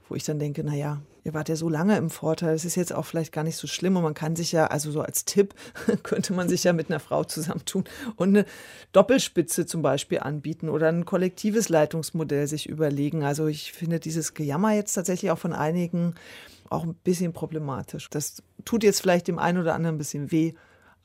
Wo 0.09 0.15
ich 0.15 0.25
dann 0.25 0.39
denke, 0.39 0.65
naja, 0.65 1.01
ihr 1.25 1.35
wart 1.35 1.49
ja 1.49 1.57
so 1.57 1.69
lange 1.69 1.97
im 1.97 2.11
Vorteil, 2.11 2.55
es 2.55 2.65
ist 2.65 2.75
jetzt 2.75 2.93
auch 2.93 3.07
vielleicht 3.07 3.33
gar 3.33 3.45
nicht 3.45 3.57
so 3.57 3.67
schlimm 3.67 3.97
und 3.97 4.03
man 4.03 4.15
kann 4.15 4.37
sich 4.37 4.53
ja, 4.53 4.67
also 4.67 4.91
so 4.91 5.01
als 5.01 5.25
Tipp, 5.25 5.55
könnte 6.03 6.33
man 6.33 6.49
sich 6.49 6.65
ja 6.65 6.73
mit 6.73 6.91
einer 6.91 7.01
Frau 7.01 7.25
zusammentun 7.25 7.85
und 8.17 8.31
eine 8.31 8.45
Doppelspitze 8.93 9.67
zum 9.67 9.83
Beispiel 9.83 10.21
anbieten 10.21 10.69
oder 10.69 10.89
ein 10.89 11.05
kollektives 11.05 11.69
Leitungsmodell 11.69 12.47
sich 12.47 12.69
überlegen. 12.69 13.25
Also 13.25 13.47
ich 13.47 13.73
finde 13.73 14.01
dieses 14.01 14.35
Gejammer 14.35 14.75
jetzt 14.75 14.95
tatsächlich 14.95 15.31
auch 15.31 15.39
von 15.39 15.53
einigen 15.53 16.15
auch 16.69 16.85
ein 16.85 16.95
bisschen 16.95 17.33
problematisch. 17.33 18.11
Das 18.11 18.43
tut 18.65 18.85
jetzt 18.85 19.01
vielleicht 19.01 19.29
dem 19.29 19.39
einen 19.39 19.59
oder 19.59 19.75
anderen 19.75 19.97
ein 19.97 19.99
bisschen 19.99 20.31
weh, 20.31 20.53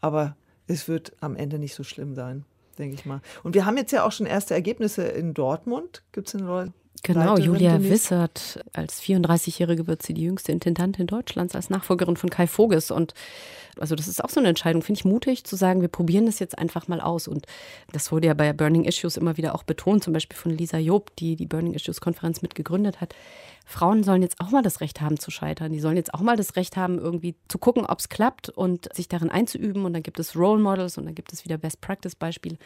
aber 0.02 0.36
es 0.68 0.88
wird 0.88 1.14
am 1.22 1.36
Ende 1.36 1.58
nicht 1.58 1.76
so 1.76 1.84
schlimm 1.84 2.16
sein 2.16 2.46
denke 2.76 2.96
ich 2.96 3.06
mal. 3.06 3.22
Und 3.44 3.56
wir 3.56 3.66
haben 3.66 3.78
jetzt 3.78 3.92
ja 3.92 4.06
auch 4.06 4.12
schon 4.12 4.26
erste 4.26 4.54
Ergebnisse 4.54 5.04
in 5.04 5.34
Dortmund. 5.34 6.04
Gibt 6.12 6.28
es 6.28 6.34
Leute? 6.34 6.74
Genau, 7.04 7.38
Julia 7.38 7.82
Wissert. 7.84 8.64
Als 8.74 9.02
34-Jährige 9.02 9.88
wird 9.88 10.04
sie 10.04 10.14
die 10.14 10.24
jüngste 10.24 10.52
Intendantin 10.52 11.08
Deutschlands 11.08 11.56
als 11.56 11.70
Nachfolgerin 11.70 12.18
von 12.18 12.30
Kai 12.30 12.48
Voges. 12.48 12.92
Und 12.92 13.14
also 13.80 13.96
das 13.96 14.08
ist 14.08 14.24
auch 14.24 14.30
so 14.30 14.40
eine 14.40 14.50
Entscheidung, 14.50 14.82
finde 14.82 15.00
ich 15.00 15.06
mutig 15.06 15.44
zu 15.44 15.56
sagen, 15.56 15.82
wir 15.82 15.88
probieren 15.88 16.26
das 16.26 16.40
jetzt 16.40 16.58
einfach 16.58 16.88
mal 16.88 17.02
aus. 17.02 17.28
Und 17.28 17.46
das 17.92 18.12
wurde 18.12 18.28
ja 18.28 18.34
bei 18.34 18.54
Burning 18.54 18.86
Issues 18.86 19.18
immer 19.18 19.38
wieder 19.38 19.56
auch 19.56 19.64
betont, 19.64 20.04
zum 20.04 20.14
Beispiel 20.14 20.38
von 20.38 20.52
Lisa 20.52 20.78
Job, 20.78 21.16
die 21.18 21.36
die 21.36 21.46
Burning 21.46 21.74
Issues 21.74 22.02
Konferenz 22.02 22.42
mitgegründet 22.42 23.02
hat. 23.02 23.14
Frauen 23.68 24.04
sollen 24.04 24.22
jetzt 24.22 24.40
auch 24.40 24.52
mal 24.52 24.62
das 24.62 24.80
Recht 24.80 25.02
haben 25.02 25.20
zu 25.20 25.32
scheitern. 25.32 25.72
Die 25.72 25.80
sollen 25.80 25.98
jetzt 25.98 26.14
auch 26.14 26.22
mal 26.22 26.38
das 26.38 26.56
Recht 26.56 26.78
haben, 26.78 27.00
irgendwie 27.00 27.36
zu 27.48 27.58
gucken, 27.58 27.86
ob 27.86 28.00
es 28.00 28.10
klappt 28.10 28.50
und 28.50 28.94
sich 28.94 29.08
darin 29.08 29.32
einzuüben. 29.32 29.86
Und 29.86 29.94
dann 29.94 30.04
gibt 30.04 30.20
es 30.20 30.36
Role 30.36 30.62
Models 30.62 31.00
und 31.00 31.06
dann 31.06 31.16
gibt 31.16 31.34
es 31.34 31.46
wieder 31.46 31.58
Best 31.58 31.82
Practice 31.82 32.16
Beispiele. 32.16 32.58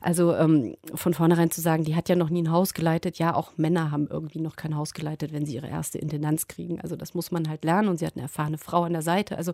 Also 0.00 0.34
ähm, 0.34 0.76
von 0.94 1.12
vornherein 1.12 1.50
zu 1.50 1.60
sagen, 1.60 1.84
die 1.84 1.94
hat 1.94 2.08
ja 2.08 2.16
noch 2.16 2.30
nie 2.30 2.42
ein 2.42 2.50
Haus 2.50 2.72
geleitet. 2.72 3.18
Ja, 3.18 3.34
auch 3.34 3.52
Männer 3.58 3.75
haben 3.90 4.08
irgendwie 4.08 4.40
noch 4.40 4.56
kein 4.56 4.76
Haus 4.76 4.94
geleitet, 4.94 5.32
wenn 5.32 5.46
sie 5.46 5.54
ihre 5.54 5.68
erste 5.68 5.98
Intendanz 5.98 6.48
kriegen. 6.48 6.80
Also 6.80 6.96
das 6.96 7.14
muss 7.14 7.30
man 7.30 7.48
halt 7.48 7.64
lernen. 7.64 7.88
Und 7.88 7.98
sie 7.98 8.06
hat 8.06 8.14
eine 8.14 8.22
erfahrene 8.22 8.58
Frau 8.58 8.84
an 8.84 8.92
der 8.92 9.02
Seite. 9.02 9.36
Also 9.36 9.52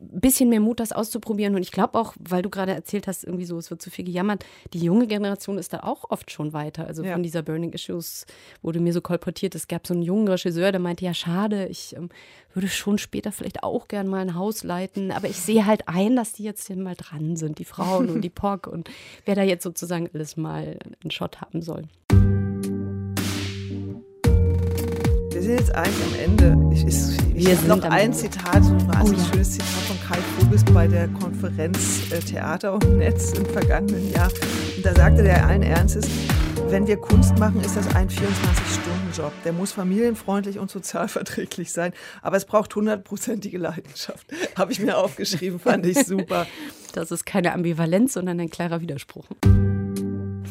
ein 0.00 0.20
bisschen 0.20 0.48
mehr 0.48 0.60
Mut, 0.60 0.80
das 0.80 0.92
auszuprobieren. 0.92 1.54
Und 1.54 1.62
ich 1.62 1.72
glaube 1.72 1.98
auch, 1.98 2.14
weil 2.18 2.42
du 2.42 2.50
gerade 2.50 2.72
erzählt 2.72 3.06
hast, 3.06 3.24
irgendwie 3.24 3.44
so, 3.44 3.58
es 3.58 3.70
wird 3.70 3.82
zu 3.82 3.90
viel 3.90 4.04
gejammert. 4.04 4.44
Die 4.72 4.80
junge 4.80 5.06
Generation 5.06 5.58
ist 5.58 5.72
da 5.72 5.80
auch 5.80 6.10
oft 6.10 6.30
schon 6.30 6.52
weiter. 6.52 6.86
Also 6.86 7.02
ja. 7.02 7.12
von 7.12 7.22
dieser 7.22 7.42
Burning 7.42 7.72
Issues 7.72 8.26
wurde 8.62 8.80
mir 8.80 8.92
so 8.92 9.00
kolportiert, 9.00 9.54
es 9.54 9.68
gab 9.68 9.86
so 9.86 9.94
einen 9.94 10.02
jungen 10.02 10.28
Regisseur, 10.28 10.72
der 10.72 10.80
meinte, 10.80 11.04
ja, 11.04 11.14
schade, 11.14 11.66
ich 11.66 11.96
ähm, 11.96 12.10
würde 12.54 12.68
schon 12.68 12.98
später 12.98 13.32
vielleicht 13.32 13.62
auch 13.62 13.88
gern 13.88 14.08
mal 14.08 14.20
ein 14.20 14.34
Haus 14.34 14.64
leiten, 14.64 15.12
aber 15.12 15.28
ich 15.28 15.36
sehe 15.36 15.66
halt 15.66 15.86
ein, 15.86 16.16
dass 16.16 16.32
die 16.32 16.44
jetzt 16.44 16.66
hier 16.66 16.76
mal 16.76 16.96
dran 16.96 17.36
sind, 17.36 17.58
die 17.58 17.64
Frauen 17.64 18.08
und 18.08 18.22
die 18.22 18.30
POC 18.30 18.66
und 18.66 18.90
wer 19.24 19.34
da 19.34 19.42
jetzt 19.42 19.62
sozusagen 19.62 20.08
alles 20.12 20.36
mal 20.36 20.78
einen 21.02 21.10
Shot 21.10 21.40
haben 21.40 21.62
soll. 21.62 21.84
Sind 25.48 25.60
jetzt 25.60 25.74
eigentlich 25.74 26.06
am 26.06 26.20
Ende. 26.20 26.74
Ich, 26.74 26.86
ich, 26.86 27.34
ich 27.34 27.56
habe 27.56 27.68
noch 27.68 27.82
ein 27.82 28.12
Zitat, 28.12 28.62
so 28.64 28.72
ein 28.72 29.02
oh, 29.02 29.10
ja. 29.10 29.24
schönes 29.24 29.52
Zitat 29.52 29.68
von 29.86 29.96
Kai 30.06 30.18
Vogels 30.38 30.64
bei 30.64 30.86
der 30.86 31.08
Konferenz 31.08 32.12
äh, 32.12 32.18
Theater 32.18 32.74
und 32.74 32.98
Netz 32.98 33.32
im 33.32 33.46
vergangenen 33.46 34.12
Jahr. 34.12 34.30
Und 34.76 34.84
da 34.84 34.94
sagte 34.94 35.22
der 35.22 35.46
allen 35.46 35.62
Ernstes, 35.62 36.06
wenn 36.68 36.86
wir 36.86 36.98
Kunst 36.98 37.38
machen, 37.38 37.62
ist 37.62 37.78
das 37.78 37.94
ein 37.94 38.10
24-Stunden-Job. 38.10 39.32
Der 39.46 39.54
muss 39.54 39.72
familienfreundlich 39.72 40.58
und 40.58 40.70
sozialverträglich 40.70 41.72
sein. 41.72 41.94
Aber 42.20 42.36
es 42.36 42.44
braucht 42.44 42.74
hundertprozentige 42.76 43.56
Leidenschaft. 43.56 44.26
Habe 44.56 44.72
ich 44.72 44.80
mir 44.80 44.98
aufgeschrieben, 44.98 45.58
fand 45.58 45.86
ich 45.86 45.98
super. 46.04 46.46
Das 46.94 47.10
ist 47.10 47.26
keine 47.26 47.52
Ambivalenz, 47.52 48.14
sondern 48.14 48.40
ein 48.40 48.48
klarer 48.48 48.80
Widerspruch. 48.80 49.26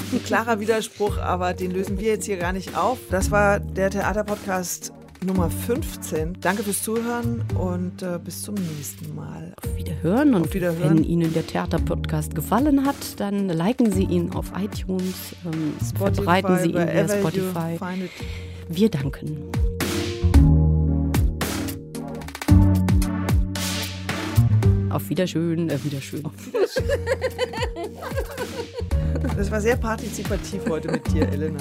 Ein 0.09 0.23
klarer 0.23 0.61
Widerspruch, 0.61 1.17
aber 1.17 1.53
den 1.53 1.71
lösen 1.71 1.99
wir 1.99 2.07
jetzt 2.07 2.25
hier 2.25 2.37
gar 2.37 2.53
nicht 2.53 2.77
auf. 2.77 2.97
Das 3.11 3.29
war 3.29 3.59
der 3.59 3.89
Theaterpodcast 3.89 4.93
Nummer 5.25 5.49
15. 5.49 6.37
Danke 6.39 6.63
fürs 6.63 6.81
Zuhören 6.81 7.43
und 7.59 8.01
äh, 8.03 8.17
bis 8.23 8.43
zum 8.43 8.55
nächsten 8.55 9.13
Mal. 9.15 9.53
Auf 9.61 9.75
Wiederhören 9.75 10.33
und 10.33 10.43
Auf 10.45 10.53
Wiederhören. 10.53 10.97
wenn 10.99 11.03
Ihnen 11.03 11.33
der 11.33 11.45
Theaterpodcast 11.45 12.35
gefallen 12.35 12.85
hat, 12.85 13.19
dann 13.19 13.49
liken 13.49 13.91
Sie 13.91 14.03
ihn 14.03 14.31
auf 14.33 14.53
iTunes, 14.57 15.35
ähm, 15.45 15.73
Spotify, 15.85 16.15
verbreiten 16.15 16.57
Sie 16.59 16.69
ihn 16.69 16.87
you 16.87 17.19
Spotify. 17.19 18.09
Wir 18.69 18.89
danken. 18.89 19.51
Auf 24.89 25.09
Wiederschön, 25.09 25.69
äh, 25.69 25.83
Wiederschön. 25.83 26.23
Das 29.19 29.51
war 29.51 29.61
sehr 29.61 29.77
partizipativ 29.77 30.61
heute 30.69 30.91
mit 30.91 31.11
dir, 31.11 31.27
Elena. 31.29 31.59